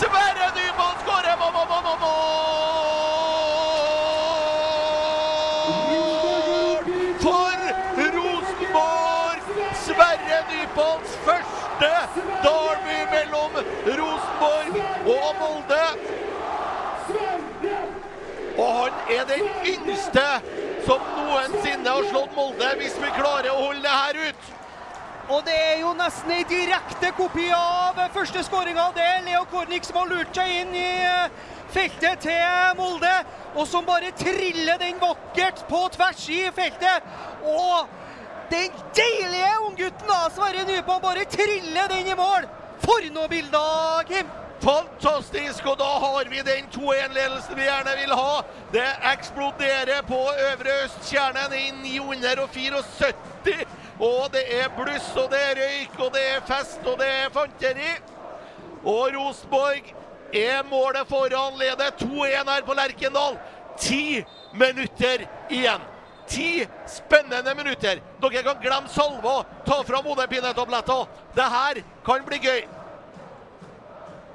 Sverre 0.02 0.48
Nyman 0.58 0.94
skårer! 1.04 1.36
Mål, 1.40 1.52
mål, 1.56 1.66
mål, 1.72 1.98
mål! 2.04 3.51
Og 15.06 15.34
Molde. 15.40 15.84
Og 18.58 18.74
han 18.76 18.98
er 19.10 19.24
den 19.28 19.46
yngste 19.66 20.26
som 20.86 21.04
noensinne 21.16 21.94
har 21.94 22.10
slått 22.10 22.34
Molde, 22.36 22.74
hvis 22.80 22.98
vi 23.00 23.14
klarer 23.16 23.52
å 23.52 23.62
holde 23.68 23.86
det 23.86 23.94
her 23.94 24.20
ut. 24.28 24.50
Og 25.32 25.44
det 25.46 25.54
er 25.54 25.78
jo 25.80 25.92
nesten 25.96 26.32
ei 26.34 26.42
direkte 26.50 27.12
kopi 27.16 27.46
av 27.54 27.98
første 28.14 28.42
skåringa. 28.44 28.88
Det 28.96 29.04
er 29.06 29.22
Leo 29.26 29.44
Kornik 29.50 29.86
som 29.86 30.02
har 30.02 30.10
lurt 30.10 30.34
seg 30.36 30.50
inn 30.50 30.74
i 30.76 30.88
eh, 31.06 31.30
feltet 31.72 32.26
til 32.26 32.76
Molde, 32.76 33.14
og 33.54 33.66
som 33.70 33.86
bare 33.86 34.10
triller 34.18 34.80
den 34.82 35.00
vakkert 35.00 35.64
på 35.70 35.86
tvers 35.94 36.26
i 36.34 36.42
feltet. 36.56 37.06
Og 37.46 37.88
den 38.52 38.74
deilige 38.98 39.54
unggutten 39.68 40.12
Sverre 40.34 40.66
Nypan, 40.68 41.00
bare 41.00 41.24
triller 41.30 41.88
den 41.94 42.12
i 42.12 42.18
mål. 42.18 42.50
For 42.82 43.12
noe 43.14 43.30
bilder, 43.30 44.02
Kim! 44.10 44.41
Fantastisk, 44.62 45.66
og 45.66 45.78
da 45.80 45.88
har 45.98 46.28
vi 46.30 46.38
den 46.46 46.68
2-1-ledelsen 46.70 47.56
vi 47.58 47.64
gjerne 47.66 47.94
vil 47.98 48.12
ha. 48.14 48.42
Det 48.70 48.88
eksploderer 49.10 50.04
på 50.06 50.20
Øvre 50.48 50.74
Østkjernen 50.84 51.54
i 51.58 51.70
974. 51.82 53.64
Og 53.98 54.28
det 54.34 54.44
er 54.60 54.68
bluss, 54.76 55.08
og 55.18 55.32
det 55.32 55.40
er 55.48 55.58
røyk, 55.58 55.96
og 55.98 56.12
det 56.14 56.22
er 56.34 56.44
fest, 56.46 56.78
og 56.86 57.00
det 57.00 57.08
er 57.10 57.32
fanteri. 57.34 57.90
Og 58.84 59.10
Rosenborg 59.16 59.90
er 60.34 60.62
målet 60.70 61.10
foran, 61.10 61.58
leder 61.58 61.90
2-1 61.98 62.52
her 62.52 62.62
på 62.66 62.76
Lerkendal. 62.78 63.40
Ti 63.78 64.22
minutter 64.54 65.26
igjen. 65.50 65.88
Ti 66.28 66.66
spennende 66.86 67.54
minutter. 67.58 67.98
Dere 68.22 68.44
kan 68.46 68.62
glemme 68.62 68.94
salva, 68.94 69.42
ta 69.66 69.80
fram 69.82 70.06
hodepinetabletter. 70.06 71.10
Det 71.34 71.50
her 71.56 71.82
kan 72.06 72.24
bli 72.30 72.38
gøy. 72.46 72.62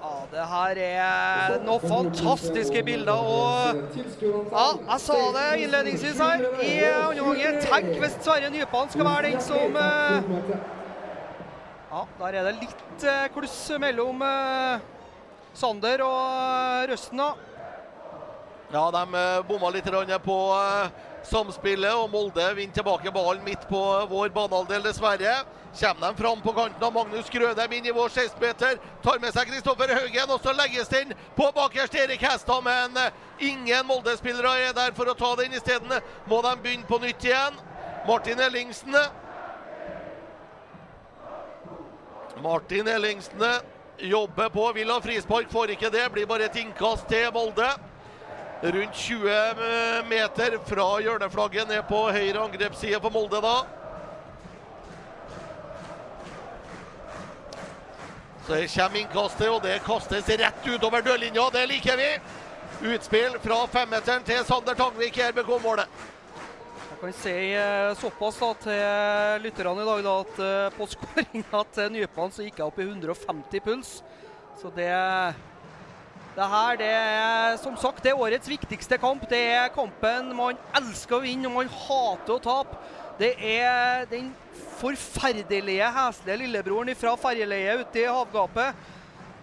Ja, 0.08 0.20
det 0.32 0.44
her 0.48 0.78
er 0.80 1.54
noen 1.66 1.84
fantastiske 1.84 2.80
bilder. 2.88 3.28
Og 3.28 3.82
ja, 4.24 4.68
jeg 4.94 5.02
sa 5.04 5.18
det 5.36 5.48
innledningsvis 5.66 6.22
her 6.22 6.44
i 6.64 6.70
andre 6.88 7.26
omgang. 7.26 7.58
Tenk 7.66 7.90
hvis 8.00 8.16
Sverre 8.22 8.52
Nypan 8.54 8.94
skal 8.94 9.08
være 9.10 9.32
den 9.34 9.42
som 9.44 9.76
eh, 9.82 10.30
Ja, 11.92 12.06
der 12.22 12.40
er 12.40 12.48
det 12.48 12.56
litt 12.62 13.04
eh, 13.04 13.26
kluss 13.36 13.58
mellom 13.84 14.24
eh, 14.24 14.88
Sander 15.58 16.06
og 16.06 16.88
Røsten, 16.94 17.20
da. 17.20 17.34
Ja, 18.72 18.88
de 18.96 19.28
bomma 19.48 19.74
litt 19.76 19.92
på 20.24 20.40
samspillet, 21.28 21.94
og 21.94 22.10
Molde 22.12 22.46
vinner 22.58 22.76
tilbake 22.76 23.12
ballen 23.14 23.44
midt 23.46 23.68
på 23.70 23.82
vår 24.10 24.34
banehalvdel, 24.36 24.84
dessverre. 24.88 25.38
Kommer 25.78 26.08
de 26.08 26.22
fram 26.24 26.42
på 26.42 26.54
kanten 26.58 26.84
av 26.84 26.94
Magnus 26.94 27.30
Grødem 27.30 27.74
inn 27.78 27.86
i 27.86 27.94
vår 27.94 28.10
16-meter. 28.10 28.80
Tar 29.04 29.20
med 29.22 29.36
seg 29.36 29.52
Kristoffer 29.52 29.94
Haugen, 29.94 30.32
og 30.34 30.42
så 30.42 30.54
legges 30.58 30.90
den 30.90 31.14
på 31.38 31.52
bakerst 31.54 31.96
Erik 32.00 32.24
Hestad. 32.26 32.64
Men 32.66 32.98
ingen 33.38 33.86
Molde-spillere 33.86 34.56
er 34.70 34.74
der 34.78 34.96
for 34.98 35.12
å 35.12 35.18
ta 35.18 35.36
den 35.38 35.54
isteden. 35.54 36.00
Må 36.26 36.42
de 36.46 36.56
begynne 36.64 36.90
på 36.90 36.98
nytt 37.04 37.28
igjen. 37.28 37.60
Martin 38.08 38.42
Ellingsen. 38.42 38.96
Martin 42.42 42.88
Ellingsen 42.88 43.46
jobber 43.98 44.50
på. 44.50 44.72
Vil 44.74 44.96
ha 44.96 44.98
frispark, 45.04 45.52
får 45.52 45.76
ikke 45.76 45.94
det. 45.94 46.08
Blir 46.16 46.26
bare 46.30 46.50
et 46.50 46.58
innkast 46.64 47.06
til 47.12 47.30
Molde. 47.36 47.70
Rundt 48.62 48.96
20 48.96 50.04
meter 50.10 50.56
fra 50.66 50.86
hjørneflagget 51.06 51.70
ned 51.70 51.84
på 51.86 52.00
høyre 52.10 52.42
angrepsside 52.42 52.98
for 53.04 53.14
Molde 53.14 53.42
da. 53.44 53.58
Så 58.48 58.58
kommer 58.74 59.02
innkastet, 59.04 59.50
og 59.52 59.62
det 59.62 59.76
kastes 59.86 60.30
rett 60.42 60.70
utover 60.72 61.06
dørlinja. 61.06 61.50
Det 61.54 61.66
liker 61.70 62.00
vi. 62.00 62.08
Utspill 62.94 63.36
fra 63.44 63.60
femmeteren 63.70 64.26
til 64.26 64.40
Sander 64.48 64.78
Tangvik. 64.80 65.20
Her 65.20 65.36
RBK-målet. 65.36 66.00
Jeg 66.88 67.00
kan 67.02 67.14
si 67.14 67.34
eh, 67.54 67.92
såpass 68.00 68.40
da, 68.42 68.50
til 68.64 69.44
lytterne 69.44 69.84
i 69.84 69.90
dag 69.92 70.02
da, 70.08 70.16
at 70.24 70.40
eh, 70.48 70.78
på 70.80 70.88
skåringa 70.90 71.62
til 71.76 71.92
Nypan 71.94 72.34
så 72.34 72.48
gikk 72.48 72.58
jeg 72.64 72.72
opp 72.72 72.82
i 72.82 72.88
150 72.88 73.66
puls. 73.68 73.92
Så 74.58 74.72
det 74.74 74.90
det 76.38 76.46
her 76.52 76.76
det 76.78 76.88
er 76.94 77.56
som 77.58 77.78
sagt 77.82 78.04
det 78.06 78.12
er 78.12 78.20
årets 78.22 78.50
viktigste 78.50 79.00
kamp. 79.02 79.24
Det 79.30 79.40
er 79.56 79.72
kampen 79.74 80.30
man 80.38 80.60
elsker 80.78 81.18
å 81.18 81.24
vinne 81.24 81.50
og 81.50 81.56
man 81.56 81.72
hater 81.74 82.36
å 82.36 82.44
tape. 82.44 82.78
Det 83.18 83.32
er 83.42 84.06
den 84.12 84.30
forferdelige, 84.78 85.88
heslige 85.96 86.38
lillebroren 86.44 86.94
fra 87.00 87.16
ferjeleiet 87.18 87.82
ute 87.82 88.04
i 88.04 88.06
havgapet. 88.06 88.86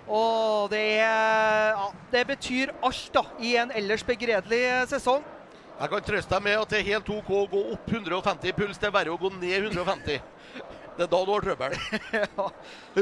Og 0.04 0.70
det, 0.70 0.84
er, 1.00 1.72
ja, 1.74 1.88
det 2.12 2.26
betyr 2.28 2.74
alt 2.84 3.10
da, 3.14 3.24
i 3.42 3.56
en 3.58 3.74
ellers 3.74 4.04
begredelig 4.06 4.62
sesong. 4.92 5.24
Jeg 5.80 5.90
kan 5.90 6.06
trøste 6.06 6.30
deg 6.30 6.44
med 6.46 6.60
at 6.60 6.70
det 6.70 6.78
er 6.78 6.90
helt 6.92 7.10
OK 7.10 7.30
å 7.34 7.46
gå 7.50 7.64
opp 7.74 7.90
150 7.90 8.54
puls. 8.54 8.78
Det 8.78 8.86
er 8.86 8.94
verre 8.94 9.16
å 9.16 9.18
gå 9.18 9.32
ned 9.34 9.72
150. 9.72 10.20
Det 10.96 11.02
er 11.02 11.10
da 11.10 11.20
du 11.26 11.32
har 11.32 11.42
trøbbel. 11.42 11.74
ja. 12.12 12.50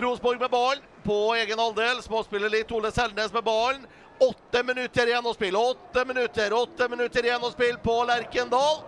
Rosborg 0.00 0.40
med 0.40 0.50
ballen 0.50 0.84
på 1.04 1.16
egen 1.36 1.58
halvdel. 1.60 2.00
Småspiller 2.04 2.52
litt. 2.52 2.72
Ole 2.72 2.92
Selnes 2.94 3.32
med 3.34 3.44
ballen. 3.44 3.84
Åtte 4.22 4.62
minutter 4.64 5.10
igjen 5.10 5.26
å 5.26 5.34
spille. 5.36 5.58
Åtte 5.58 6.04
minutter, 6.08 6.54
åtte 6.56 6.88
minutter 6.88 7.26
igjen 7.26 7.44
å 7.44 7.50
spille 7.52 7.80
på 7.82 7.96
Lerkendal. 8.08 8.80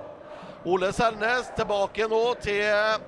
Ole 0.65 0.93
Selnes 0.97 1.51
tilbake 1.59 2.07
nå 2.09 2.23
til 2.45 3.03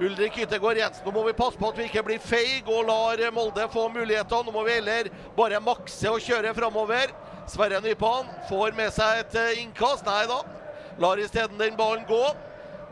Ulrik 0.00 0.38
Yttergård 0.46 0.80
Jensen. 0.80 1.04
Nå 1.04 1.12
må 1.12 1.26
vi 1.26 1.36
passe 1.36 1.60
på 1.60 1.68
at 1.68 1.76
vi 1.78 1.90
ikke 1.90 2.06
blir 2.06 2.22
feige 2.22 2.72
og 2.72 2.88
lar 2.88 3.20
Molde 3.34 3.68
få 3.74 3.88
muligheter. 3.92 4.46
Nå 4.46 4.54
må 4.54 4.64
vi 4.64 4.78
heller 4.78 5.10
bare 5.36 5.60
makse 5.60 6.08
og 6.10 6.24
kjøre 6.24 6.54
framover. 6.56 7.12
Sverre 7.50 7.82
Nypan 7.84 8.32
får 8.48 8.72
med 8.78 8.94
seg 8.96 9.20
et 9.26 9.38
innkast. 9.60 10.06
Nei 10.08 10.24
da. 10.30 10.40
Lar 11.02 11.20
isteden 11.20 11.60
den 11.60 11.76
ballen 11.76 12.06
gå. 12.08 12.22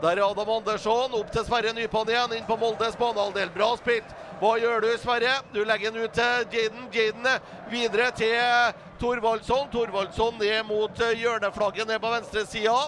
Der 0.02 0.16
er 0.16 0.24
Adam 0.26 0.48
Andersson 0.50 1.12
opp 1.14 1.28
til 1.30 1.44
Sverre 1.46 1.70
Nypan 1.76 2.08
igjen, 2.10 2.32
inn 2.34 2.46
på 2.48 2.56
Moldes 2.58 2.96
banehalvdel. 2.98 3.52
Bra 3.54 3.68
spilt. 3.78 4.08
Hva 4.40 4.56
gjør 4.58 4.80
du, 4.82 4.88
Sverre? 4.98 5.36
Du 5.54 5.60
legger 5.62 5.92
den 5.94 6.02
ut 6.02 6.16
til 6.16 6.56
Jaden. 6.56 6.88
Jaden 6.90 7.28
videre 7.70 8.08
til 8.18 8.72
Thorvaldsson. 8.98 9.68
Thorvaldsson 9.70 10.40
ned 10.40 10.64
mot 10.66 11.02
eh, 11.06 11.12
hjørneflagget 11.20 11.86
ned 11.86 12.02
på 12.02 12.10
venstresida. 12.16 12.80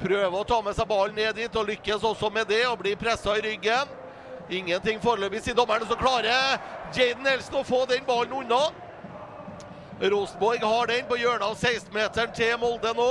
Prøver 0.00 0.36
å 0.38 0.46
ta 0.48 0.62
med 0.64 0.78
seg 0.78 0.88
ballen 0.88 1.20
ned 1.20 1.36
dit, 1.36 1.58
og 1.60 1.68
lykkes 1.68 2.06
også 2.08 2.30
med 2.32 2.48
det, 2.48 2.62
og 2.70 2.78
blir 2.80 2.96
pressa 2.96 3.34
i 3.36 3.42
ryggen. 3.44 3.90
Ingenting 4.48 5.02
foreløpig, 5.04 5.42
sier 5.44 5.58
dommeren. 5.58 5.84
Så 5.90 5.98
klarer 6.00 6.56
Jaden 6.96 7.20
Nelson 7.26 7.58
å 7.60 7.66
få 7.68 7.82
den 7.90 8.06
ballen 8.08 8.32
unna. 8.38 8.62
Rosenborg 10.00 10.64
har 10.64 10.88
den 10.88 11.04
på 11.04 11.20
hjørnet 11.20 11.44
av 11.50 11.60
16-meteren 11.60 12.32
til 12.32 12.56
Molde 12.64 12.94
nå. 12.96 13.10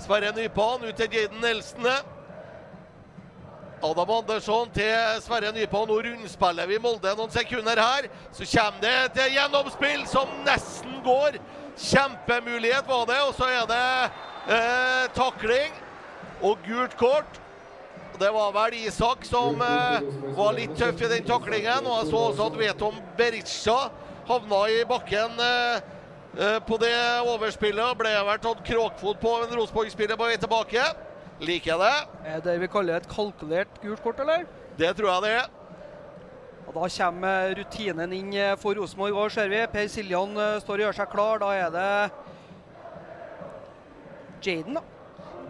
Sverre 0.00 0.32
Nypan 0.40 0.88
ut 0.88 0.96
til 0.96 1.18
Jaden 1.18 1.44
Nelson. 1.44 1.90
Adam 3.82 4.10
Andersson 4.10 4.68
til 4.74 5.22
Sverre 5.24 5.52
Nypå. 5.56 5.84
Nå 5.88 5.96
rundspiller 6.04 6.68
vi 6.68 6.78
Molde 6.82 7.14
noen 7.16 7.32
sekunder 7.32 7.80
her. 7.80 8.08
Så 8.36 8.44
kommer 8.52 8.82
det 8.84 8.92
et 9.06 9.20
gjennomspill 9.36 10.02
som 10.10 10.28
nesten 10.44 10.98
går. 11.06 11.38
Kjempemulighet 11.80 12.88
var 12.88 13.06
det, 13.08 13.20
og 13.24 13.32
så 13.38 13.48
er 13.48 13.64
det 13.70 13.84
eh, 14.52 15.06
takling 15.16 15.72
og 16.44 16.60
gult 16.66 16.96
kort. 17.00 17.40
Det 18.20 18.28
var 18.34 18.52
vel 18.52 18.76
Isak 18.82 19.24
som 19.24 19.62
eh, 19.64 20.04
var 20.36 20.52
litt 20.58 20.76
tøff 20.76 21.00
i 21.00 21.12
den 21.14 21.24
taklingen. 21.24 21.86
Og 21.88 22.02
jeg 22.02 22.10
så 22.12 22.24
også 22.28 22.50
at 22.50 22.58
Veton 22.60 23.00
Berisha 23.16 23.78
havna 24.28 24.64
i 24.68 24.82
bakken 24.84 25.40
eh, 25.40 25.92
eh, 26.36 26.58
på 26.68 26.76
det 26.84 26.96
overspillet. 27.24 27.96
Ble 27.96 28.12
vel 28.28 28.42
tatt 28.44 28.60
kråkfot 28.66 29.24
på 29.24 29.38
en 29.40 29.56
Rosenborg-spiller 29.56 30.20
på 30.20 30.28
vei 30.28 30.36
tilbake. 30.36 30.84
Liker 31.40 31.72
jeg 31.72 31.80
det. 31.80 31.94
Er 32.28 32.42
det 32.44 32.58
vi 32.60 32.68
kaller 32.68 33.00
et 33.00 33.08
kalkulert 33.08 33.80
gult 33.80 34.02
kort, 34.04 34.20
eller? 34.20 34.44
Det 34.76 34.90
tror 34.98 35.08
jeg 35.14 35.22
det 35.24 35.30
er. 35.38 35.48
Og 36.68 36.74
Da 36.76 36.88
kommer 36.94 37.54
rutinen 37.58 38.12
inn 38.14 38.34
eh, 38.36 38.56
for 38.60 38.76
Rosenborg. 38.78 39.16
òg, 39.24 39.32
ser 39.34 39.48
vi? 39.50 39.62
Per 39.72 39.88
Siljan 39.90 40.36
eh, 40.36 40.60
står 40.62 40.76
og 40.76 40.84
gjør 40.84 40.98
seg 41.00 41.10
klar. 41.10 41.40
Da 41.42 41.48
er 41.56 41.72
det 41.74 41.88
Jaden, 44.44 44.78
da. 44.78 44.84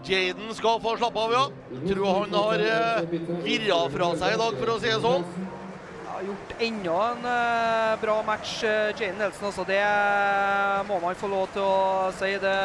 Jaden 0.07 0.55
skal 0.57 0.81
få 0.81 0.95
slappe 0.97 1.21
av, 1.21 1.35
ja. 1.35 1.45
Tror 1.91 2.07
han 2.23 2.39
har 2.39 2.65
eh, 2.65 3.13
virra 3.45 3.81
fra 3.93 4.13
seg 4.23 4.37
i 4.37 4.41
dag, 4.41 4.57
for 4.63 4.73
å 4.73 4.79
si 4.81 4.89
det 4.89 5.03
sånn. 5.05 5.27
Har 6.11 6.25
gjort 6.31 6.55
enda 6.71 6.97
en 7.11 7.29
bra 8.01 8.17
match, 8.31 8.57
Jaden 8.65 9.19
Nelson. 9.21 9.51
Altså, 9.51 9.67
det 9.69 9.85
må 10.89 11.03
man 11.03 11.19
få 11.19 11.29
lov 11.35 11.51
til 11.53 11.67
å 11.67 12.11
si. 12.17 12.33
Det, 12.41 12.57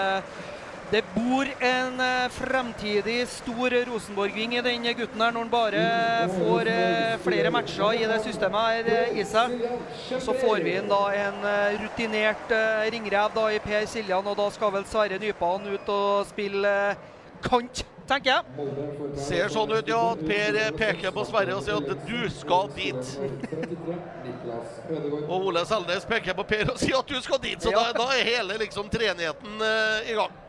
det 0.96 1.02
bor 1.12 1.48
en 1.60 2.00
eh, 2.00 2.30
fremtidig 2.32 3.28
stor 3.28 3.74
Rosenborg-ving 3.90 4.54
i 4.56 4.62
den 4.64 4.86
gutten 4.96 5.20
her, 5.22 5.34
når 5.36 5.42
han 5.44 5.50
bare 5.52 5.82
får 6.32 6.70
eh, 6.72 7.16
flere 7.20 7.50
matcher 7.52 7.98
i 8.00 8.06
det 8.08 8.20
systemet 8.24 8.70
her 8.70 8.92
eh, 8.94 9.18
i 9.20 9.26
seg. 9.28 9.58
Så 10.24 10.36
får 10.40 10.64
vi 10.64 10.78
inn 10.80 10.88
da 10.88 11.02
en 11.20 11.44
rutinert 11.82 12.54
ringrev 12.94 13.34
da 13.36 13.50
i 13.52 13.60
Per 13.66 13.84
Siljan, 13.92 14.24
og 14.32 14.40
da 14.40 14.46
skal 14.56 14.72
vel 14.78 14.88
Sverre 14.88 15.20
Nypan 15.20 15.68
ut 15.74 15.92
og 15.92 16.30
spille 16.30 16.72
kant, 17.44 17.84
tenker 18.08 18.32
jeg. 18.32 18.70
Ser 19.20 19.52
sånn 19.52 19.76
ut, 19.76 19.92
ja. 19.92 20.00
Per 20.22 20.62
peker 20.80 21.12
på 21.12 21.28
Sverre 21.28 21.60
og 21.60 21.68
sier 21.68 21.84
at 21.84 22.08
du 22.08 22.24
skal 22.38 22.72
dit. 22.78 23.12
Og 25.28 25.52
Ole 25.52 25.68
Selnes 25.68 26.08
peker 26.08 26.40
på 26.40 26.48
Per 26.56 26.72
og 26.72 26.80
sier 26.80 27.04
at 27.04 27.12
du 27.12 27.20
skal 27.20 27.44
dit. 27.44 27.60
Så 27.60 27.76
Ja. 27.76 27.90
da, 27.92 28.00
da 28.00 28.10
er 28.16 28.24
hele 28.32 28.62
liksom 28.64 28.88
treenigheten 28.96 29.60
uh, 29.60 30.00
i 30.08 30.16
gang. 30.16 30.42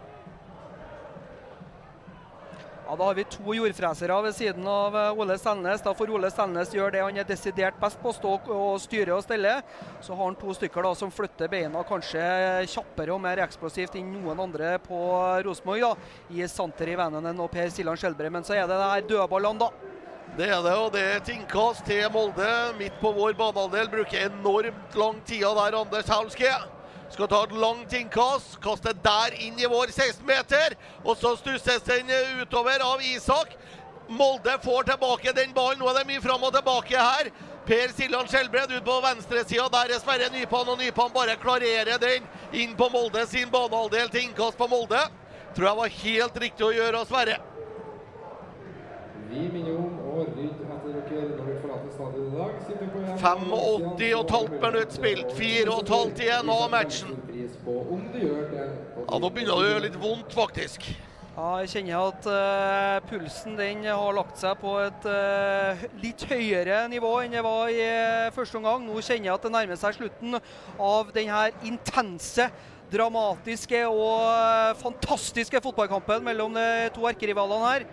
Ja, 2.87 2.97
Da 2.97 3.05
har 3.05 3.15
vi 3.15 3.25
to 3.25 3.55
jordfresere 3.55 4.23
ved 4.23 4.35
siden 4.35 4.67
av 4.71 4.95
eh, 4.97 5.19
Ole 5.19 5.35
Selnes. 5.39 5.83
Da 5.83 5.95
får 5.95 6.11
Ole 6.15 6.29
Selnes 6.31 6.71
gjøre 6.71 6.93
det 6.95 7.01
han 7.03 7.17
er 7.19 7.27
desidert 7.27 7.81
best 7.83 7.99
på, 7.99 8.13
stå 8.15 8.37
og 8.55 8.77
styre 8.79 9.17
og 9.17 9.25
stelle. 9.27 9.57
Så 9.99 10.15
har 10.15 10.29
han 10.29 10.39
to 10.39 10.55
stykker 10.55 10.87
da 10.87 10.93
som 10.95 11.11
flytter 11.11 11.51
beina 11.51 11.83
kanskje 11.89 12.23
kjappere 12.71 13.17
og 13.17 13.25
mer 13.25 13.43
eksplosivt 13.43 13.99
enn 13.99 14.13
noen 14.15 14.45
andre 14.47 14.77
på 14.87 15.01
Rosenborg. 15.49 15.99
I 16.31 16.47
Santer 16.47 16.93
i 16.93 16.97
Vennenen 17.01 17.43
og 17.43 17.51
Per 17.51 17.75
Siljan 17.75 17.99
Skjelbre. 17.99 18.31
Men 18.31 18.47
så 18.47 18.55
er 18.55 18.71
det 18.71 18.79
det 18.79 18.93
her 18.93 19.11
dødballene, 19.11 19.67
da. 19.67 19.93
Det 20.37 20.47
er 20.53 20.63
det, 20.63 20.79
og 20.79 20.89
det 20.95 21.03
er 21.03 21.19
et 21.19 21.29
innkast 21.33 21.87
til 21.89 22.07
Molde 22.15 22.47
midt 22.79 23.03
på 23.03 23.11
vår 23.19 23.35
banehalvdel. 23.39 23.91
Bruker 23.99 24.29
enormt 24.31 24.99
lang 24.99 25.19
tida 25.27 25.51
der, 25.59 25.81
Anders 25.83 26.11
Haulske. 26.13 26.55
Skal 27.11 27.29
ta 27.31 27.43
et 27.45 27.57
langt 27.57 27.93
innkast. 27.95 28.59
Kaste 28.63 28.95
der 29.05 29.37
inn 29.47 29.59
i 29.61 29.69
vår 29.71 29.93
16-meter. 29.95 30.77
Og 31.05 31.17
så 31.21 31.37
stusses 31.39 31.85
den 31.87 32.11
utover 32.43 32.83
av 32.85 33.03
Isak. 33.05 33.55
Molde 34.09 34.59
får 34.63 34.83
tilbake 34.91 35.35
den 35.35 35.55
ballen. 35.55 35.81
Nå 35.83 35.91
er 35.91 36.01
det 36.01 36.09
mye 36.11 36.23
fram 36.23 36.43
og 36.47 36.55
tilbake 36.55 36.99
her. 36.99 37.31
Per 37.67 37.91
Siljan 37.91 38.29
Skjelbred 38.31 38.71
ut 38.71 38.85
på 38.87 39.01
venstresida. 39.03 39.67
Der 39.75 39.97
er 39.97 40.03
Sverre 40.03 40.31
Nypan, 40.31 40.69
og 40.71 40.79
Nypan 40.79 41.11
bare 41.15 41.35
klarerer 41.43 41.99
den 41.99 42.27
inn 42.55 42.77
på 42.79 42.87
Molde 42.95 43.27
sin 43.27 43.51
banehalvdel 43.51 44.13
til 44.13 44.29
innkast 44.29 44.59
på 44.59 44.71
Molde. 44.71 45.03
Tror 45.57 45.71
jeg 45.71 45.81
var 45.81 45.99
helt 45.99 46.41
riktig 46.45 46.67
å 46.67 46.75
gjøre 46.77 47.03
Sverre. 47.11 47.41
Vi 49.27 49.49
minner 49.51 49.75
om 49.75 49.99
å 49.99 50.23
rydde 50.29 50.69
etter 50.71 50.95
dere 50.95 51.25
når 51.33 51.43
dere 51.43 51.59
forlater 51.65 51.91
stadion 51.97 52.29
i 52.31 52.37
dag. 52.39 52.63
Sitter 52.69 52.93
på 52.93 53.03
igjen. 53.03 53.06
85,5 53.19 54.61
minutt 54.63 54.93
spilt. 54.93 55.33
4,5 55.39 56.23
igjen 56.23 56.51
av 56.51 56.71
matchen. 56.71 57.17
Ja, 59.07 59.19
Nå 59.19 59.31
begynner 59.31 59.53
det 59.53 59.57
å 59.57 59.67
gjøre 59.67 59.85
litt 59.89 59.99
vondt, 60.01 60.33
faktisk. 60.37 60.89
Ja, 61.37 61.51
jeg 61.61 61.69
kjenner 61.75 62.07
at 62.15 62.27
uh, 62.33 63.03
pulsen 63.11 63.59
den 63.59 63.83
har 63.85 64.15
lagt 64.17 64.39
seg 64.41 64.57
på 64.57 64.71
et 64.81 65.03
uh, 65.05 65.83
litt 66.01 66.23
høyere 66.31 66.87
nivå 66.89 67.11
enn 67.21 67.37
det 67.37 67.43
var 67.45 67.69
i 67.69 67.83
uh, 67.85 68.31
første 68.33 68.57
omgang. 68.57 68.87
Nå 68.87 69.03
kjenner 69.03 69.29
jeg 69.29 69.35
at 69.35 69.45
det 69.45 69.53
nærmer 69.53 69.77
seg 69.83 69.99
slutten 69.99 70.39
av 70.81 71.13
denne 71.13 71.43
intense, 71.69 72.49
dramatiske 72.89 73.83
og 73.91 74.81
fantastiske 74.81 75.61
fotballkampen 75.61 76.25
mellom 76.25 76.57
de 76.57 76.67
to 76.97 77.05
erkerivalene 77.11 77.69
her. 77.69 77.87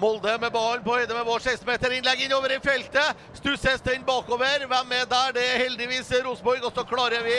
Molde 0.00 0.38
med 0.40 0.52
ballen 0.52 0.84
på 0.84 0.94
høyde 0.96 1.12
med 1.12 1.26
vår 1.28 1.42
16-meter. 1.44 1.92
Innlegg 1.98 2.22
innover 2.24 2.54
i 2.54 2.60
feltet. 2.64 3.18
Stusses 3.36 3.82
den 3.84 4.00
bakover. 4.06 4.64
Hvem 4.70 4.94
er 4.96 5.04
der? 5.10 5.34
Det 5.36 5.44
er 5.44 5.60
heldigvis 5.66 6.08
Rosenborg. 6.24 6.64
Og 6.64 6.72
så 6.72 6.86
klarer 6.88 7.26
vi 7.26 7.36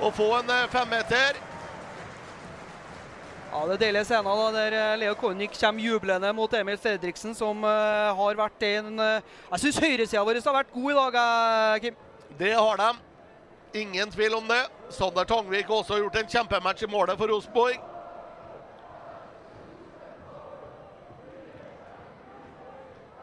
å 0.00 0.08
få 0.16 0.30
en 0.38 0.54
eh, 0.54 0.64
femmeter. 0.72 1.36
Ja, 3.48 3.60
Det 3.66 3.74
er 3.74 3.82
deilige 3.82 4.04
scener 4.08 4.40
da, 4.40 4.48
der 4.52 4.76
eh, 4.76 4.94
Leo 5.00 5.14
Kornic 5.20 5.56
kommer 5.56 5.84
jublende 5.84 6.32
mot 6.36 6.52
Emil 6.52 6.76
Fredriksen, 6.80 7.34
som 7.36 7.64
uh, 7.64 8.16
har 8.16 8.36
vært 8.36 8.64
en 8.68 8.90
uh, 9.00 9.20
Jeg 9.54 9.62
syns 9.62 9.80
høyresida 9.80 10.24
vår 10.24 10.40
har 10.44 10.58
vært 10.58 10.74
god 10.74 10.90
i 10.92 10.96
dag, 10.98 11.20
eh, 11.20 11.78
Kim. 11.84 12.02
Det 12.38 12.52
har 12.52 12.80
de. 12.80 12.90
Ingen 13.84 14.12
tvil 14.12 14.36
om 14.36 14.48
det. 14.48 14.60
Sander 14.92 15.28
Tangvik 15.28 15.68
har 15.68 15.80
også 15.80 16.00
gjort 16.00 16.20
en 16.20 16.28
kjempematch 16.28 16.84
i 16.84 16.90
målet 16.92 17.20
for 17.20 17.32
Rosenborg. 17.32 17.80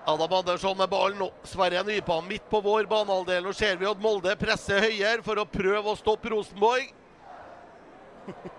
Adam 0.05 0.33
Andersson 0.33 0.77
med 0.77 0.89
ballen 0.89 1.17
nå. 1.17 1.31
Sverre 1.43 1.81
Nypan 1.83 2.27
midt 2.27 2.45
på 2.49 2.61
vår 2.61 2.85
banehalvdel. 2.89 3.47
Og 3.49 3.55
ser 3.57 3.79
vi 3.81 3.87
at 3.89 4.01
Molde 4.01 4.35
presser 4.37 4.83
høyere 4.85 5.25
for 5.25 5.41
å 5.41 5.47
prøve 5.49 5.89
å 5.89 5.97
stoppe 5.97 6.29
Rosenborg. 6.29 6.91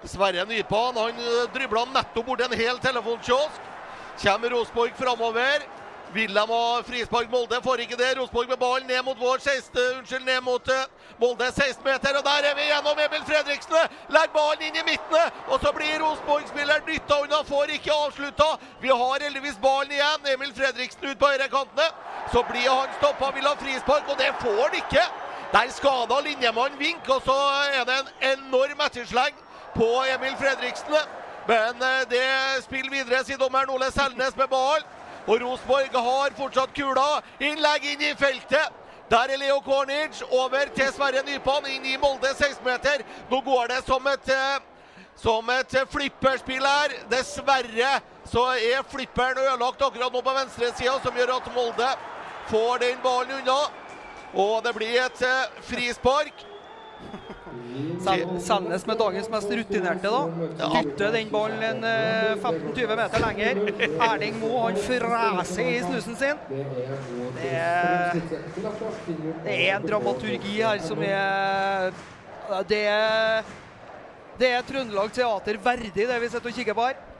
Sverre 0.07 0.42
Nypan 0.51 0.99
han 0.99 1.22
dribla 1.55 1.84
nettopp 1.92 2.26
bort 2.26 2.42
en 2.42 2.59
hel 2.59 2.82
telefonkiosk. 2.82 3.72
Kommer 4.22 4.57
Rosenborg 4.57 4.99
framover. 4.99 5.62
Wilhelm 6.15 6.49
må 6.49 6.83
frispark. 6.87 7.31
Molde 7.31 7.59
får 7.63 7.83
ikke 7.85 7.97
det. 7.99 8.13
Rosenborg 8.19 8.49
med 8.49 8.61
ballen 8.61 8.87
ned 8.87 9.03
mot 9.03 9.19
vår 9.21 9.39
16, 9.43 9.81
unnskyld, 9.99 10.25
ned 10.25 10.41
mot 10.47 10.69
uh, 10.69 10.85
Molde 11.21 11.49
16 11.53 11.85
meter. 11.85 12.19
Og 12.19 12.25
der 12.25 12.49
er 12.51 12.55
vi 12.59 12.69
gjennom 12.71 13.03
Emil 13.07 13.25
Fredriksen. 13.29 13.99
Legger 14.15 14.33
ballen 14.37 14.63
inn 14.69 14.81
i 14.81 14.87
midten. 14.87 15.35
Og 15.51 15.61
så 15.65 15.73
blir 15.77 15.99
Rosenborg-spilleren 16.05 16.87
dytta 16.87 17.21
unna, 17.25 17.43
får 17.51 17.75
ikke 17.79 17.99
avslutta. 18.07 18.49
Vi 18.81 18.89
har 19.03 19.27
heldigvis 19.27 19.61
ballen 19.63 19.93
igjen. 19.99 20.33
Emil 20.35 20.55
Fredriksen 20.55 21.09
ut 21.11 21.19
på 21.19 21.33
høyrekantene. 21.33 21.89
Så 22.33 22.43
blir 22.51 22.69
han 22.71 22.97
stoppa, 22.99 23.31
vil 23.35 23.47
ha 23.51 23.55
frispark, 23.61 24.09
og 24.11 24.19
det 24.19 24.33
får 24.43 24.63
han 24.63 24.81
ikke. 24.83 25.07
Der 25.53 25.71
skada 25.71 26.21
linjemannen 26.21 26.79
Vink, 26.79 27.09
og 27.09 27.23
så 27.25 27.37
er 27.81 27.85
det 27.87 28.01
en 28.01 28.09
enorm 28.33 28.81
ettersleng 28.87 29.37
på 29.77 29.89
Emil 30.15 30.35
Fredriksen. 30.41 30.97
Men 31.47 31.83
uh, 31.83 32.03
det 32.11 32.27
spiller 32.65 32.91
videre, 32.91 33.25
sier 33.25 33.39
dommeren 33.39 33.71
Ole 33.71 33.91
Selnes 33.95 34.37
med 34.37 34.49
ballen. 34.51 34.95
Og 35.27 35.41
Rosenborg 35.43 35.97
har 35.99 36.35
fortsatt 36.39 36.74
kula. 36.74 37.20
Innlegg 37.43 37.87
inn 37.93 38.03
i 38.07 38.14
feltet. 38.18 38.83
Der 39.11 39.33
er 39.35 39.39
Leo 39.39 39.59
Kornic. 39.61 40.22
Over 40.31 40.70
til 40.74 40.93
Sverre 40.95 41.22
Nypan. 41.27 41.66
Inn 41.70 41.87
i 41.87 41.97
Molde 41.99 42.31
16-meter. 42.31 43.03
Nå 43.31 43.41
går 43.43 43.72
det 43.74 43.81
som 43.87 44.07
et, 44.07 44.29
eh, 44.29 44.61
som 45.16 45.51
et 45.51 45.74
flipperspill 45.91 46.66
her. 46.66 46.95
Dessverre 47.11 48.01
så 48.31 48.45
er 48.55 48.87
flipperen 48.87 49.39
ødelagt 49.39 49.83
akkurat 49.83 50.12
nå 50.12 50.22
på 50.22 50.35
venstresida, 50.39 50.99
som 51.03 51.14
gjør 51.14 51.37
at 51.37 51.55
Molde 51.55 51.91
får 52.51 52.79
den 52.79 53.03
ballen 53.03 53.41
unna. 53.41 53.61
Og 54.35 54.62
det 54.62 54.74
blir 54.74 55.01
et 55.03 55.22
eh, 55.22 55.62
frispark. 55.62 56.47
Selnes 58.41 58.87
med 58.87 58.99
dagens 59.01 59.29
mest 59.33 59.51
rutinerte, 59.59 60.11
da. 60.13 60.71
Dytter 60.77 61.13
den 61.15 61.31
ballen 61.33 61.85
eh, 61.85 62.37
15-20 62.43 62.97
meter 63.01 63.25
lenger. 63.25 63.61
Erling 64.09 64.39
Moe 64.41 64.63
han 64.67 64.79
freser 64.81 65.71
i 65.73 65.81
snusen 65.85 66.17
sin. 66.21 66.43
Det 67.37 67.51
er, 67.53 68.21
det 69.45 69.57
er 69.57 69.75
en 69.77 69.89
dramaturgi 69.89 70.57
her 70.61 70.81
som 70.85 71.03
er 71.03 71.93
Det 72.71 72.83
er, 72.87 73.53
det 74.39 74.51
er 74.55 74.65
Trøndelag 74.69 75.13
Teater 75.13 75.59
verdig, 75.65 75.93
det 75.97 76.21
vi 76.23 76.29
sitter 76.31 76.53
og 76.53 76.59
kikker 76.61 76.77
på 76.79 76.89
her. 76.89 77.16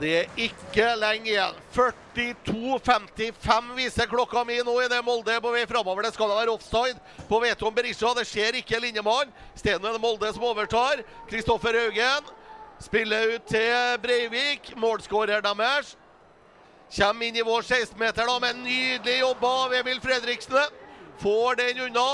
Det 0.00 0.10
er 0.16 0.30
ikke 0.40 0.86
lenge 0.96 1.28
igjen. 1.28 1.56
42-55 1.76 3.66
viser 3.76 4.08
klokka 4.08 4.46
mi 4.48 4.56
nå 4.64 4.72
i 4.80 4.88
det 4.88 5.02
Molde 5.04 5.34
er 5.34 5.42
på 5.44 5.52
vei 5.52 5.66
framover. 5.68 6.06
Det 6.06 6.14
skal 6.14 6.30
da 6.32 6.38
være 6.38 6.54
offside 6.54 7.26
på 7.28 7.40
Veton 7.42 7.74
Berisha. 7.76 8.14
Det 8.16 8.24
skjer 8.28 8.56
ikke 8.62 8.80
linjemann. 8.80 9.28
Isteden 9.52 9.84
er 9.84 9.98
det 9.98 10.00
Molde 10.00 10.32
som 10.32 10.46
overtar. 10.48 11.02
Kristoffer 11.28 11.76
Haugen 11.76 12.32
spiller 12.80 13.36
ut 13.36 13.44
til 13.52 14.00
Breivik. 14.00 14.72
Målskårer 14.80 15.44
deres. 15.44 15.94
Kommer 16.96 17.28
inn 17.28 17.36
i 17.36 17.44
vår 17.46 17.62
16-meter 17.68 18.26
da 18.26 18.38
med 18.42 18.64
nydelig 18.64 19.20
jobba 19.20 19.52
av 19.66 19.76
Emil 19.82 20.00
Fredriksen. 20.00 20.80
Får 21.20 21.60
den 21.60 21.84
unna. 21.90 22.08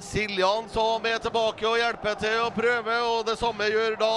Siljan 0.00 0.68
som 0.72 1.06
er 1.06 1.20
tilbake 1.22 1.66
og 1.68 1.78
hjelper 1.78 2.16
til 2.18 2.40
å 2.42 2.50
prøve, 2.54 2.96
og 3.06 3.26
det 3.28 3.36
samme 3.38 3.68
gjør 3.70 3.94
da 4.00 4.14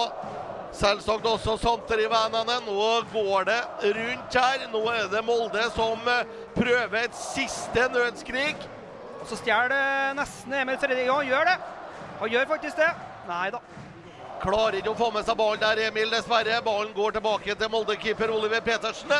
selvsagt 0.78 1.26
også 1.26 1.58
Santeri 1.58 2.08
Vänänen. 2.08 2.66
Nå 2.66 3.02
går 3.14 3.46
det 3.46 3.62
rundt 3.98 4.36
her. 4.36 4.68
Nå 4.74 4.84
er 4.92 5.08
det 5.12 5.24
Molde 5.26 5.70
som 5.76 6.02
eh, 6.08 6.26
prøver 6.56 7.08
et 7.08 7.18
siste 7.18 7.88
nødskrik. 7.94 8.68
Og 9.22 9.26
så 9.30 9.40
stjeler 9.40 10.14
nesten 10.18 10.54
Emil 10.54 10.78
Fredrik. 10.82 11.08
Ja, 11.08 11.20
han 11.20 11.30
gjør 11.30 11.50
det. 11.50 11.58
Han 12.20 12.34
gjør 12.34 12.50
faktisk 12.54 12.82
det. 12.82 12.92
Nei 13.28 13.50
da. 13.54 13.62
Klarer 14.42 14.78
ikke 14.80 14.94
å 14.94 14.98
få 14.98 15.10
med 15.14 15.26
seg 15.26 15.38
ballen 15.38 15.62
der, 15.64 15.88
Emil, 15.88 16.12
dessverre. 16.14 16.60
Ballen 16.66 16.94
går 16.98 17.18
tilbake 17.18 17.58
til 17.58 17.72
Molde-keeper 17.74 18.34
Oliver 18.34 18.62
Petersen. 18.66 19.14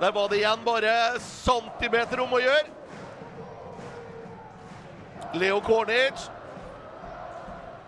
Der 0.00 0.12
var 0.16 0.30
det 0.30 0.38
igjen 0.40 0.62
bare 0.64 0.92
centimeter 1.22 2.22
om 2.22 2.38
å 2.38 2.42
gjøre. 2.42 2.79
Leo 5.34 5.60
Kornic 5.62 6.28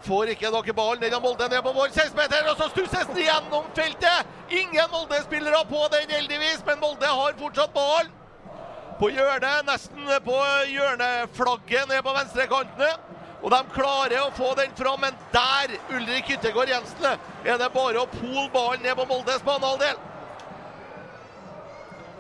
får 0.07 0.32
ikke 0.34 0.51
noe 0.51 0.66
i 0.66 0.74
ballen. 0.74 1.03
Den 1.03 1.14
har 1.14 1.22
Molde 1.22 1.49
ned 1.51 1.62
på 1.62 1.72
vår 1.74 1.90
16-meter, 1.90 2.49
og 2.51 2.59
så 2.59 2.68
stusses 2.72 3.09
den 3.11 3.24
gjennom 3.24 3.68
feltet! 3.76 4.30
Ingen 4.53 4.90
Molde-spillere 4.93 5.62
på 5.70 5.86
den, 5.95 6.11
heldigvis, 6.11 6.62
men 6.66 6.80
Molde 6.82 7.09
har 7.09 7.38
fortsatt 7.38 7.74
ballen. 7.74 8.11
På 8.99 9.09
hjørnet, 9.11 9.66
nesten 9.66 10.11
på 10.22 10.38
hjørneflagget 10.70 11.90
ned 11.90 12.03
på 12.07 12.14
venstrekantene. 12.18 12.93
Og 13.43 13.51
de 13.51 13.59
klarer 13.74 14.20
å 14.22 14.30
få 14.36 14.53
den 14.55 14.70
fram, 14.78 15.01
men 15.03 15.16
der, 15.34 15.74
Ulrik 15.90 16.30
Hyttegård 16.30 16.70
Jensen, 16.70 17.18
er 17.43 17.59
det 17.59 17.72
bare 17.74 18.05
å 18.05 18.11
pole 18.11 18.47
ballen 18.55 18.84
ned 18.86 18.95
på 18.99 19.09
Moldes 19.11 19.43
banehalvdel. 19.47 19.99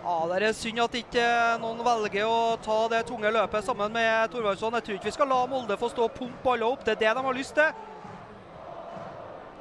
Ja, 0.02 0.26
Det 0.26 0.42
er 0.42 0.54
synd 0.58 0.80
at 0.82 0.94
ikke 0.98 1.24
noen 1.62 1.78
velger 1.86 2.26
å 2.26 2.56
ta 2.58 2.78
det 2.90 3.04
tunge 3.06 3.30
løpet 3.30 3.62
sammen 3.62 3.92
med 3.94 4.32
Thorvaldsson. 4.32 4.74
Jeg 4.74 4.86
tror 4.88 4.96
ikke 4.96 5.06
vi 5.06 5.14
skal 5.14 5.30
la 5.30 5.44
Molde 5.46 5.76
få 5.78 5.90
stå 5.92 6.08
og 6.08 6.16
pumpe 6.16 6.54
alle 6.56 6.66
opp. 6.66 6.82
Det 6.82 6.96
er 6.96 7.00
det 7.04 7.12
de 7.14 7.22
har 7.28 7.38
lyst 7.38 7.54
til. 7.54 7.70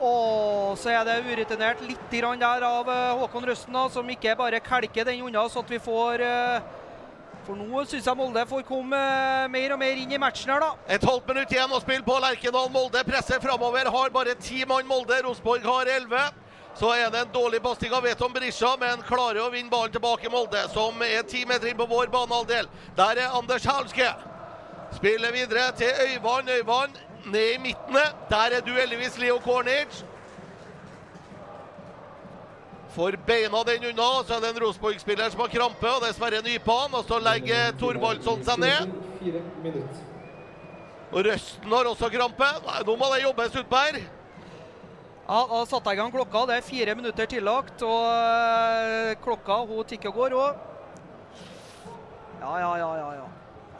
Og 0.01 0.79
så 0.81 0.95
er 0.95 1.05
det 1.05 1.19
urutinert 1.29 1.85
litt 1.85 2.09
der 2.09 2.65
av 2.65 2.89
eh, 2.89 3.21
Håkon 3.21 3.45
Røsten, 3.45 3.77
som 3.93 4.09
ikke 4.09 4.33
bare 4.35 4.59
kelker 4.65 5.05
den 5.05 5.21
unna, 5.21 5.45
så 5.45 5.61
at 5.61 5.69
vi 5.69 5.77
får 5.77 6.23
eh, 6.25 6.61
For 7.45 7.53
nå 7.53 7.85
syns 7.85 8.07
jeg 8.09 8.17
Molde 8.17 8.41
får 8.49 8.65
komme 8.65 8.97
eh, 8.97 9.47
mer 9.47 9.75
og 9.75 9.79
mer 9.79 9.93
inn 9.93 10.09
i 10.09 10.17
matchen 10.17 10.49
her, 10.49 10.65
da. 10.65 10.73
Et 10.89 11.05
halvt 11.05 11.29
minutt 11.29 11.53
igjen 11.53 11.69
å 11.69 11.83
spille 11.85 12.01
på 12.01 12.17
Lerkendal. 12.17 12.73
Molde 12.73 13.05
presser 13.05 13.37
framover. 13.45 13.93
Har 13.93 14.09
bare 14.09 14.33
ti 14.41 14.65
mann 14.65 14.89
Molde. 14.89 15.21
Rosenborg 15.21 15.69
har 15.69 15.93
elleve. 15.99 16.31
Så 16.79 16.89
er 16.95 17.09
det 17.11 17.19
en 17.19 17.33
dårlig 17.33 17.61
pasning 17.61 17.93
av 17.93 18.03
Veton 18.03 18.33
Berisha, 18.33 18.75
men 18.79 19.01
klarer 19.05 19.43
å 19.43 19.51
vinne 19.53 19.69
ballen 19.69 19.91
tilbake 19.93 20.29
Molde, 20.31 20.63
som 20.73 21.01
er 21.05 21.23
ti 21.27 21.43
meter 21.45 21.71
inn 21.71 21.77
på 21.77 21.89
vår 21.89 22.11
banehalvdel. 22.13 22.69
Der 22.97 23.19
er 23.21 23.35
Anders 23.37 23.65
Halske. 23.67 24.07
Spiller 24.95 25.31
videre 25.31 25.71
til 25.77 25.91
Øyvand. 26.07 26.49
Øyvand 26.49 26.95
ned 27.25 27.53
i 27.55 27.57
midten. 27.57 27.99
Der 28.29 28.55
er 28.57 28.63
du 28.65 28.71
heldigvis 28.73 29.17
Leo 29.19 29.39
Kornic. 29.39 30.03
Får 32.95 33.15
beina 33.27 33.63
den 33.63 33.85
unna, 33.91 34.23
så 34.27 34.35
er 34.35 34.41
det 34.43 34.49
en 34.49 34.63
Rosenborg-spiller 34.65 35.29
som 35.31 35.39
har 35.39 35.51
krampe, 35.53 35.87
og 35.87 36.01
det 36.03 36.09
er 36.09 36.15
Sverre 36.17 36.41
Nypan. 36.43 36.95
Og 36.97 37.05
så 37.07 37.19
legger 37.23 37.71
Thorvaldsson 37.79 38.43
seg 38.47 38.59
ned. 38.59 38.95
Og 41.11 41.23
Røsten 41.27 41.71
har 41.71 41.87
også 41.87 42.09
krampe. 42.11 42.49
Nå 42.87 42.95
må 42.99 43.13
det 43.13 43.23
jobbes 43.23 43.55
utpå 43.61 43.85
her. 43.85 44.01
Ja, 45.31 45.45
Da 45.47 45.61
satte 45.65 45.89
jeg 45.93 45.95
i 45.95 46.01
gang 46.01 46.11
klokka. 46.11 46.41
Det 46.49 46.57
er 46.59 46.65
fire 46.65 46.95
minutter 46.99 47.27
tillagt, 47.31 47.81
og 47.87 48.07
eh, 48.11 49.13
klokka 49.23 49.61
hun 49.69 49.85
tikker 49.87 50.11
og 50.11 50.17
går 50.19 50.35
òg. 50.35 50.65
Ja, 52.41 52.51
ja, 52.59 52.71
ja, 52.81 52.89
ja, 52.99 53.09
ja. 53.21 53.27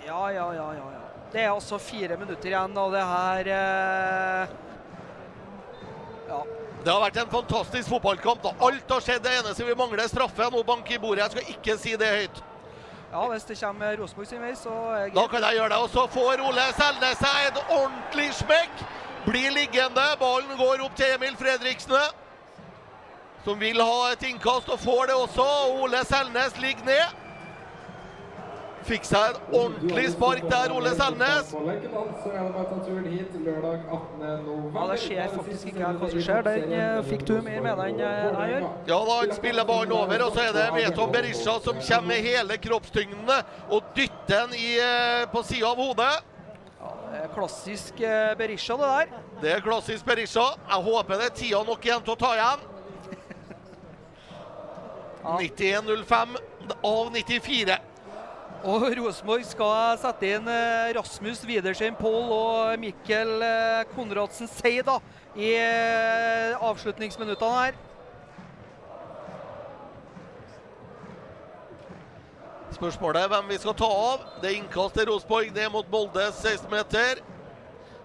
Ja, 0.05 0.21
ja, 0.31 0.45
ja, 0.55 0.67
ja, 0.77 0.85
ja. 0.95 1.01
Det 1.31 1.41
er 1.43 1.49
altså 1.51 1.77
fire 1.79 2.15
minutter 2.19 2.49
igjen 2.51 2.77
av 2.77 2.91
det 2.95 3.03
her 3.09 3.49
eh, 3.57 4.55
Ja. 6.31 6.39
Det 6.81 6.89
har 6.89 7.03
vært 7.03 7.19
en 7.21 7.29
fantastisk 7.29 7.89
fotballkamp. 7.91 8.41
da. 8.47 8.53
Alt 8.65 8.89
har 8.95 9.03
skjedd. 9.05 9.21
Det 9.27 9.35
eneste 9.41 9.67
vi 9.67 9.75
mangler, 9.77 10.01
er 10.05 10.09
straffe. 10.09 10.47
Nå 10.55 10.63
bank 10.65 10.87
i 10.89 10.97
bordet. 11.03 11.25
Jeg 11.27 11.35
skal 11.35 11.51
ikke 11.53 11.75
si 11.77 11.97
det 11.99 12.07
høyt. 12.15 12.41
ja, 13.11 13.27
hvis 13.27 13.43
det 13.43 13.59
kommer 13.59 13.97
Rosenborg 13.99 14.27
sin 14.31 14.41
vei, 14.41 14.55
så 14.55 14.71
er 14.95 15.03
det 15.09 15.15
Da 15.19 15.27
kan 15.27 15.43
jeg 15.43 15.59
gjøre 15.59 15.69
det. 15.75 15.77
Og 15.83 15.89
så 15.93 16.07
får 16.15 16.41
Ole 16.47 16.65
Selnes 16.79 17.19
seg 17.19 17.51
en 17.51 17.59
ordentlig 17.75 18.31
smekk. 18.39 18.85
Blir 19.25 19.51
liggende. 19.53 20.05
Ballen 20.19 20.57
går 20.57 20.81
opp 20.85 20.95
til 20.97 21.15
Emil 21.15 21.35
Fredriksen, 21.37 21.93
som 23.45 23.59
vil 23.59 23.81
ha 23.81 24.11
et 24.13 24.23
innkast, 24.29 24.69
og 24.69 24.79
får 24.79 25.11
det 25.11 25.17
også. 25.17 25.49
Ole 25.81 26.05
Selnes 26.09 26.57
ligger 26.61 26.85
ned. 26.85 27.17
Fikk 28.81 29.03
seg 29.05 29.35
et 29.35 29.51
ordentlig 29.53 30.07
spark 30.15 30.47
der, 30.49 30.71
Ole 30.73 30.89
Selnes. 30.97 31.51
På 31.53 31.61
Lerkendal 31.67 32.07
så 32.23 32.31
det 32.33 32.45
bare 32.47 32.63
å 32.63 32.69
ta 32.71 32.79
turen 32.87 33.05
hit 33.11 33.35
lørdag 33.45 33.83
18. 33.83 34.23
november. 34.47 34.79
Ja, 34.79 34.85
det 34.89 34.97
ser 35.03 35.35
faktisk 35.35 35.69
ikke 35.69 35.83
jeg 35.83 35.99
hva 35.99 36.09
som 36.13 36.23
skjer. 36.25 36.41
Den 36.47 36.73
eh, 36.79 37.03
fikk 37.11 37.27
du 37.29 37.35
mer 37.45 37.61
med 37.67 37.77
deg 37.77 37.93
enn 37.93 38.01
eh, 38.07 38.39
jeg 38.39 38.55
gjør. 38.55 38.65
Ja 38.89 38.99
da, 39.05 39.19
han 39.21 39.35
spiller 39.37 39.69
ballen 39.69 39.93
over, 39.99 40.25
og 40.25 40.33
så 40.33 40.47
er 40.47 40.57
det 40.57 40.65
Veton 40.79 41.13
Berisha 41.13 41.57
som 41.67 41.77
kommer 41.77 42.09
med 42.15 42.25
hele 42.25 42.57
kroppstyngden 42.65 43.31
og 43.69 43.93
dytter 43.93 44.33
den 44.33 44.57
i, 44.57 44.71
eh, 44.81 45.29
på 45.29 45.45
sida 45.45 45.69
av 45.75 45.85
hodet. 45.85 46.13
Er 47.11 47.27
Klassisk 47.33 47.99
eh, 47.99 48.33
Berisha, 48.39 48.77
det 48.79 48.87
der. 48.87 49.07
Det 49.41 49.51
er 49.51 49.63
klassisk 49.63 50.05
Berisha. 50.05 50.45
Jeg 50.69 50.83
håper 50.85 51.19
det 51.19 51.25
er 51.25 51.33
tida 51.35 51.63
nok 51.67 51.85
igjen 51.85 52.03
til 52.05 52.13
å 52.13 52.19
ta 52.19 52.29
igjen. 52.37 52.67
91.05 55.41 56.37
av 56.87 57.11
94. 57.11 57.79
Og 58.61 58.85
Rosenborg 58.93 59.43
skal 59.49 59.97
sette 59.99 60.27
inn 60.37 60.47
eh, 60.47 60.91
Rasmus 60.95 61.43
Widersen 61.49 61.95
Pohl 61.97 62.29
og 62.31 62.79
Mikkel 62.79 63.41
eh, 63.41 63.83
Konradsen 63.95 64.47
Seid 64.47 64.87
i 65.35 65.55
eh, 65.57 66.53
avslutningsminuttene 66.61 67.57
her. 67.57 67.79
Spørsmålet 72.81 73.27
hvem 73.29 73.49
vi 73.51 73.57
skal 73.61 73.75
ta 73.77 73.85
av. 73.85 74.21
Det 74.41 74.47
er 74.49 74.55
innkast 74.57 74.95
til 74.97 75.05
Rosenborg 75.05 75.51
ned 75.53 75.67
mot 75.69 75.89
Molde 75.93 76.23
16-meter. 76.33 77.19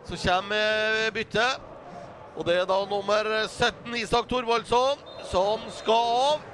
Så 0.05 0.19
kommer 0.21 0.99
eh, 1.07 1.07
byttet. 1.17 1.63
Og 2.37 2.45
det 2.45 2.59
er 2.61 2.69
da 2.69 2.77
nummer 2.91 3.31
17, 3.47 3.95
Isak 3.97 4.29
Thorvaldsson, 4.29 5.01
som 5.31 5.65
skal 5.79 6.13
av. 6.19 6.45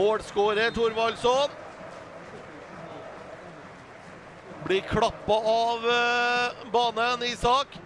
Målskårer 0.00 0.72
Thorvaldsson. 0.72 1.52
Blir 4.64 4.88
klappa 4.88 5.40
av 5.52 5.88
eh, 5.98 6.66
banen, 6.72 7.28
Isak. 7.28 7.76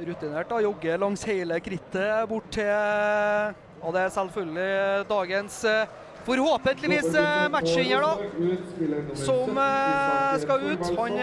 Rutinert 0.00 0.50
da, 0.50 0.58
jogger 0.66 0.98
langs 1.06 1.22
hele 1.30 1.62
krittet 1.62 2.26
bort 2.26 2.50
til 2.50 3.68
Og 3.80 3.94
det 3.96 4.00
er 4.04 4.12
selvfølgelig 4.12 5.08
dagens 5.08 5.56
eh, 5.64 5.92
forhåpentligvis 6.26 7.14
eh, 7.16 7.46
matchvinner, 7.52 8.04
da. 8.04 9.16
Som 9.16 9.58
eh, 9.58 10.40
skal 10.42 10.66
ut. 10.72 10.84
Han 10.98 11.20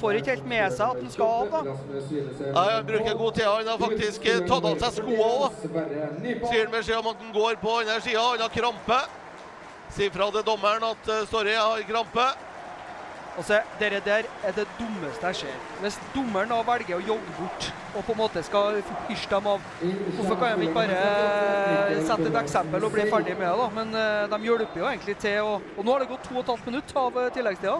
får 0.00 0.18
ikke 0.18 0.34
helt 0.34 0.48
med 0.50 0.74
seg 0.76 0.90
at 0.90 0.98
han 1.00 1.12
skal 1.14 1.30
av, 1.34 1.52
da. 1.54 1.76
Nei, 2.52 2.64
Han 2.74 2.88
bruker 2.88 3.20
god 3.20 3.38
tid. 3.38 3.46
Han 3.48 3.70
har 3.70 3.84
faktisk 3.84 4.26
tatt 4.50 4.66
av 4.70 4.82
seg 4.82 4.98
skoene 4.98 5.28
òg. 5.28 5.60
Sier 5.70 6.64
han 6.64 6.74
beskjed 6.74 6.98
om 6.98 7.12
at 7.12 7.22
han 7.22 7.36
går 7.38 7.60
på 7.62 7.76
andre 7.84 8.00
sida. 8.04 8.24
Han 8.32 8.44
har 8.44 8.56
krampe. 8.58 8.98
Sier 9.94 10.10
fra 10.10 10.28
til 10.34 10.44
dommeren 10.50 10.90
at 10.90 11.14
Storre 11.30 11.54
har 11.54 11.86
krampe. 11.88 12.26
Altså, 13.36 13.56
Dere 13.80 13.98
der 14.04 14.28
er 14.46 14.52
det 14.54 14.64
dummeste 14.78 15.26
jeg 15.26 15.34
ser. 15.40 15.54
Hvis 15.82 15.96
dommeren 16.14 16.52
da 16.52 16.60
velger 16.62 17.00
å 17.00 17.02
jogge 17.02 17.32
bort 17.38 17.66
og 17.94 18.04
på 18.06 18.12
en 18.14 18.18
måte 18.20 18.42
skal 18.46 18.76
hysje 19.08 19.30
dem 19.30 19.48
av, 19.50 19.64
hvorfor 19.80 20.38
kan 20.38 20.58
de 20.60 20.68
ikke 20.68 20.76
bare 20.76 21.00
eh, 21.00 21.98
sette 22.06 22.28
et 22.30 22.38
eksempel 22.44 22.86
og 22.86 22.92
bli 22.94 23.08
ferdig 23.10 23.34
med 23.38 23.48
det? 23.48 23.56
da? 23.58 23.66
Men 23.74 23.90
eh, 23.98 24.22
de 24.30 24.38
hjelper 24.46 24.80
jo 24.84 24.86
egentlig 24.92 25.16
til. 25.18 25.40
å- 25.42 25.60
Og 25.78 25.82
nå 25.84 25.92
har 25.96 26.04
det 26.04 26.08
gått 26.12 26.22
to 26.28 26.34
og 26.36 26.44
et 26.44 26.52
halvt 26.54 26.66
minutt 26.70 26.94
av 26.96 27.18
eh, 27.24 27.28
tilleggstida. 27.34 27.76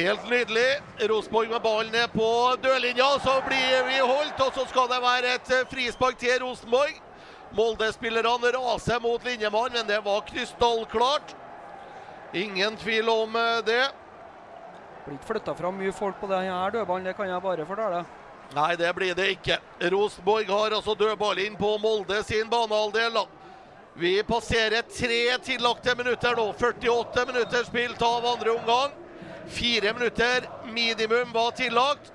Helt 0.00 0.24
nydelig. 0.30 0.66
Rosenborg 1.10 1.50
med 1.50 1.62
ballen 1.62 1.92
ned 1.92 2.12
på 2.16 2.30
dørlinja. 2.62 3.10
Så 3.24 3.36
blir 3.48 3.84
vi 3.88 3.98
holdt, 4.00 4.40
og 4.40 4.52
så 4.54 4.66
skal 4.70 4.88
det 4.88 5.00
være 5.02 5.34
et 5.36 5.54
frispark 5.72 6.16
til 6.20 6.38
Rosenborg. 6.44 6.94
Molde-spillerne 7.52 8.52
raser 8.54 9.00
mot 9.02 9.24
linjemann, 9.26 9.72
men 9.74 9.86
det 9.88 9.98
var 10.04 10.20
krystallklart. 10.28 11.34
Ingen 12.32 12.76
tvil 12.78 13.08
om 13.10 13.32
det. 13.66 13.82
Blir 15.10 15.18
ikke 15.18 15.26
flytta 15.26 15.54
fram 15.58 15.74
mye 15.74 15.90
folk 15.90 16.20
på 16.20 16.28
denne 16.30 16.54
dødballen, 16.70 17.06
det 17.08 17.16
kan 17.18 17.26
jeg 17.26 17.42
bare 17.42 17.64
fortelle. 17.66 18.04
Nei, 18.54 18.76
det 18.78 18.90
blir 18.94 19.14
det 19.18 19.24
ikke. 19.32 19.56
Rosenborg 19.90 20.46
har 20.46 20.76
altså 20.76 20.94
dødball 20.94 21.40
inn 21.42 21.56
på 21.58 21.70
Molde 21.82 22.20
sin 22.22 22.46
banehalvdel. 22.50 23.18
Vi 23.98 24.12
passerer 24.22 24.86
tre 24.86 25.38
tillagte 25.42 25.96
minutter 25.98 26.38
nå. 26.38 26.44
48 26.60 27.24
minutter 27.26 27.66
spilt 27.66 28.02
av 28.06 28.28
andre 28.36 28.54
omgang. 28.54 28.94
Fire 29.50 29.96
minutter 29.98 30.46
minimum 30.70 31.34
var 31.34 31.50
tillagt. 31.58 32.12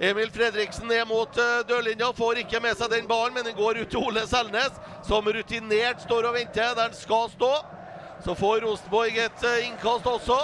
Emil 0.00 0.32
Fredriksen 0.32 0.88
ned 0.88 1.04
mot 1.12 1.36
eh, 1.36 1.60
dørlinja, 1.68 2.14
får 2.16 2.40
ikke 2.46 2.62
med 2.64 2.80
seg 2.80 2.94
den 2.96 3.04
ballen, 3.06 3.36
men 3.36 3.44
den 3.44 3.58
går 3.60 3.82
ut 3.84 3.92
til 3.92 4.08
Ole 4.08 4.24
Selnes, 4.26 4.80
som 5.04 5.28
rutinert 5.28 6.00
står 6.08 6.30
og 6.30 6.40
venter 6.40 6.72
der 6.72 6.88
den 6.88 6.96
skal 6.96 7.28
stå. 7.36 7.52
Så 8.24 8.40
får 8.40 8.64
Rosenborg 8.64 9.20
et 9.20 9.48
eh, 9.52 9.68
innkast 9.68 10.08
også. 10.08 10.40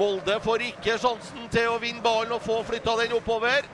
Molde 0.00 0.38
får 0.40 0.62
ikke 0.64 0.94
sjansen 0.96 1.48
til 1.52 1.66
å 1.68 1.80
vinne 1.82 2.00
ballen 2.00 2.32
og 2.32 2.40
få 2.40 2.62
flytta 2.64 2.94
den 3.02 3.12
oppover. 3.18 3.66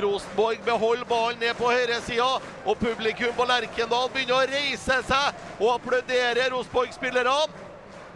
Rosenborg 0.00 0.62
beholder 0.64 1.04
ballen 1.04 1.42
ned 1.44 1.52
på 1.58 1.68
høyresida, 1.68 2.38
og 2.64 2.78
publikum 2.80 3.34
på 3.36 3.44
Lerkendal 3.50 4.08
begynner 4.14 4.38
å 4.38 4.46
reise 4.48 4.96
seg 5.04 5.44
og 5.58 5.74
applaudere 5.74 6.48
Rosenborg-spillerne. 6.54 7.60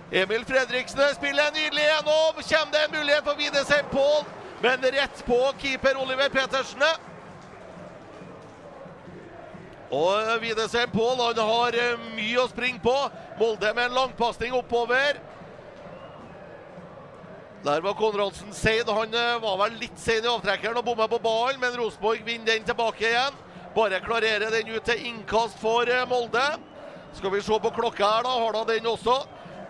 Emil 0.08 0.48
Fredriksen 0.48 1.12
spiller 1.18 1.52
nydelig 1.52 1.84
gjennom. 1.84 2.40
Kommer 2.40 2.72
det 2.72 2.84
en 2.86 2.96
mulighet 2.96 3.28
for 3.28 3.36
Widesheim 3.36 3.92
Pål, 3.92 4.24
men 4.64 4.90
rett 4.96 5.22
på 5.28 5.38
keeper 5.60 6.00
Oliver 6.00 6.32
Petersen. 6.32 6.88
Og 9.92 10.38
Widesheim 10.40 10.90
Pål 10.96 11.20
har 11.36 11.82
mye 12.16 12.40
å 12.40 12.48
springe 12.48 12.80
på. 12.80 12.96
Molde 13.36 13.74
med 13.74 13.90
en 13.90 14.00
langpasning 14.00 14.56
oppover. 14.56 15.20
Der 17.64 17.80
var 17.80 17.94
Konradsen 17.94 18.52
sein. 18.52 18.86
Han 18.86 19.14
eh, 19.14 19.38
var 19.42 19.56
vel 19.58 19.78
litt 19.80 19.98
sein 19.98 20.22
i 20.22 20.30
avtrekkeren 20.30 20.78
og 20.78 20.86
bomma 20.86 21.08
på 21.10 21.18
ballen, 21.22 21.58
men 21.60 21.74
Rosenborg 21.80 22.22
vinner 22.26 22.52
den 22.52 22.66
tilbake 22.66 23.08
igjen. 23.08 23.34
Bare 23.74 23.98
klarerer 24.04 24.52
den 24.54 24.70
ut 24.76 24.84
til 24.86 25.02
innkast 25.10 25.58
for 25.58 25.90
eh, 25.90 26.06
Molde. 26.08 26.44
Skal 27.18 27.34
vi 27.34 27.42
se 27.42 27.58
på 27.58 27.72
klokka 27.74 28.06
her, 28.06 28.28
da. 28.28 28.36
Har 28.44 28.54
da 28.54 28.62
den 28.68 28.86
også. 28.86 29.16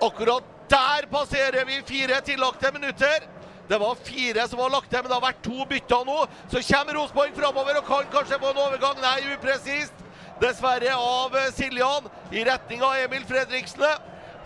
Akkurat 0.04 0.44
der 0.68 1.08
passerer 1.08 1.64
vi 1.64 1.80
fire 1.88 2.20
tillagte 2.20 2.72
minutter. 2.72 3.24
Det 3.68 3.78
var 3.80 3.96
fire 4.04 4.44
som 4.48 4.60
var 4.60 4.70
lagt 4.72 4.90
til, 4.90 5.00
men 5.00 5.08
det 5.08 5.16
har 5.16 5.24
vært 5.24 5.42
to 5.44 5.64
bytter 5.68 6.04
nå. 6.08 6.18
Så 6.52 6.60
kommer 6.68 7.00
Rosenborg 7.00 7.32
framover 7.40 7.80
og 7.80 7.88
kan 7.88 8.12
kanskje 8.12 8.40
få 8.42 8.52
en 8.52 8.62
overgang. 8.66 9.00
Nei, 9.00 9.32
upresist. 9.32 10.04
Dessverre 10.44 10.92
av 10.92 11.40
eh, 11.40 11.48
Siljan 11.56 12.12
i 12.36 12.44
retning 12.44 12.84
av 12.84 13.00
Emil 13.00 13.24
Fredriksen. 13.26 13.88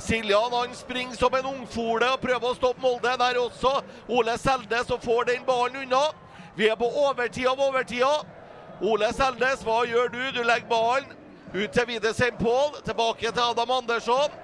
Siljan 0.02 0.52
han 0.52 0.74
springer 0.74 1.16
som 1.16 1.34
en 1.34 1.46
ungfole 1.46 2.08
og 2.10 2.20
prøver 2.20 2.48
å 2.50 2.56
stoppe 2.58 2.82
Molde. 2.82 3.12
Der 3.20 3.38
også 3.38 3.76
Ole 4.10 4.34
Seldes 4.40 4.90
og 4.90 5.02
får 5.04 5.28
den 5.30 5.44
ballen 5.46 5.84
unna. 5.84 6.02
Vi 6.58 6.66
er 6.68 6.76
på 6.76 6.88
overtid 7.06 7.46
av 7.46 7.60
overtida. 7.62 8.10
Ole 8.82 9.12
Seldes, 9.14 9.62
hva 9.62 9.84
gjør 9.86 10.10
du? 10.10 10.22
Du 10.34 10.42
legger 10.42 10.66
ballen 10.68 11.06
ut 11.54 11.70
til 11.70 11.86
Widesheim 11.86 12.34
Pål. 12.40 12.80
Tilbake 12.84 13.30
til 13.30 13.44
Adam 13.44 13.70
Andersson. 13.78 14.34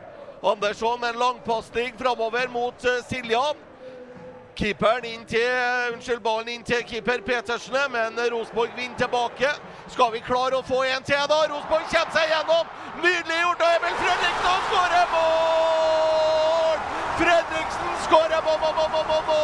Andersson 0.46 1.00
med 1.00 1.16
en 1.16 1.22
langpasning 1.24 1.98
framover 1.98 2.46
mot 2.54 2.84
eh, 2.86 3.02
Siljan. 3.08 3.67
Keeperen 4.58 5.04
inn 5.04 5.20
til, 5.22 5.46
unnskyld, 5.92 6.18
ballen 6.18 6.48
inn 6.50 6.64
til 6.66 6.80
keeper 6.82 7.20
Petersen, 7.22 7.76
men 7.92 8.18
Rosenborg 8.32 8.72
vinner 8.74 8.98
tilbake. 8.98 9.46
Skal 9.86 10.10
vi 10.10 10.18
klare 10.26 10.58
å 10.58 10.62
få 10.66 10.80
en 10.82 11.04
til, 11.06 11.22
da? 11.30 11.46
Rosenborg 11.52 11.86
kommer 11.92 12.10
seg 12.16 12.26
gjennom. 12.32 12.66
Nydelig 13.04 13.38
gjort 13.38 13.62
av 13.62 13.76
Emil 13.76 13.94
Fredriksen 14.00 14.50
og 14.50 14.60
skårer 14.66 15.06
mål! 15.12 16.76
Fredriksen 17.20 17.94
skårer 18.08 18.42
mål, 18.48 18.58
mål, 18.64 18.74
mål, 18.80 18.90
mål, 18.96 19.22
mål! 19.30 19.38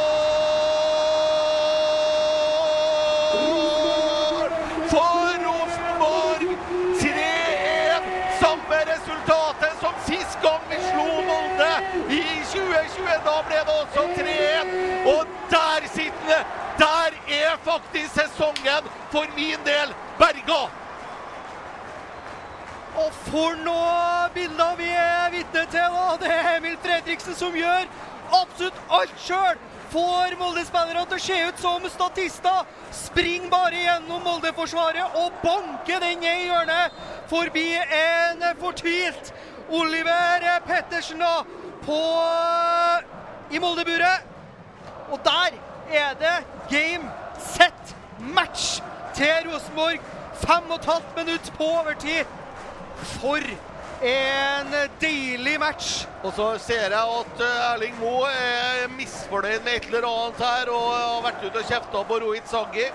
For 4.90 5.30
Rosenborg! 5.46 6.42
3-1! 7.04 8.02
Samme 8.42 8.78
resultatet 8.90 9.78
som 9.78 9.94
sist 10.10 10.34
gang 10.42 10.73
2021. 12.52 13.18
Da 13.24 13.34
ble 13.48 13.60
det 13.68 13.74
også 13.80 14.06
3-1. 14.18 14.72
Og 15.14 15.26
der 15.50 15.88
sitter 15.94 16.28
det! 16.28 16.42
Der 16.78 17.10
er 17.30 17.58
faktisk 17.62 18.14
sesongen 18.14 18.88
for 19.10 19.24
min 19.36 19.60
del 19.66 19.94
berga! 20.18 20.64
Og 22.94 23.12
for 23.26 23.54
noe 23.58 24.28
bilder 24.34 24.74
vi 24.78 24.90
er 24.90 25.30
vitne 25.34 25.66
til! 25.70 26.00
Og 26.08 26.18
det 26.22 26.32
er 26.34 26.56
Emil 26.56 26.76
Fredriksen 26.82 27.38
som 27.38 27.54
gjør 27.54 27.86
absolutt 28.42 28.82
alt 28.98 29.16
sjøl! 29.22 29.62
Får 29.94 30.34
Molde-spillerne 30.40 31.04
til 31.06 31.20
å 31.20 31.22
se 31.22 31.36
ut 31.46 31.60
som 31.62 31.84
statister. 31.86 32.64
Springer 32.90 33.50
bare 33.52 33.78
gjennom 33.78 34.24
Molde-forsvaret 34.26 35.18
og 35.20 35.36
banker 35.44 36.02
den 36.02 36.18
ned 36.18 36.40
i 36.40 36.48
hjørnet. 36.48 36.96
Forbi 37.30 37.68
en 37.78 38.42
fortvilt 38.58 39.30
Oliver 39.70 40.48
Pettersen. 40.66 41.22
da 41.22 41.63
på, 41.86 42.00
i 43.54 43.60
Molde-buret. 43.62 44.24
Og 45.12 45.20
der 45.24 45.56
er 45.92 46.16
det 46.20 46.36
game, 46.70 47.10
set, 47.38 47.96
match 48.18 48.82
til 49.14 49.50
Rosenborg. 49.50 50.00
Fem 50.34 50.70
og 50.70 50.76
et 50.80 50.90
halvt 50.90 51.16
minutt 51.16 51.52
på 51.56 51.64
overtid. 51.78 52.24
For 52.96 53.40
en 54.04 54.74
deilig 55.00 55.58
match. 55.60 56.06
Og 56.22 56.32
så 56.36 56.48
ser 56.58 56.92
jeg 56.92 57.18
at 57.20 57.40
eh, 57.40 57.72
Erling 57.72 57.96
Moe 58.00 58.28
er 58.28 58.88
misfornøyd 58.98 59.64
med 59.64 59.76
et 59.78 59.88
eller 59.90 60.06
annet 60.08 60.40
her 60.44 60.70
og 60.72 60.86
har 60.92 61.24
vært 61.24 61.44
ute 61.44 61.62
og 61.62 61.70
kjefta 61.70 62.02
på 62.08 62.18
Rohit 62.24 62.50
Sangi, 62.50 62.86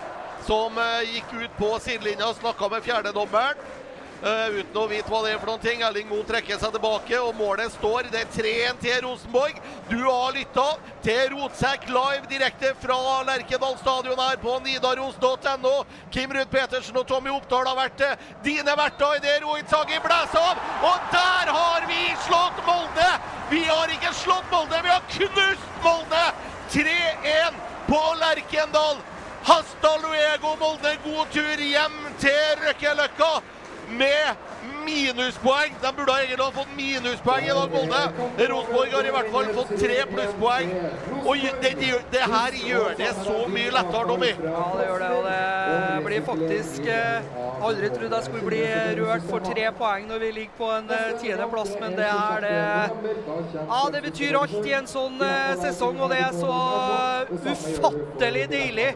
som 0.48 0.78
eh, 0.82 1.14
gikk 1.16 1.36
ut 1.40 1.58
på 1.60 1.72
sidelinja 1.84 2.30
og 2.30 2.38
snakka 2.42 2.70
med 2.74 2.86
fjerdedommeren. 2.86 3.64
Uh, 4.20 4.50
uten 4.60 4.76
å 4.76 4.82
vite 4.92 5.08
hva 5.08 5.22
det 5.24 5.30
er 5.32 5.38
for 5.40 5.48
noen 5.48 5.62
ting. 5.64 5.80
Erling 5.86 6.10
Moe 6.10 6.26
trekker 6.28 6.58
seg 6.60 6.74
tilbake, 6.76 7.16
og 7.24 7.38
målet 7.40 7.72
står. 7.72 8.10
Det 8.12 8.20
er 8.26 8.32
3-1 8.34 8.80
til 8.84 8.98
Rosenborg. 9.06 9.60
Du 9.88 10.00
har 10.02 10.34
lytta 10.36 10.66
til 11.06 11.22
Rotsekk 11.32 11.86
live 11.88 12.28
direkte 12.28 12.74
fra 12.82 12.98
Lerkendal 13.30 13.78
stadion 13.80 14.20
her 14.20 14.36
på 14.42 14.58
nidaros.no. 14.66 15.72
Kim 16.12 16.34
Ruud 16.36 16.52
Petersen 16.52 17.00
og 17.00 17.08
Tommy 17.08 17.32
Oppdal 17.32 17.70
har 17.72 17.78
vært 17.80 18.04
uh, 18.04 18.26
dine 18.44 18.76
verter 18.82 19.16
i 19.16 19.22
det 19.24 19.38
Rohit 19.46 19.72
Sagi 19.72 20.02
blåser. 20.04 20.60
Og 20.90 21.06
der 21.14 21.54
har 21.56 21.88
vi 21.88 22.02
slått 22.26 22.60
Molde! 22.68 23.12
Vi 23.54 23.62
har 23.70 23.94
ikke 23.94 24.12
slått 24.14 24.52
Molde, 24.52 24.82
vi 24.84 24.92
har 24.92 25.06
knust 25.14 25.80
Molde! 25.86 26.26
3-1 26.76 27.56
på 27.88 28.02
Lerkendal. 28.20 29.00
Hasta 29.48 29.96
luego, 30.04 30.58
Molde. 30.60 30.98
God 31.08 31.32
tur 31.32 31.64
hjem 31.64 31.98
til 32.20 32.60
Røkkeløkka 32.66 33.32
med 33.90 34.36
minuspoeng. 34.86 35.74
De 35.82 35.94
burde 35.96 36.12
egentlig 36.12 36.46
ha 36.46 36.52
fått 36.52 36.76
minuspoeng 36.78 37.46
i 37.46 37.54
dag, 37.58 37.70
Molde. 37.74 38.02
Rosenborg 38.52 38.94
har 38.94 39.10
i 39.10 39.14
hvert 39.16 39.32
fall 39.34 39.52
fått 39.58 39.74
tre 39.84 39.98
plusspoeng. 40.12 40.74
Og 41.26 41.46
det, 41.62 41.74
det, 41.82 41.92
det, 42.14 42.24
her 42.34 42.58
gjør 42.68 42.96
det 42.98 43.12
så 43.20 43.38
mye 43.52 43.74
lettere, 43.76 44.06
Tommy. 44.10 44.32
Ja, 44.46 44.66
det 44.80 44.88
gjør 44.88 45.04
det. 45.04 45.12
Og 45.18 45.28
det 45.30 46.06
blir 46.06 46.26
faktisk 46.30 46.90
eh, 46.90 47.38
Aldri 47.60 47.90
trodd 47.92 48.14
jeg 48.16 48.26
skulle 48.30 48.46
bli 48.48 48.62
rørt 49.02 49.26
for 49.28 49.44
tre 49.44 49.66
poeng 49.76 50.06
når 50.08 50.22
vi 50.24 50.32
ligger 50.38 50.56
på 50.58 50.70
en 50.78 50.94
eh, 50.96 51.10
tiendeplass, 51.20 51.74
men 51.82 51.98
det 51.98 52.08
er 52.08 52.46
det 52.46 52.56
Ja, 53.60 53.82
det 53.94 54.04
betyr 54.06 54.38
alt 54.40 54.58
i 54.64 54.76
en 54.78 54.88
sånn 54.88 55.20
eh, 55.26 55.56
sesong, 55.60 56.00
og 56.00 56.14
det 56.14 56.22
er 56.24 56.38
så 56.38 56.54
ufattelig 57.34 58.46
deilig 58.52 58.88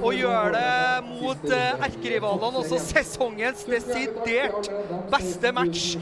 å 0.00 0.12
gjøre 0.14 0.50
det 0.54 1.08
mot 1.08 1.46
eh, 1.50 1.84
erkerivalene. 1.86 2.62
Også 2.62 2.80
sesongens 2.82 3.64
desidert 3.68 4.70
beste 5.12 5.52
match. 5.56 5.94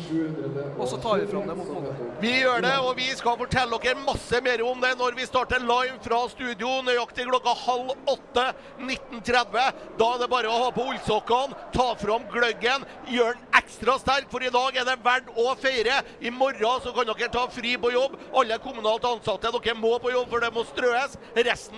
Og 0.79 0.87
så 0.91 1.01
tar 1.03 1.23
vi 1.23 1.29
fram 1.31 1.49
det 1.49 1.57
mot 1.59 1.73
Molde. 1.73 1.95
Vi 2.23 2.33
gjør 2.41 2.63
det, 2.65 2.75
og 2.83 2.93
vi 2.99 3.09
skal 3.19 3.39
fortelle 3.41 3.79
dere 3.83 4.03
masse 4.03 4.41
mer 4.45 4.63
om 4.67 4.81
det 4.83 4.95
når 4.99 5.17
vi 5.19 5.27
starter 5.29 5.63
live 5.63 5.99
fra 6.05 6.21
studio 6.33 6.79
nøyaktig 6.87 7.29
klokka 7.29 7.55
halv 7.65 7.93
åtte 8.11 8.47
19.30. 8.81 9.83
Da 9.99 10.09
er 10.15 10.23
det 10.23 10.31
bare 10.33 10.51
å 10.51 10.63
ha 10.65 10.73
på 10.75 10.89
ullsokkene, 10.93 11.59
ta 11.75 11.89
fram 12.01 12.27
gløggen, 12.33 12.87
gjøre 13.11 13.37
den 13.39 13.59
ekstra 13.59 13.99
sterk, 14.01 14.29
for 14.33 14.45
i 14.45 14.53
dag 14.53 14.77
er 14.81 14.87
det 14.89 14.97
verdt 15.05 15.31
å 15.39 15.53
feire. 15.61 16.01
I 16.21 16.33
morgen 16.35 16.83
så 16.85 16.93
kan 16.97 17.09
dere 17.09 17.31
ta 17.33 17.47
fri 17.53 17.77
på 17.81 17.93
jobb. 17.95 18.17
Alle 18.39 18.59
kommunalt 18.63 19.07
ansatte, 19.09 19.53
dere 19.55 19.77
må 19.79 19.95
på 20.03 20.13
jobb, 20.15 20.29
for 20.33 20.45
det 20.45 20.53
må 20.55 20.65
strøes. 20.69 21.19
Resten 21.49 21.78